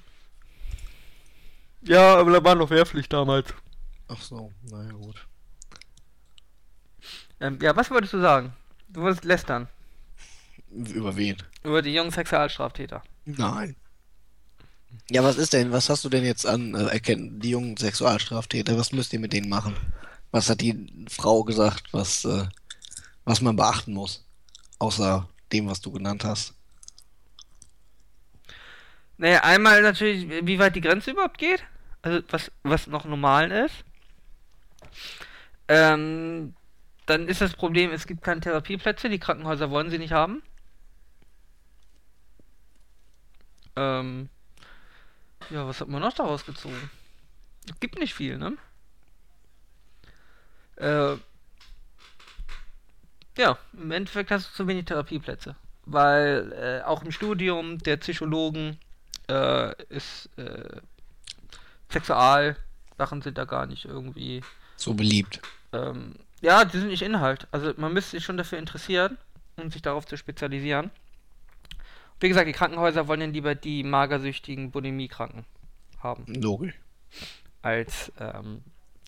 [1.82, 3.52] Ja, aber da war noch Wehrpflicht damals.
[4.08, 5.26] Ach so, naja gut.
[7.40, 8.52] Ähm, ja, was wolltest du sagen?
[8.88, 9.68] Du wolltest lästern.
[10.70, 11.36] Über wen?
[11.62, 13.02] Über die jungen Sexualstraftäter.
[13.24, 13.76] Nein.
[15.10, 15.72] Ja, was ist denn?
[15.72, 18.78] Was hast du denn jetzt an äh, erkennen, die jungen Sexualstraftäter?
[18.78, 19.76] Was müsst ihr mit denen machen?
[20.30, 22.46] Was hat die Frau gesagt, was, äh,
[23.24, 24.24] was man beachten muss?
[24.78, 26.53] Außer dem, was du genannt hast.
[29.16, 31.64] Naja, einmal natürlich, wie weit die Grenze überhaupt geht.
[32.02, 33.84] Also, was, was noch normal ist.
[35.68, 36.54] Ähm,
[37.06, 40.42] dann ist das Problem, es gibt keine Therapieplätze, die Krankenhäuser wollen sie nicht haben.
[43.76, 44.28] Ähm,
[45.50, 46.90] ja, was hat man noch daraus gezogen?
[47.68, 48.56] Es gibt nicht viel, ne?
[50.76, 51.16] Äh,
[53.36, 55.56] ja, im Endeffekt hast du zu wenig Therapieplätze.
[55.86, 58.78] Weil äh, auch im Studium der Psychologen
[59.28, 60.80] äh, ist äh,
[61.90, 64.42] Sexualsachen sind da gar nicht irgendwie.
[64.76, 65.40] So beliebt.
[65.72, 67.46] Ähm, ja, die sind nicht Inhalt.
[67.52, 69.16] Also man müsste sich schon dafür interessieren,
[69.56, 70.90] um sich darauf zu spezialisieren.
[72.20, 75.44] Wie gesagt, die Krankenhäuser wollen dann lieber die magersüchtigen Bulimie-Kranken
[76.00, 76.74] haben, Logisch.
[77.62, 78.62] als ähm,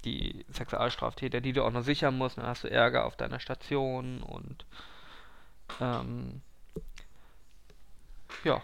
[0.05, 2.39] die Sexualstraftäter, die du auch noch sichern musst.
[2.39, 4.65] Dann hast du Ärger auf deiner Station und
[5.81, 6.41] ähm.
[8.45, 8.63] Ja.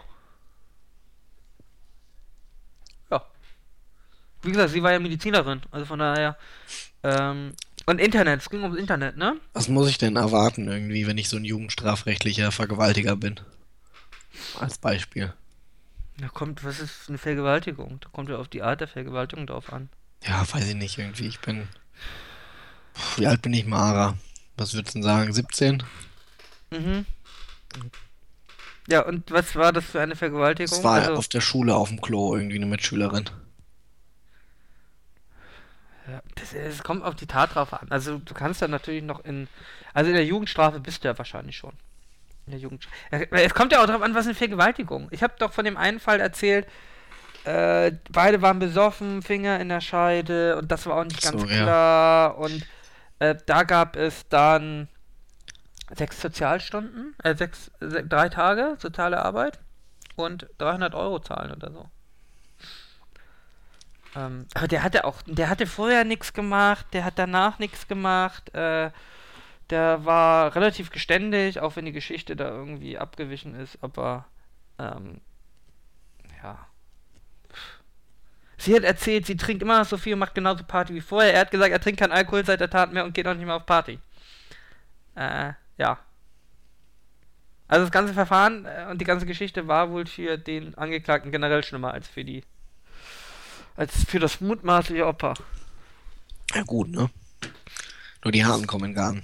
[4.43, 6.37] Wie gesagt, sie war ja Medizinerin, also von daher.
[7.03, 7.53] Ähm,
[7.85, 9.37] und Internet, es ging ums Internet, ne?
[9.53, 13.39] Was muss ich denn erwarten irgendwie, wenn ich so ein jugendstrafrechtlicher Vergewaltiger bin?
[14.59, 15.33] Als Beispiel.
[16.17, 17.99] Da kommt, was ist eine Vergewaltigung?
[17.99, 19.89] Da kommt ja auf die Art der Vergewaltigung drauf an.
[20.23, 21.27] Ja, weiß ich nicht, irgendwie.
[21.27, 21.67] Ich bin.
[23.17, 24.15] Wie alt bin ich, Mara?
[24.55, 25.33] Was würdest du denn sagen?
[25.33, 25.83] 17?
[26.71, 27.05] Mhm.
[28.87, 30.69] Ja, und was war das für eine Vergewaltigung?
[30.69, 33.29] Das war also, auf der Schule auf dem Klo irgendwie eine Mitschülerin.
[36.07, 36.21] Ja,
[36.59, 37.87] es kommt auf die Tat drauf an.
[37.89, 39.47] Also du kannst dann natürlich noch in.
[39.93, 41.73] Also in der Jugendstrafe bist du ja wahrscheinlich schon.
[42.45, 42.87] In der Jugend.
[43.11, 45.07] Ja, Es kommt ja auch darauf an, was eine Vergewaltigung.
[45.11, 46.67] Ich habe doch von dem einen Fall erzählt,
[47.45, 51.47] äh, beide waren besoffen, Finger in der Scheide und das war auch nicht ganz So,
[51.47, 51.63] ja.
[51.63, 52.37] klar.
[52.37, 52.65] Und
[53.19, 54.87] äh, da gab es dann
[55.95, 59.59] sechs Sozialstunden, äh, sechs, se drei Tage soziale Arbeit
[60.15, 61.89] und 300 Euro zahlen oder so.
[64.15, 68.53] Ähm, aber der hatte auch, der hatte vorher nichts gemacht, der hat danach nichts gemacht.
[68.55, 68.91] Äh,
[69.69, 74.27] Der war relativ geständig, auch wenn die Geschichte da irgendwie abgewichen ist, aber
[74.79, 75.21] ähm,
[76.43, 76.67] ja.
[78.57, 81.33] Sie hat erzählt, sie trinkt immer noch so viel und macht genauso Party wie vorher.
[81.33, 83.45] Er hat gesagt, er trinkt keinen Alkohol seit der Tat mehr und geht auch nicht
[83.45, 83.99] mehr auf Party.
[85.15, 85.99] Äh, ja.
[87.67, 91.63] Also das ganze Verfahren äh, und die ganze Geschichte war wohl für den Angeklagten generell
[91.63, 92.43] schlimmer als für die
[93.75, 95.33] als für das mutmaßliche Opfer.
[96.53, 97.09] Ja gut, ne?
[98.23, 99.23] Nur die Hasen kommen in Garten.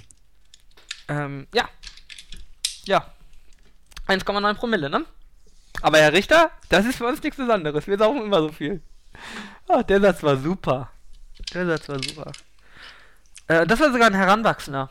[1.07, 1.69] Ähm, ja.
[2.85, 3.13] Ja.
[4.07, 5.05] 1,9 Promille, ne?
[5.81, 7.87] Aber Herr Richter, das ist für uns nichts Besonderes.
[7.87, 8.81] Wir saufen immer so viel.
[9.67, 10.91] Ah, der Satz war super.
[11.53, 12.31] Der Satz war super.
[13.47, 14.89] Äh, das war sogar ein Heranwachsender.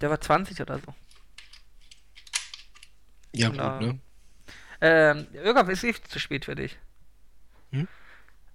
[0.00, 0.94] Der war 20 oder so.
[3.32, 3.78] Ja Genau.
[3.78, 3.98] gut, ne?
[4.82, 6.78] Ähm, Irgab, ist eh zu spät für dich.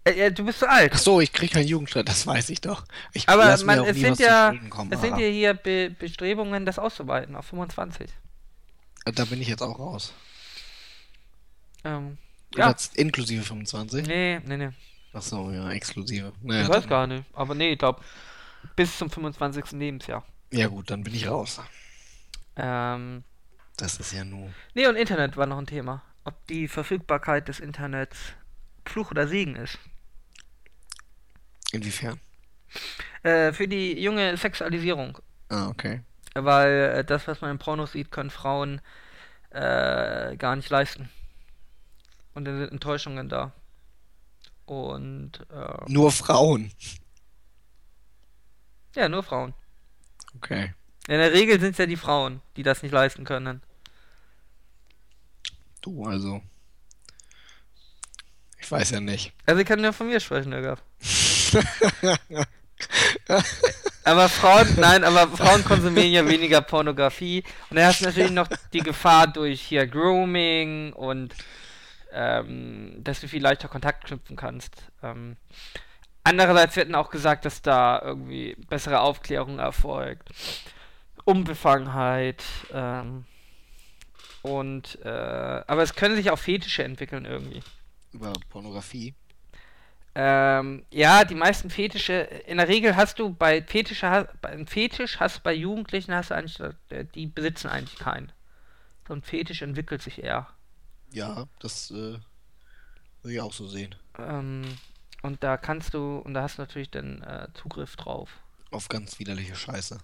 [0.06, 0.92] Äh, äh, du bist zu alt.
[0.94, 2.86] Ach so, ich krieg keinen Jugendstreit, das weiß ich doch.
[3.12, 7.36] Ich Aber man, es sind ja, kommen, es sind ja hier Be Bestrebungen, das auszuweiten
[7.36, 8.10] auf 25.
[9.06, 10.14] Da bin ich jetzt auch raus.
[11.84, 12.18] Ähm,
[12.56, 12.66] Ja.
[12.66, 12.70] ja.
[12.70, 14.08] Jetzt inklusive 25?
[14.08, 14.70] Nee, nee, nee.
[15.14, 16.34] Ach so, ja, exklusive.
[16.42, 17.24] Naja, ich weiß dann, gar nicht.
[17.34, 18.02] Aber nee, ich glaube,
[18.76, 19.72] bis zum 25.
[19.72, 20.26] Lebensjahr.
[20.52, 21.62] Ja gut, dann bin ich raus.
[22.56, 23.24] Ähm,
[23.78, 24.52] Das ist ja nur.
[24.74, 26.02] nee, und Internet war noch ein Thema.
[26.24, 28.18] Ob die Verfügbarkeit des Internets
[28.86, 29.80] Fluch oder Segen ist.
[31.76, 32.20] Inwiefern?
[33.24, 35.18] Äh, für die junge Sexualisierung.
[35.50, 36.02] Ah, okay.
[36.34, 38.82] Weil äh, das, was man im Pornos sieht, können Frauen
[39.52, 41.10] äh, gar nicht leisten.
[42.34, 43.54] Und dann sind Enttäuschungen da.
[44.66, 46.72] Und äh, Nur Frauen.
[48.96, 49.54] ja, nur Frauen.
[50.38, 50.74] Okay.
[51.08, 53.62] In der Regel sind es ja die Frauen, die das nicht leisten können.
[55.82, 56.42] Du, also.
[58.60, 59.34] Ich weiß ja nicht.
[59.46, 60.82] Also ich kann nur von mir sprechen, Irgaf.
[64.04, 67.44] Aber Frauen, nein, aber Frauen konsumieren ja weniger Pornografie.
[67.72, 71.34] Und dann hast du natürlich noch die Gefahr durch hier Grooming und
[72.14, 74.76] ähm, dass du viel leichter Kontakt knüpfen kannst.
[75.02, 75.38] Ähm,
[76.24, 80.30] andererseits wird auch gesagt, dass da irgendwie bessere Aufklärung erfolgt.
[81.24, 82.44] Unbefangenheit.
[82.72, 83.26] Ähm,
[84.44, 87.64] und, äh, aber es können sich auch Fetische entwickeln irgendwie.
[88.14, 89.16] Über Pornografie.
[90.18, 95.20] Ähm, ja, die meisten Fetische, in der Regel hast du bei Fetische, bei einem Fetisch
[95.20, 96.58] hast du bei Jugendlichen hast du eigentlich,
[96.90, 98.32] äh, die besitzen eigentlich keinen.
[99.08, 100.48] So ein Fetisch entwickelt sich eher.
[101.12, 102.18] Ja, das äh,
[103.22, 103.94] würde ich auch so sehen.
[104.18, 104.64] Ähm,
[105.22, 108.30] und da kannst du, und da hast du natürlich dann äh, Zugriff drauf.
[108.72, 109.98] Auf ganz widerliche Scheiße.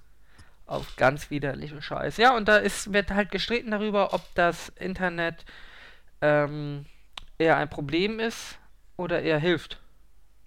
[0.65, 2.21] Auf ganz widerliche Scheiße.
[2.21, 5.45] Ja, und da ist, wird halt gestritten darüber, ob das Internet
[6.21, 6.85] ähm,
[7.37, 8.57] eher ein Problem ist
[8.97, 9.79] oder eher hilft.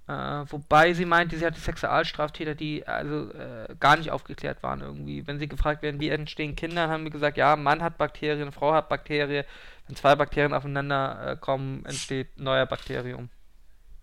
[0.06, 5.26] Äh, wobei sie meinte, sie hatte Sexualstraftäter, die also äh, gar nicht aufgeklärt waren irgendwie.
[5.26, 8.74] Wenn sie gefragt werden, wie entstehen Kinder, haben wir gesagt, ja, Mann hat Bakterien, Frau
[8.74, 9.44] hat Bakterien.
[9.86, 13.30] Wenn zwei Bakterien aufeinander äh, kommen, entsteht ein neuer Bakterium.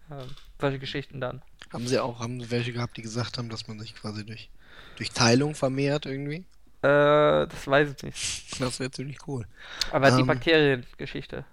[0.10, 0.24] Äh,
[0.60, 1.44] solche Geschichten dann.
[1.72, 4.50] Haben sie auch, haben sie welche gehabt, die gesagt haben, dass man sich quasi durch,
[4.98, 6.46] durch Teilung vermehrt irgendwie?
[6.82, 8.60] Äh, das weiß ich nicht.
[8.60, 9.46] Das wäre ziemlich cool.
[9.92, 10.28] Aber die Ähm.
[10.28, 11.46] Bakteriengeschichte.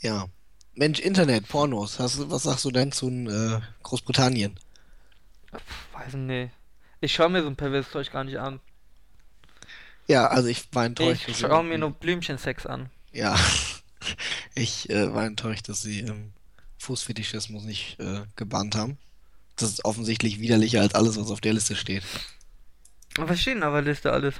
[0.00, 0.26] Ja.
[0.74, 1.98] Mensch, Internet, Pornos.
[1.98, 4.58] Hast, was sagst du denn zu äh, Großbritannien?
[5.92, 6.52] Weiß nicht.
[7.00, 8.60] Ich schaue mir so ein perverses Zeug gar nicht an.
[10.06, 11.28] Ja, also ich war enttäuscht.
[11.28, 12.90] Ich schaue mir nur Blümchensex an.
[13.12, 13.36] Ja.
[14.54, 16.32] Ich äh, war enttäuscht, dass sie ähm,
[16.78, 18.98] Fußfetischismus nicht äh, gebannt haben.
[19.56, 22.04] Das ist offensichtlich widerlicher als alles, was auf der Liste steht.
[23.16, 24.34] Was steht denn auf der Liste alles?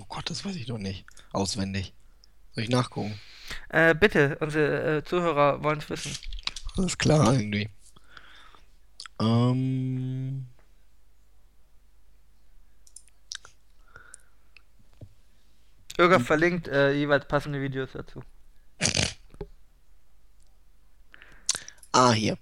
[0.00, 1.04] Oh Gott, das weiß ich doch nicht.
[1.32, 1.92] Auswendig.
[2.54, 3.18] Soll ich nachgucken?
[3.68, 6.16] Äh, bitte, unsere äh, Zuhörer wollen es wissen.
[6.76, 7.68] Alles klar, irgendwie.
[9.20, 10.46] Ähm.
[15.98, 18.22] Irga verlinkt äh, jeweils passende Videos dazu.
[21.92, 22.38] Ah, hier.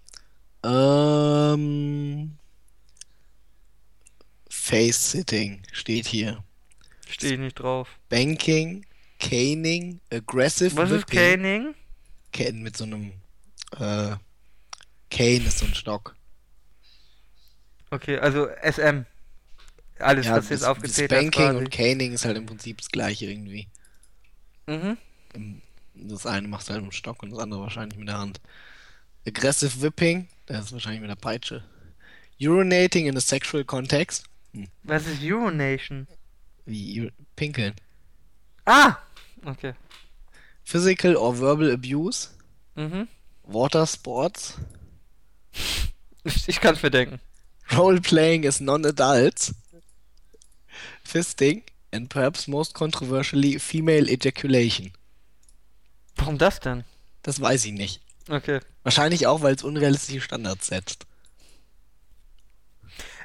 [0.62, 2.38] Ähm.
[4.50, 6.44] Face-Sitting steht hier.
[7.08, 7.98] Stehe ich nicht drauf.
[8.10, 8.84] Banking,
[9.18, 11.18] Caning, Aggressive Was ist Whipping.
[11.18, 11.74] Caning?
[12.32, 13.12] Caning mit so einem.
[13.78, 14.16] Äh,
[15.10, 16.14] Cane ist so ein Stock.
[17.90, 19.04] Okay, also SM.
[19.98, 21.10] Alles, Ja, was jetzt aufgezählt.
[21.10, 21.58] Banking quasi.
[21.58, 23.66] und Caning ist halt im Prinzip das gleiche irgendwie.
[24.66, 24.96] Mhm.
[25.94, 28.40] Das eine machst du halt mit dem Stock und das andere wahrscheinlich mit der Hand.
[29.26, 31.64] Aggressive Whipping, das ist wahrscheinlich mit der Peitsche.
[32.40, 34.24] Urinating in a sexual context.
[34.84, 36.06] Was ist Urination?
[36.66, 37.74] Wie pinkeln.
[38.64, 38.96] Ah!
[39.44, 39.74] Okay.
[40.64, 42.30] Physical or verbal abuse.
[42.74, 43.08] Mhm.
[43.44, 44.58] Water sports.
[46.46, 47.20] Ich, kann es mir denken.
[47.74, 49.54] Role playing as non-adults.
[51.08, 51.62] fisting,
[51.92, 54.92] and perhaps most controversially, female ejaculation.
[56.16, 56.84] Warum das denn?
[57.22, 58.02] Das weiß ich nicht.
[58.28, 58.60] Okay.
[58.82, 61.06] Wahrscheinlich auch, weil es unrealistische Standards setzt.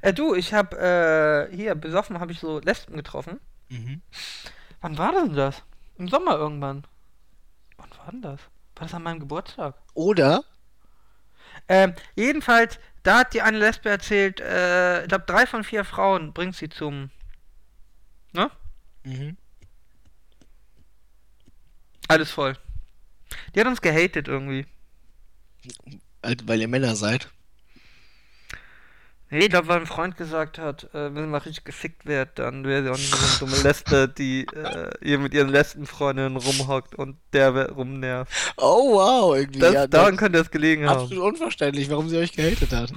[0.01, 3.39] Äh, du, ich hab, äh, hier, besoffen habe ich so Lesben getroffen.
[3.69, 4.01] Mhm.
[4.81, 5.63] Wann war denn das?
[5.97, 6.85] Im Sommer irgendwann.
[7.77, 8.39] Wann war denn das?
[8.75, 9.75] War das an meinem Geburtstag?
[9.93, 10.43] Oder
[11.67, 16.33] Ähm, jedenfalls, da hat die eine Lesbe erzählt, äh, ich glaube, drei von vier Frauen
[16.33, 17.11] bringt sie zum.
[18.33, 18.49] Ne?
[19.03, 19.37] Mhm.
[22.07, 22.57] Alles voll.
[23.55, 24.65] Die hat uns gehatet irgendwie.
[26.23, 27.29] Halt, weil ihr Männer seid.
[29.33, 32.65] Nee, glaube, weil ein Freund gesagt hat, äh, wenn sie mal richtig gefickt wird, dann
[32.65, 36.37] wäre sie auch nicht mehr so eine dumme Lesbe, die äh, hier mit ihren Lesbenfreundinnen
[36.37, 38.31] rumhockt und der rumnervt.
[38.57, 39.59] Oh wow, irgendwie.
[39.59, 41.01] Das, ja, daran könnte es gelegen haben.
[41.01, 42.93] absolut unverständlich, warum sie euch gehatet hat.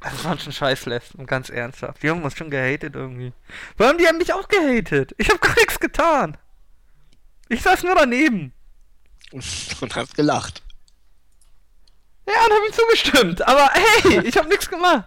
[0.00, 2.04] Also, das waren schon scheiß Lesben, ganz ernsthaft.
[2.04, 3.32] Die haben uns schon gehatet irgendwie.
[3.76, 5.12] Warum, die haben mich auch gehatet?
[5.18, 6.36] Ich habe gar nichts getan.
[7.48, 8.52] Ich saß nur daneben.
[9.32, 10.62] Und, hast gelacht.
[12.26, 13.48] Ja, und hab ihm zugestimmt.
[13.48, 15.04] Aber hey, ich habe nichts gemacht.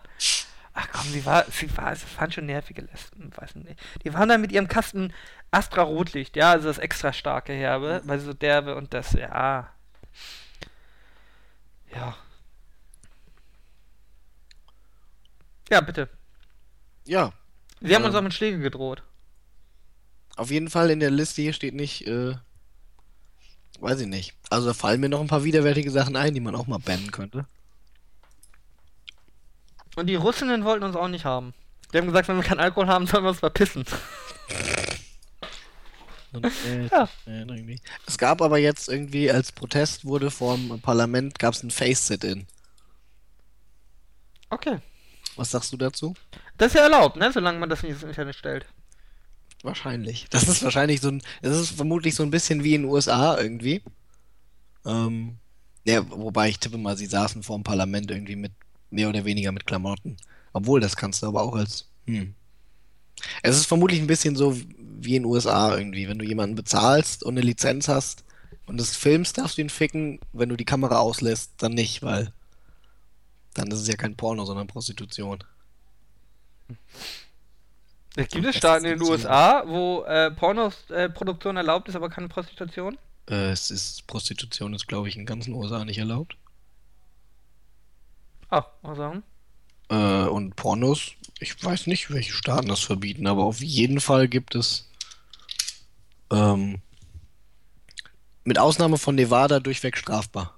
[0.74, 3.80] Ach komm, sie war, sie war, es waren schon nervige Lesben, weiß nicht.
[4.04, 5.14] Die waren da mit ihrem Kasten
[5.52, 9.70] Astra Rotlicht, ja, also das extra starke Herbe, weil sie so derbe und das, ja.
[11.94, 12.16] Ja.
[15.70, 16.10] Ja, bitte.
[17.06, 17.34] Ja,
[17.82, 18.08] Sie haben Ja.
[18.08, 19.04] uns auch mit Schläge gedroht.
[20.38, 22.36] auf jeden Fall in der Liste hier steht nicht, äh,
[23.80, 24.34] weiß ich nicht.
[24.50, 27.12] Also da fallen mir noch ein paar widerwärtige Sachen ein, die man auch mal bannen
[27.12, 27.46] könnte.
[29.96, 31.54] Und die Russinnen wollten uns auch nicht haben.
[31.94, 33.86] Die haben gesagt, wenn wir keinen Alkohol haben, sollen wir uns verpissen.
[36.34, 37.10] Und, äh, Ja.
[37.26, 37.78] äh.
[38.08, 42.48] Es gab aber jetzt irgendwie, als Protest wurde vorm Parlament, gab es ein Face-Sit-In.
[44.50, 44.80] Okay.
[45.36, 46.14] Was sagst du dazu?
[46.58, 47.32] Das ist ja erlaubt, ne?
[47.32, 48.66] Solange man das nicht ins Internet stellt.
[49.64, 50.28] Wahrscheinlich.
[50.30, 53.38] Das ist wahrscheinlich so ein, das ist vermutlich so ein bisschen wie in den USA
[53.38, 53.84] irgendwie.
[54.86, 55.38] Ähm,
[55.86, 58.52] ja, wobei ich tippe mal, sie saßen vor dem Parlament irgendwie mit
[58.92, 60.18] mehr oder weniger mit Klamotten.
[60.54, 62.36] Obwohl, das kannst du aber auch als, hm.
[63.42, 64.58] Es ist vermutlich ein bisschen so
[65.00, 66.08] wie in den USA irgendwie.
[66.08, 68.24] Wenn du jemanden bezahlst und eine Lizenz hast
[68.66, 70.20] und das filmst, darfst du ihn ficken.
[70.34, 72.32] Wenn du die Kamera auslässt, dann nicht, weil
[73.54, 75.44] dann ist es ja kein Porno, sondern Prostitution.
[78.16, 79.08] Es gibt es Staaten in den.
[79.08, 82.98] USA, wo äh, Pornoproduktion erlaubt ist, aber keine Prostitution?
[83.30, 86.36] Äh, es ist, Prostitution ist, glaube ich, in ganzen USA nicht erlaubt.
[88.52, 89.24] Ah, mal sagen.
[89.90, 94.56] Äh, und Pornos, ich weiß nicht, welche Staaten das verbieten, aber auf jeden Fall gibt
[94.56, 94.90] es
[96.32, 96.82] ähm,
[98.44, 100.58] mit Ausnahme von Nevada durchweg strafbar.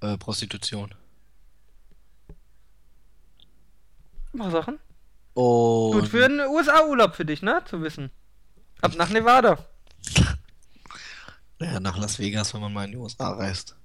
[0.00, 0.94] Äh, Prostitution.
[4.32, 4.78] Mal Sachen.
[5.34, 7.62] Und Gut für einen USA-Urlaub für dich, ne?
[7.64, 8.10] Zu wissen.
[8.80, 9.64] Ab nach Nevada.
[11.60, 13.76] ja, nach Las Vegas, wenn man mal in die USA reist.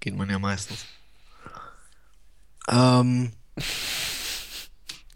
[0.00, 0.86] Geht man ja meistens.
[2.68, 3.32] Ähm,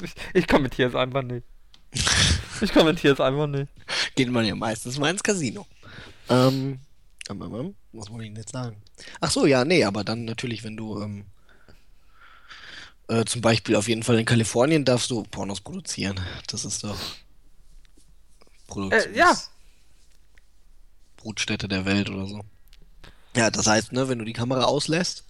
[0.02, 1.46] Ich, ich kommentiere es einfach nicht.
[2.60, 3.70] Ich kommentiere es einfach nicht.
[4.14, 5.66] geht man ja meistens mal ins Casino.
[6.28, 6.80] Ähm,
[7.28, 8.76] ähm, ähm, ähm, was wollte ich denn jetzt sagen?
[9.20, 11.26] Ach so, ja, nee, aber dann natürlich, wenn du ähm,
[13.08, 16.18] äh, zum Beispiel auf jeden Fall in Kalifornien darfst du Pornos produzieren.
[16.48, 16.98] Das ist doch
[18.66, 19.36] Produktions Äh, ja.
[21.16, 22.42] Brutstätte der Welt oder so.
[23.34, 25.24] Ja, das heißt, ne, wenn du die Kamera auslässt,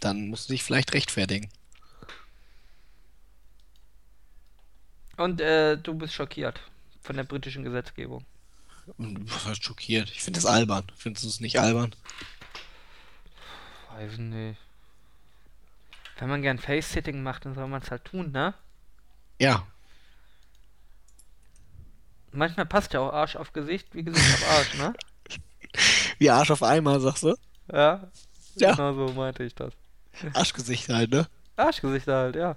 [0.00, 1.48] dann musst du dich vielleicht rechtfertigen.
[5.16, 6.60] Und äh, du bist schockiert
[7.00, 8.24] von der britischen Gesetzgebung.
[8.98, 10.10] Was heißt schockiert?
[10.10, 10.84] Ich finde das albern.
[10.96, 11.94] Findest du es nicht albern?
[13.92, 14.60] Weiß nicht.
[16.18, 18.54] Wenn man gern Face-Sitting macht, dann soll man es halt tun, ne?
[19.38, 19.66] Ja.
[22.32, 24.94] Manchmal passt ja auch Arsch auf Gesicht, wie Gesicht auf Arsch, ne?
[26.18, 27.34] Wie Arsch auf Eimer, sagst du?
[27.70, 28.10] Ja.
[28.54, 28.74] Ja.
[28.74, 29.74] Genau so meinte ich das.
[30.34, 31.26] Arschgesicht halt, ne?
[31.56, 32.54] Arschgesichter halt, ja.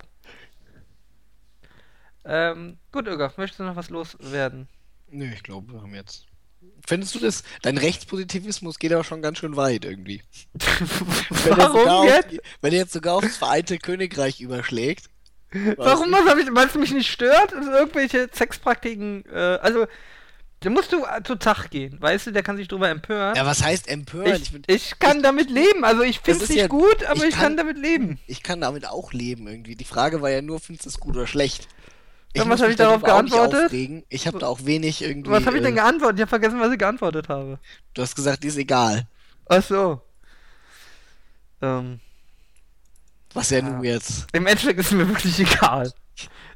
[2.26, 4.68] Ähm, gut, Irga, möchtest du noch was loswerden?
[5.10, 6.26] Nö, ich glaube, wir haben jetzt.
[6.86, 7.44] Findest du das?
[7.62, 10.22] Dein Rechtspositivismus geht aber schon ganz schön weit irgendwie.
[10.54, 12.40] Wenn Warum auf, jetzt?
[12.62, 15.10] Wenn er jetzt sogar aufs Vereinte Königreich überschlägt.
[15.78, 17.54] Warum was hab ich, weil es mich nicht stört?
[17.54, 19.88] Also irgendwelche Sexpraktiken, äh, also,
[20.62, 23.36] da musst du äh, zu Tag gehen, weißt du, der kann sich drüber empören.
[23.36, 24.42] Ja, was heißt empören?
[24.42, 27.30] ich, find- ich kann damit leben, also ich finde es nicht ja- gut, aber ich
[27.30, 28.20] ich, kann, kann- damit leben.
[28.28, 29.76] ich kann damit auch leben irgendwie.
[29.76, 31.68] Die Frage war ja nur, findest du es gut oder schlecht?
[32.36, 33.66] Ja, was muss hab mich ich darauf geantwortet?
[33.66, 34.04] aufregen.
[34.10, 35.32] Ich habe da auch wenig irgendwie.
[35.32, 36.18] Was habe ich denn äh, geantwortet?
[36.18, 37.58] Ich habe vergessen, was ich geantwortet habe.
[37.96, 39.08] Du hast gesagt, die ist egal.
[39.48, 40.02] Ach so.
[41.62, 42.00] Ähm,
[43.34, 43.64] Was ja Ja.
[43.70, 44.28] nun jetzt.
[44.34, 45.92] im Endeffekt ist es mir wirklich egal.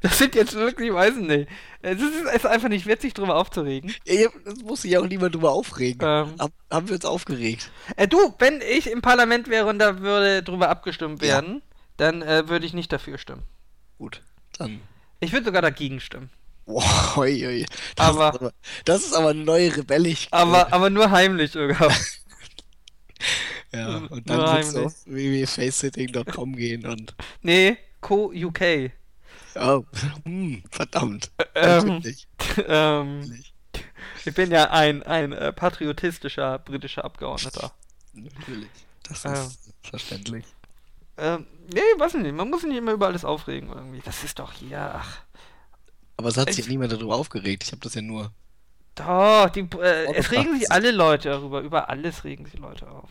[0.02, 1.48] Das sind jetzt wirklich, ich weiß nicht.
[1.82, 3.92] Es ist, es ist einfach nicht witzig, drüber aufzuregen.
[4.06, 6.00] Ja, das muss sich auch niemand drüber aufregen.
[6.02, 7.70] Ähm, Hab, haben wir uns aufgeregt.
[7.96, 11.28] äh, du, wenn ich im Parlament wäre und da würde drüber abgestimmt Ja.
[11.34, 11.62] werden,
[11.96, 13.42] dann äh, würde ich nicht dafür stimmen.
[13.98, 14.22] Gut,
[14.58, 14.80] dann.
[15.20, 16.30] Ich würde sogar dagegen stimmen.
[16.66, 17.66] Boah, oi, oi.
[17.96, 18.52] Das, Aber- ist aber,
[18.84, 20.28] das ist aber eine neue rebellisch.
[20.30, 21.92] Aber, aber nur heimlich sogar.
[23.72, 24.76] ja, und dann du heimlich.
[24.76, 27.14] auf www.facesitting.com gehen und.
[27.42, 28.90] nee, Co UK.
[29.56, 29.84] Oh,
[30.24, 31.30] hm, verdammt.
[31.54, 32.26] Ähm, Natürlich.
[32.68, 33.44] ähm,
[34.24, 37.72] ich bin ja ein, ein äh, patriotistischer britischer Abgeordneter.
[38.12, 38.68] Natürlich.
[39.08, 39.32] Das Ja.
[39.34, 40.44] ist verständlich.
[41.16, 44.00] Ähm, nee, weiß nicht, man muss sich nicht immer über alles aufregen irgendwie.
[44.04, 45.18] Das ist doch hier, ach.
[46.16, 47.64] Aber es hat sich Ich- ja niemand darüber aufgeregt.
[47.64, 48.32] Ich habe das ja nur.
[48.96, 53.10] Doch, die, äh, es regen sich alle Leute darüber, über alles regen sich Leute auf.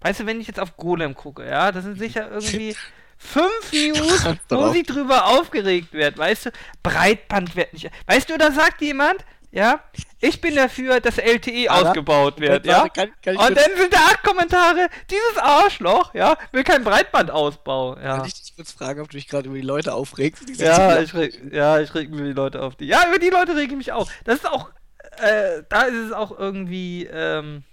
[0.00, 2.74] Weißt du, wenn ich jetzt auf Golem gucke, ja, das sind sicher irgendwie
[3.20, 6.50] fünf News, wo sie drüber aufgeregt wird, weißt du,
[6.82, 7.90] Breitband wird nicht.
[8.06, 9.80] Weißt du, da sagt jemand, ja,
[10.20, 12.88] ich bin dafür, dass LTE Warte, ausgebaut wird, ja.
[12.88, 18.18] Kann, kann, Und dann sind da acht Kommentare, dieses Arschloch, ja, will kein Breitbandausbau, ja.
[18.18, 20.48] kann ich dich kurz fragen, ob du dich gerade über die Leute aufregst?
[20.48, 22.86] Die Ja, ich reg, ja, ich reg mir die Leute auf die.
[22.86, 24.08] Ja, über die Leute reg ich mich auch.
[24.24, 24.70] Das ist auch,
[25.18, 27.64] äh, da ist es auch irgendwie, ähm,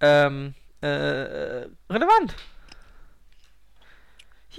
[0.00, 2.36] ähm, äh, relevant.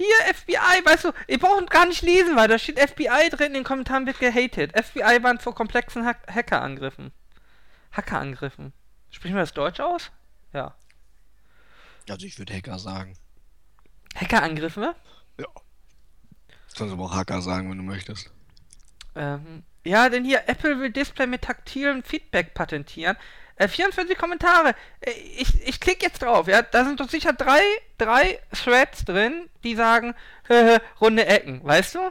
[0.00, 3.52] Hier, FBI, weißt du, ihr braucht gar nicht lesen, weil da steht FBI drin, in
[3.52, 4.72] den Kommentaren wird gehatet.
[4.74, 7.12] FBI warnt vor komplexen Hack Hackerangriffen.
[7.92, 8.72] Hackerangriffen.
[9.10, 10.10] Sprechen wir das Deutsch aus?
[10.54, 10.74] Ja.
[12.08, 13.12] Also ich würde Hacker sagen.
[14.16, 14.94] Hackerangriffe?
[15.38, 15.46] Ja.
[16.74, 18.32] Kannst aber auch Hacker sagen, wenn du möchtest.
[19.14, 23.18] Ähm, ja, denn hier, Apple will Display mit taktilem Feedback patentieren.
[23.60, 24.74] Äh, 44 Kommentare.
[25.00, 26.62] Äh, ich ich klicke jetzt drauf, ja.
[26.62, 27.60] Da sind doch sicher drei,
[27.98, 30.14] drei Threads drin, die sagen,
[31.00, 32.10] runde Ecken, weißt du?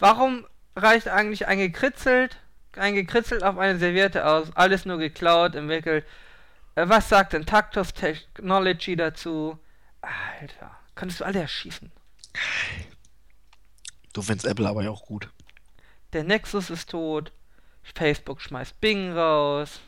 [0.00, 2.38] Warum reicht eigentlich ein gekritzelt,
[2.76, 4.48] ein gekritzelt auf eine Serviette aus?
[4.56, 6.04] Alles nur geklaut, entwickelt.
[6.74, 9.56] Äh, was sagt denn Tactus Technology dazu?
[10.00, 11.92] Alter, könntest du alle erschießen.
[14.12, 15.28] Du findest Apple aber ja auch gut.
[16.12, 17.30] Der Nexus ist tot.
[17.94, 19.80] Facebook schmeißt Bing raus.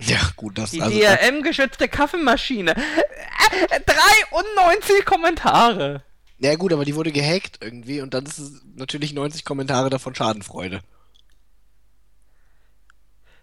[0.00, 0.98] Ja, gut, das Die also.
[0.98, 2.72] DRM-geschützte Kaffeemaschine.
[2.72, 6.02] Äh, 93 Kommentare.
[6.38, 10.14] Ja gut, aber die wurde gehackt irgendwie und dann ist es natürlich 90 Kommentare davon
[10.14, 10.80] Schadenfreude.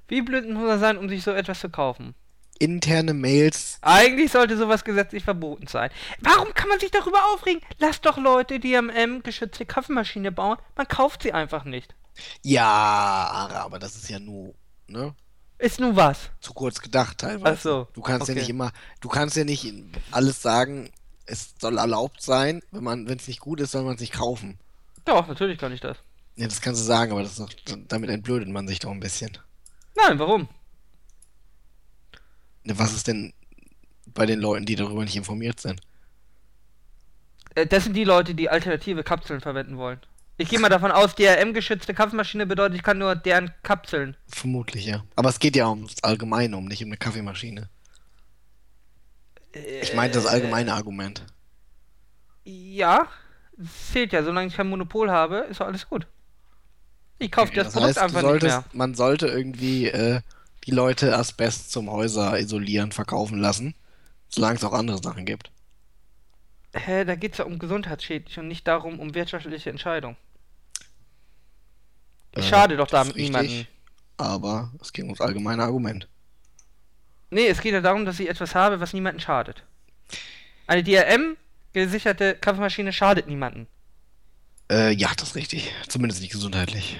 [0.08, 2.16] Wie blöd muss er sein, um sich so etwas zu kaufen?
[2.60, 3.80] Interne Mails.
[3.82, 5.90] Eigentlich sollte sowas gesetzlich verboten sein.
[6.20, 7.62] Warum kann man sich darüber aufregen?
[7.80, 10.58] Lass doch Leute DRM-geschützte Kaffeemaschine bauen.
[10.76, 11.96] Man kauft sie einfach nicht.
[12.44, 14.54] Ja, aber das ist ja nur,
[14.88, 15.16] ne?
[15.62, 16.32] Ist nun was.
[16.40, 17.56] Zu kurz gedacht teilweise.
[17.56, 18.40] Ach so, Du kannst ja okay.
[18.42, 19.72] nicht immer, du kannst ja nicht
[20.10, 20.90] alles sagen,
[21.28, 24.14] es soll erlaubt sein, wenn man, wenn es nicht gut ist, soll man es nicht
[24.14, 24.58] kaufen.
[25.06, 25.98] Doch, natürlich kann ich das.
[26.36, 29.00] Ja, das kannst du sagen, aber das ist doch, damit entblödet man sich doch ein
[29.00, 29.38] bisschen.
[29.96, 30.50] Nein, warum?
[32.64, 33.32] Ne, Was ist denn
[34.08, 35.80] bei den Leuten, die darüber nicht informiert sind?
[37.54, 40.00] Äh, Das sind die Leute, die alternative Kapseln verwenden wollen.
[40.42, 44.18] Ich gehe mal davon aus, DRM-geschützte Kaffeemaschine bedeutet, ich kann nur deren Kapseln.
[44.28, 45.04] Vermutlich, ja.
[45.16, 47.70] Aber es geht ja ums Allgemeine, um nicht um eine Kaffeemaschine.
[49.54, 51.24] Ich meine das allgemeine Argument.
[52.44, 53.08] Ja,
[53.92, 54.24] zählt ja.
[54.24, 56.08] Solange ich kein Monopol habe, ist doch alles gut.
[57.20, 58.66] Ich kaufe das, Das Produkt heißt, einfach nicht solltest, mehr.
[58.74, 60.22] man sollte irgendwie äh,
[60.66, 63.76] die Leute Asbest zum Häuser isolieren verkaufen lassen,
[64.28, 65.52] solange es auch andere Sachen gibt.
[66.74, 70.18] Hä, da geht es ja um gesundheitsschädlich und nicht darum, um wirtschaftliche Entscheidungen.
[72.36, 73.30] Ich Äh, schade doch damit richtig.
[73.32, 73.68] niemanden.
[74.18, 76.08] Aber es ging ums allgemeine Argument.
[77.30, 79.64] Nee, es geht ja darum, dass ich etwas habe, was niemanden schadet.
[80.68, 83.68] Eine DRM-gesicherte Kaffeemaschine schadet niemanden.
[84.70, 85.72] Äh, ja, das ist richtig.
[85.88, 86.98] Zumindest nicht gesundheitlich.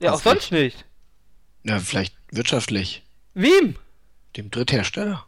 [0.00, 0.84] Ja, Das auch sonst nicht.
[1.64, 3.02] Ja, vielleicht wirtschaftlich.
[3.34, 3.76] Wem?
[4.36, 5.24] Dem Dritthersteller.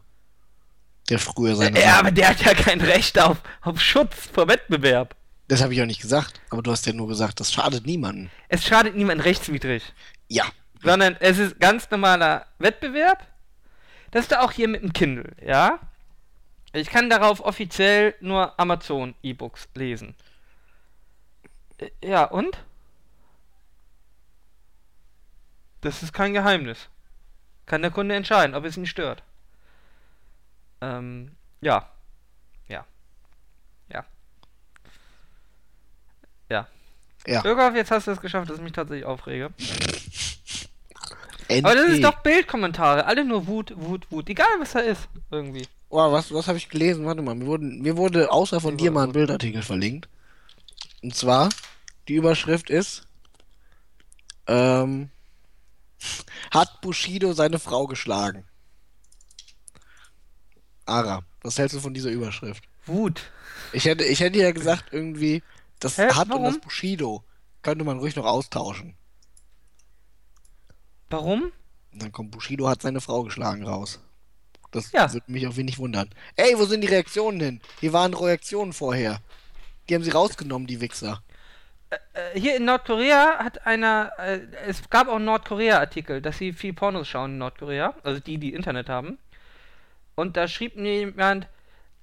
[1.09, 1.79] Der früher seine.
[1.79, 5.15] Ja, Sachen- aber der hat ja kein Recht auf, auf Schutz vor Wettbewerb.
[5.49, 6.39] Das habe ich auch nicht gesagt.
[6.51, 8.29] Aber du hast ja nur gesagt, das schadet niemandem.
[8.47, 9.83] Es schadet niemandem rechtswidrig.
[10.29, 10.45] Ja.
[10.83, 13.27] sondern es ist ganz normaler Wettbewerb.
[14.11, 15.79] Das ist da auch hier mit dem Kindle, ja?
[16.71, 20.15] Ich kann darauf offiziell nur Amazon E-Books lesen.
[21.79, 22.63] Äh, Ja, und?
[25.81, 26.89] Das ist kein Geheimnis.
[27.65, 29.23] Kann der Kunde entscheiden, ob es ihn stört.
[30.81, 31.89] Ähm, ja.
[32.67, 32.85] Ja.
[33.91, 34.05] Ja.
[36.49, 36.67] Ja.
[37.27, 37.43] Ja.
[37.45, 39.51] Irgolf, jetzt hast du es geschafft, dass ich mich tatsächlich aufrege.
[41.49, 41.63] NT.
[41.65, 43.05] Aber das ist doch Bildkommentare.
[43.05, 44.29] Alle nur Wut, Wut, Wut.
[44.29, 45.07] Egal was da ist.
[45.31, 45.67] Irgendwie.
[45.89, 47.05] Oh, was, was habe ich gelesen?
[47.05, 49.11] Warte mal, mir, wurden, mir wurde außer von Mir dir mal ein.
[49.11, 50.07] Bildartikel verlinkt.
[51.01, 51.49] Und zwar
[52.07, 53.07] Die Überschrift ist,
[54.47, 55.09] ähm,
[56.51, 58.45] hat Bushido seine Frau geschlagen?
[60.85, 62.63] Ara, was hältst du von dieser Überschrift?
[62.85, 63.21] Wut.
[63.73, 65.43] Ich hätte, ich hätte ja gesagt, irgendwie,
[65.79, 66.43] das Hä, hat und warum?
[66.45, 67.23] das Bushido
[67.61, 68.95] könnte man ruhig noch austauschen.
[71.09, 71.51] Warum?
[71.91, 73.99] Und dann kommt Bushido hat seine Frau geschlagen raus.
[74.71, 75.11] Das Ja.
[75.11, 76.09] würde mich auch wenig wundern.
[76.35, 77.61] Ey, wo sind die Reaktionen hin?
[77.79, 79.19] Hier waren Reaktionen vorher.
[79.87, 81.23] Die haben sie rausgenommen, die Wichser.
[81.89, 86.73] Äh, hier in Nordkorea hat einer, äh, es gab auch einen Nordkorea-Artikel, dass sie viel
[86.73, 89.17] Pornos schauen in Nordkorea, also die, die Internet haben.
[90.13, 91.47] Und da schrieb mir jemand,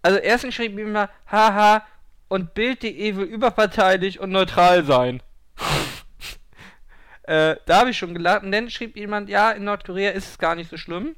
[0.02, 1.86] also erstens schrieb mir jemand, haha,
[2.28, 5.22] und Bild.de will überparteilich und neutral sein.
[7.22, 8.42] äh, da habe ich schon gelacht.
[8.42, 11.16] Und dann schrieb jemand, ja, in Nordkorea ist es gar nicht so schlimm.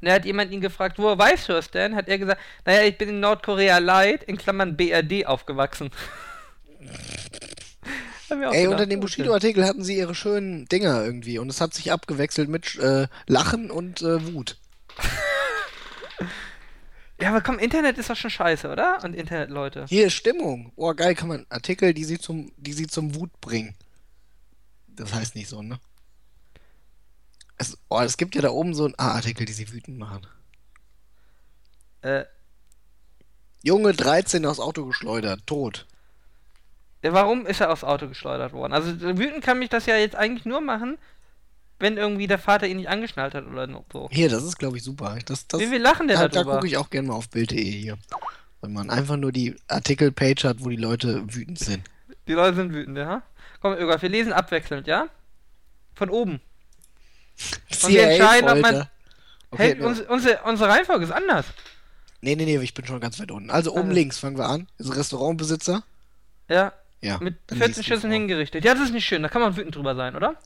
[0.00, 1.94] Und er hat jemand ihn gefragt, woher weißt du es denn?
[1.94, 5.90] Hat er gesagt, naja, ich bin in Nordkorea Light, in Klammern BRD, aufgewachsen.
[8.28, 9.00] Ey, gedacht, unter dem okay.
[9.00, 11.38] Bushido-Artikel hatten sie ihre schönen Dinger irgendwie.
[11.38, 14.56] Und es hat sich abgewechselt mit äh, Lachen und äh, Wut.
[17.22, 18.98] Ja, aber komm, Internet ist doch schon scheiße, oder?
[19.04, 19.86] Und Internetleute.
[19.88, 20.72] Hier ist Stimmung.
[20.74, 23.76] Oh, geil, kann man Artikel, die sie zum, die sie zum Wut bringen.
[24.88, 25.78] Das heißt nicht so, ne?
[27.58, 30.26] Es, oh, es gibt ja da oben so ein ah, Artikel, die sie wütend machen.
[32.00, 32.24] Äh,
[33.62, 35.86] Junge 13 aus Auto geschleudert, tot.
[37.04, 38.72] ja, warum ist er aufs Auto geschleudert worden?
[38.72, 40.98] Also wütend kann mich das ja jetzt eigentlich nur machen,
[41.78, 44.08] wenn irgendwie der Vater ihn nicht angeschnallt hat oder so.
[44.12, 45.18] Hier, das ist, glaube ich, super.
[45.26, 46.54] Das, das, Wie wir lachen denn da, da darüber?
[46.56, 47.98] gucke ich auch gerne mal auf Bild.de hier.
[48.60, 51.82] Wenn man einfach nur die Artikelpage hat, wo die Leute wütend sind.
[52.28, 53.22] Die Leute sind wütend, ja?
[53.60, 55.08] Komm, Irga, wir lesen abwechselnd, ja?
[55.94, 56.40] Von oben.
[57.82, 58.88] Und wir entscheiden, ob man-.
[59.50, 61.44] Okay, hey, uns, unsere, unsere Reihenfolge ist anders.
[62.22, 63.50] nee, nee, nee, ich bin schon ganz weit unten.
[63.50, 63.92] Also oben Also.
[63.92, 64.66] links fangen wir an.
[64.78, 65.82] Ist Restaurantbesitzer.
[66.48, 67.18] Ja, Ja.
[67.18, 68.64] mit dann 14 liest du Schüssen hingerichtet.
[68.64, 70.36] Ja, das ist nicht schön, da kann man wütend drüber sein, oder?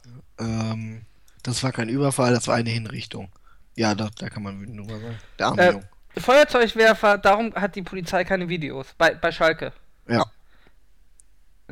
[0.40, 1.02] Ähm,
[1.46, 3.30] das war kein Überfall, das war eine Hinrichtung.
[3.76, 5.18] Ja, da, da kann man wütend drüber sein.
[5.38, 5.88] Der arme Äh, Junge.
[6.18, 8.94] Feuerzeugwerfer, darum hat die Polizei keine Videos.
[8.96, 9.72] Bei, bei Schalke.
[10.08, 10.24] Ja.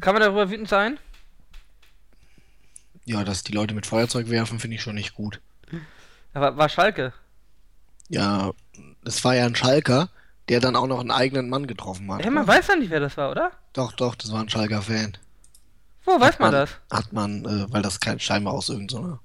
[0.01, 0.99] Kann man darüber wütend sein?
[3.07, 5.41] Ja, dass die Leute mit Feuerzeug werfen, finde ich schon nicht gut.
[6.35, 7.13] Aber war Schalke.
[8.09, 8.53] Ja,
[9.05, 10.11] es war ja ein Schalker,
[10.49, 12.23] der dann auch noch einen eigenen Mann getroffen hat.
[12.23, 13.53] Hey, man weiß ja nicht, wer das war, oder?
[13.73, 15.17] Doch, doch, das war ein Schalker-Fan.
[16.05, 16.71] Wo weiß man das?
[16.91, 19.21] Hat man, äh, weil das kein scheinbar aus irgendeiner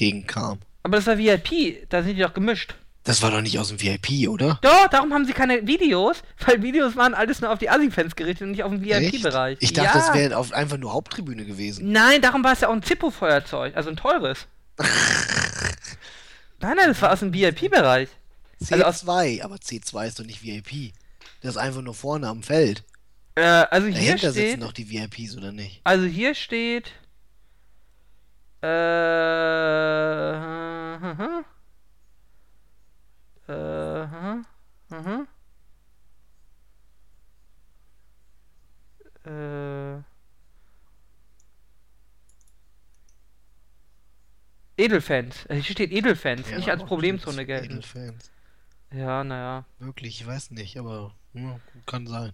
[0.00, 0.60] Gegend kam.
[0.82, 2.74] Aber das war VIP, da sind die doch gemischt.
[3.04, 4.58] Das war doch nicht aus dem VIP, oder?
[4.62, 8.46] Doch, darum haben sie keine Videos, weil Videos waren alles nur auf die Assi-Fans gerichtet
[8.46, 8.82] und nicht auf den?
[8.82, 9.58] VIP-Bereich.
[9.60, 10.06] Ich dachte, ja.
[10.06, 11.92] das wäre einfach nur Haupttribüne gewesen.
[11.92, 14.46] Nein, darum war es ja auch ein Zippo-Feuerzeug, also ein teures.
[16.60, 18.08] nein, nein, das war aus dem VIP-Bereich.
[18.70, 20.94] Also C2, aber C2 ist doch nicht VIP.
[21.42, 22.84] Das ist einfach nur vorne am Feld.
[23.34, 25.80] Äh, also hier Dahinter steht, sitzen noch die VIPs, oder nicht?
[25.84, 26.92] also hier steht,
[28.62, 28.66] äh,
[33.48, 34.06] äh,
[34.90, 35.26] mhm,
[39.26, 40.02] äh,
[44.76, 45.46] Edelfans.
[45.48, 47.72] Also hier steht Edelfans, Ja, nicht als Problemzone gelten.
[47.72, 48.30] Edelfans.
[48.92, 49.64] Ja, naja.
[49.78, 52.32] Wirklich, ich weiß nicht, aber ja, kann sein.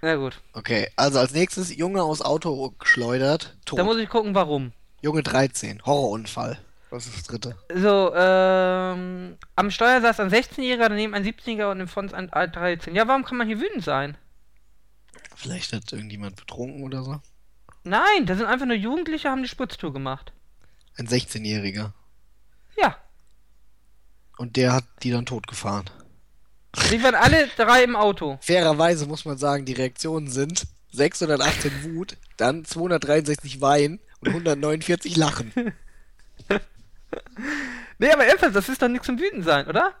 [0.00, 0.40] Na gut.
[0.52, 3.78] Okay, also als nächstes Junge aus Auto geschleudert, tot.
[3.80, 4.72] Da muss ich gucken, warum.
[5.00, 6.58] Junge 13, Horrorunfall.
[6.90, 7.56] Das ist das dritte.
[7.74, 12.94] So, ähm, am Steuer saß ein 16-Jähriger, daneben ein 17-Jähriger und im Fons ein 13.
[12.94, 14.16] Ja, warum kann man hier wütend sein?
[15.36, 17.20] Vielleicht hat irgendjemand betrunken oder so.
[17.84, 20.32] Nein, da sind einfach nur Jugendliche, haben die Spritztour gemacht.
[20.96, 21.92] Ein 16-Jähriger.
[22.80, 22.96] Ja,
[24.38, 25.88] Und der hat die dann totgefahren.
[26.90, 28.38] die waren alle drei im Auto.
[28.40, 35.52] Fairerweise muss man sagen, die Reaktionen sind 618 Wut, dann 263 Wein und 149 Lachen.
[37.98, 39.92] Nee, aber ernsthaft, das ist doch nichts zum Wütend sein, oder?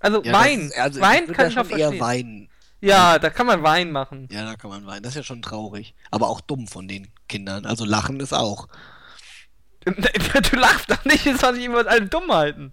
[0.00, 0.60] Also Ja, das Wein.
[0.62, 2.48] ist- also Wein kann ich noch schon eher weinen.
[2.80, 4.28] Ja, da kann man Wein machen.
[4.32, 5.02] Ja, da kann man weinen.
[5.02, 5.94] Das ist ja schon traurig.
[6.10, 7.64] Aber auch dumm von den Kindern.
[7.64, 8.68] Also lachen ist auch.
[9.84, 12.72] Du lachst doch nicht, jetzt soll ich immer alle dumm halten.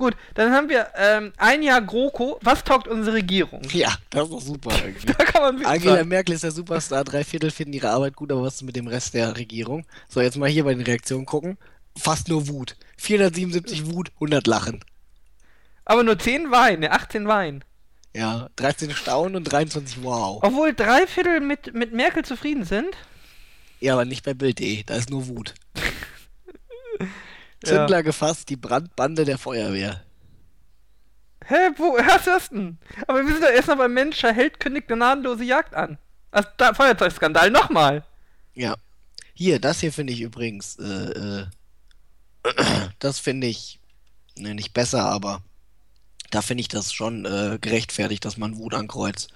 [0.00, 2.38] Gut, dann haben wir ähm, ein Jahr GroKo.
[2.40, 3.60] Was taugt unsere Regierung?
[3.70, 5.12] Ja, das ist doch super irgendwie.
[5.18, 6.08] Da kann man Angela sein.
[6.08, 8.86] Merkel ist der Superstar, drei Viertel finden ihre Arbeit gut, aber was ist mit dem
[8.86, 9.84] Rest der Regierung?
[10.08, 11.58] So, jetzt mal hier bei den Reaktionen gucken.
[11.98, 12.76] Fast nur Wut.
[12.96, 14.82] 477 Wut, 100 Lachen.
[15.84, 17.62] Aber nur 10 Wein, ne, 18 Wein.
[18.16, 20.38] Ja, 13 Staunen und 23 Wow.
[20.42, 22.96] Obwohl drei Viertel mit, mit Merkel zufrieden sind.
[23.80, 25.52] Ja, aber nicht bei Bild.de, da ist nur Wut.
[27.64, 30.02] Zündler gefasst, die Brandbande der Feuerwehr.
[31.44, 32.78] Hä, wo hast du das denn?
[33.06, 35.98] Aber wir sind doch erst noch beim Mensch, Held kündigt gnadenlose Jagd an.
[36.30, 38.04] Also, da, Feuerzeugskandal nochmal.
[38.54, 38.76] Ja.
[39.34, 41.46] Hier, das hier finde ich übrigens, äh, äh,
[42.98, 43.80] das finde ich,
[44.36, 45.42] ne, nicht besser, aber
[46.30, 49.32] da finde ich das schon äh, gerechtfertigt, dass man Wut ankreuzt.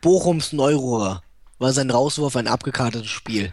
[0.00, 1.22] Bochums Neurohrer
[1.58, 3.52] war sein Rauswurf ein abgekartetes Spiel.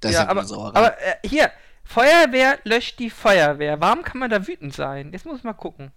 [0.00, 1.52] Das ja, aber, aber äh, hier,
[1.84, 3.80] Feuerwehr löscht die Feuerwehr.
[3.80, 5.12] Warum kann man da wütend sein?
[5.12, 5.92] Jetzt muss ich mal gucken.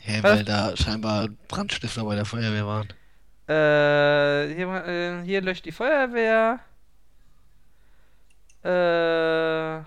[0.00, 0.38] Hä, was?
[0.38, 2.88] weil da scheinbar Brandstifter bei der Feuerwehr waren.
[3.48, 6.58] Äh, hier, äh, hier löscht die Feuerwehr.
[8.62, 9.84] Äh.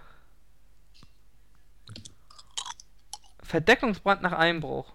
[3.43, 4.93] Verdeckungsbrand nach Einbruch.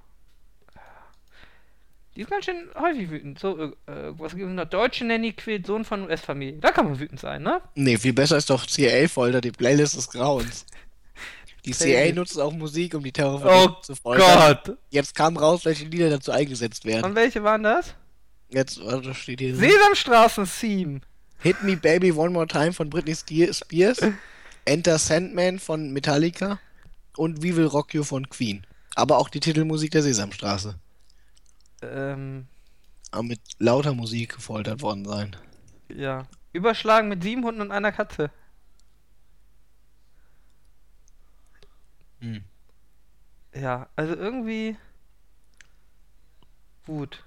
[2.20, 3.38] Die ist ganz schön häufig wütend.
[3.38, 3.72] So, äh,
[4.18, 4.66] was gibt es noch?
[4.66, 6.58] Deutsche Nanny quält Sohn von US-Familie.
[6.60, 7.62] Da kann man wütend sein, ne?
[7.74, 10.66] Nee, viel besser ist doch CIA-Folter, die Playlist des Grauens.
[11.64, 12.16] Die Playlist.
[12.16, 14.58] nutzt auch Musik, um die Oh Terroristen zu foltern.
[14.66, 14.76] Gott!
[14.90, 17.06] Jetzt kam raus, welche Lieder dazu eingesetzt werden.
[17.06, 17.94] Und welche waren das?
[18.50, 19.56] Jetzt, warte, steht hier.
[19.56, 21.00] Sesamstraßen-Theme.
[21.38, 24.00] Hit Me Baby One More Time von Britney Spears,
[24.66, 26.58] Enter Sandman von Metallica
[27.16, 28.66] und We Will Rock You von Queen.
[28.94, 30.74] Aber auch die Titelmusik der Sesamstraße.
[31.82, 32.46] Ähm,
[33.10, 35.36] Aber mit lauter Musik gefoltert worden sein.
[35.88, 36.26] ja.
[36.52, 38.30] Überschlagen mit sieben Hunden und einer Katze.
[42.20, 42.44] Hm.
[43.54, 44.76] Ja, also irgendwie.
[46.86, 47.24] Wut.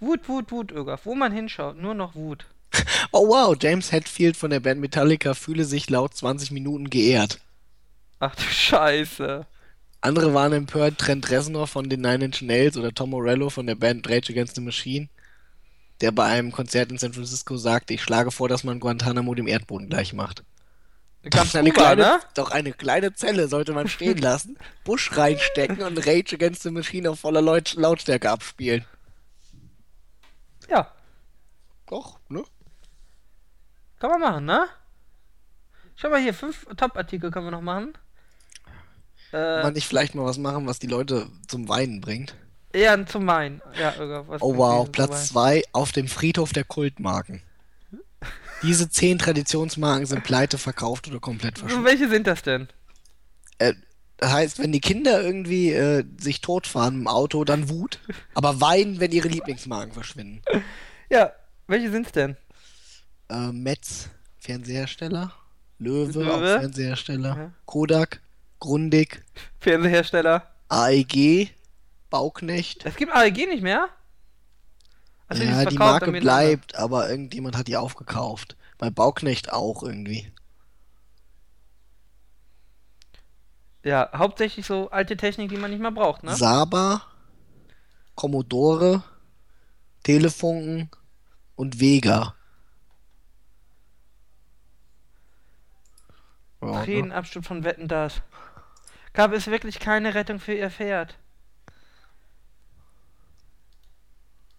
[0.00, 1.06] Wut, Wut, Wut, Ögaf.
[1.06, 2.46] Wo man hinschaut, nur noch Wut.
[3.12, 7.40] Oh wow, James Hetfield von der Band Metallica fühle sich laut 20 Minuten geehrt.
[8.20, 9.46] Ach du Scheiße.
[10.02, 13.74] Andere waren empört, Trent Reznor von den Nine Inch Nails oder Tom Morello von der
[13.74, 15.08] Band Rage Against the Machine,
[16.00, 19.46] der bei einem Konzert in San Francisco sagte, ich schlage vor, dass man Guantanamo dem
[19.46, 20.42] Erdboden gleich macht.
[21.28, 22.20] Ganz eine Kuba, kleine, ne?
[22.34, 27.10] Doch eine kleine Zelle sollte man stehen lassen, Busch reinstecken und Rage Against the Machine
[27.10, 28.86] auf voller Laut Lautstärke abspielen.
[30.68, 30.90] Ja,
[31.86, 32.42] Doch, ne?
[33.98, 34.66] kann man machen, ne?
[35.96, 37.92] Schau mal hier, fünf Top-Artikel können wir noch machen.
[39.30, 42.34] Kann Äh, man nicht vielleicht mal was machen, was die Leute zum Weinen bringt?
[42.72, 43.60] eher zum Main.
[43.78, 43.94] Ja,
[44.40, 45.60] Oh wow, Platz zum Wein?
[45.60, 47.42] 2 auf dem Friedhof der Kultmarken.
[48.62, 51.86] Diese zehn Traditionsmarken sind pleite, verkauft oder komplett Und verschwunden.
[51.86, 52.68] welche sind das denn?
[53.58, 53.72] Äh,
[54.18, 57.98] das heißt, wenn die Kinder irgendwie äh, sich totfahren im Auto, dann Wut,
[58.34, 60.42] aber weinen, wenn ihre Lieblingsmarken verschwinden.
[61.08, 61.32] Ja,
[61.66, 62.36] welche sind's denn?
[63.30, 65.32] Äh, Metz, Fernsehersteller.
[65.78, 66.34] Löwe, Löwe.
[66.34, 67.34] auch Fernsehersteller.
[67.34, 67.52] Mhm.
[67.64, 68.20] Kodak,
[68.60, 69.24] Grundig,
[69.58, 70.46] Fernsehersteller.
[70.68, 71.50] AEG,
[72.10, 72.86] Bauknecht.
[72.86, 73.88] Es gibt AEG nicht mehr?
[75.26, 78.56] Also ja, die Marke bleibt, aber irgendjemand hat die aufgekauft.
[78.78, 80.32] Bei Bauknecht auch irgendwie.
[83.82, 86.34] Ja, hauptsächlich so alte Technik, die man nicht mehr braucht, ne?
[86.36, 87.02] Saba,
[88.14, 89.02] Commodore,
[90.02, 90.90] Telefunken
[91.56, 92.34] und Vega.
[96.60, 96.84] Ja, ne?
[96.84, 98.20] Tränenabsturz von Wetten das.
[99.12, 101.18] Gab es wirklich keine Rettung für ihr Pferd?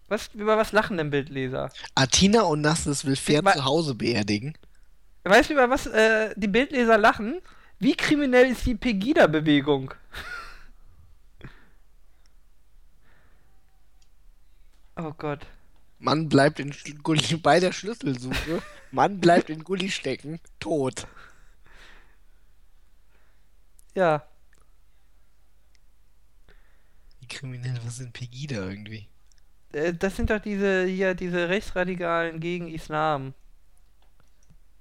[0.08, 1.70] Was, über was lachen denn Bildleser?
[1.94, 4.58] Atina Onassis will Pferd zu Hause beerdigen.
[5.24, 7.40] Weißt du, über was äh, die Bildleser lachen?
[7.78, 9.94] Wie kriminell ist die Pegida-Bewegung?
[14.96, 15.46] oh Gott.
[15.98, 18.60] Mann bleibt in Gulli bei der Schlüsselsuche.
[18.90, 21.06] Mann bleibt in Gulli stecken, tot.
[23.94, 24.26] Ja.
[27.22, 29.06] Wie kriminell, was sind Pegida irgendwie?
[29.72, 33.32] Äh, das sind doch diese hier, diese Rechtsradikalen gegen Islam.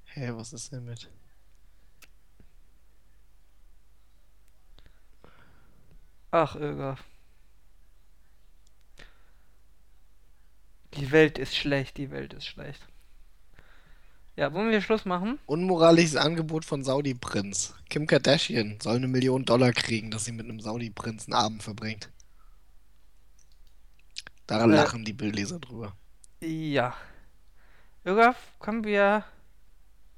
[0.05, 1.07] Hä, was ist denn mit?
[6.31, 6.97] Ach, Irga.
[10.95, 12.81] Die Welt ist schlecht, die Welt ist schlecht.
[14.35, 15.37] Ja, wollen wir Schluss machen?
[15.45, 17.75] Unmoralisches Angebot von Saudi-Prinz.
[17.89, 22.09] Kim Kardashian soll eine Million Dollar kriegen, dass sie mit einem Saudi-Prinz einen Abend verbringt.
[24.47, 24.75] Daran Äh.
[24.75, 25.93] lachen die Bildleser drüber.
[26.41, 26.95] Ja.
[28.03, 29.23] Irga, können wir.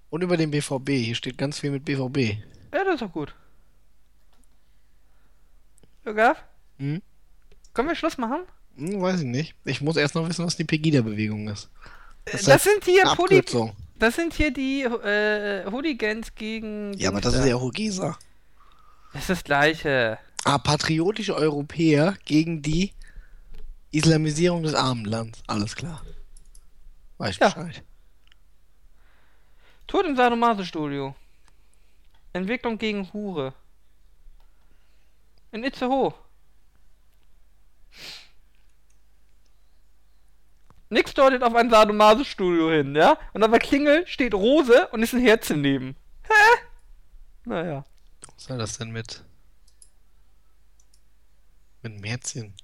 [0.10, 0.90] Und über den BVB.
[0.90, 2.38] Hier steht ganz viel mit BVB.
[2.74, 3.36] Ja, das ist doch gut.
[6.06, 6.36] Irga,
[6.80, 7.02] Hm?
[7.74, 8.42] können wir Schluss machen?
[8.78, 9.56] Hm, weiß ich nicht.
[9.66, 11.70] Ich muss erst noch wissen, was die Pegida-Bewegung ist.
[12.26, 13.44] Äh, Das Das, ist sind hier Poli.
[14.00, 16.94] Das sind hier die äh, Hooligans gegen.
[16.94, 18.18] Ja, aber das ist ja Hogesa.
[19.14, 20.18] Das ist das gleiche.
[20.44, 22.92] Ah, patriotische Europäer gegen die
[23.94, 25.42] Islamisierung des armen Landes.
[25.48, 26.02] Alles klar.
[27.20, 27.50] Weiß Ja.
[27.50, 27.84] Bescheid.
[29.88, 31.16] Tod im Sadomaso-Studio.
[32.34, 33.54] Entwicklung gegen Hure.
[35.52, 36.14] In Itzehoe.
[40.90, 43.18] Nix deutet auf ein Sadomaso-Studio hin, ja?
[43.34, 45.96] Und auf der Klingel steht Rose und ist ein Herzchen neben.
[46.24, 46.62] Hä?
[47.46, 47.86] Naja.
[48.34, 49.24] Was soll das denn mit?
[51.84, 52.56] Mit einem Herzchen?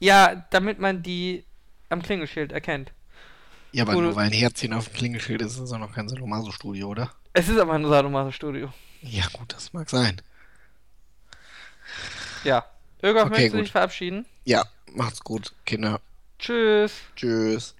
[0.00, 1.44] Ja, damit man die
[1.88, 2.92] am Klingelschild erkennt.
[3.72, 5.94] Ja, aber Oder- nur weil ein Herzchen auf dem Klingelschild ist, ist es auch noch
[5.94, 7.12] kein Sadomaso-Studio, oder?
[7.32, 8.72] Es ist aber ein Sadomaso-Studio.
[9.02, 10.20] Ja, gut, das mag sein.
[12.44, 12.64] Ja.
[13.02, 13.64] Irgaf, Okay, möchtest du gut.
[13.66, 14.26] dich verabschieden?
[14.44, 16.00] Ja, macht's gut, Kinder.
[16.38, 16.92] Tschüss.
[17.16, 17.74] Tschüss.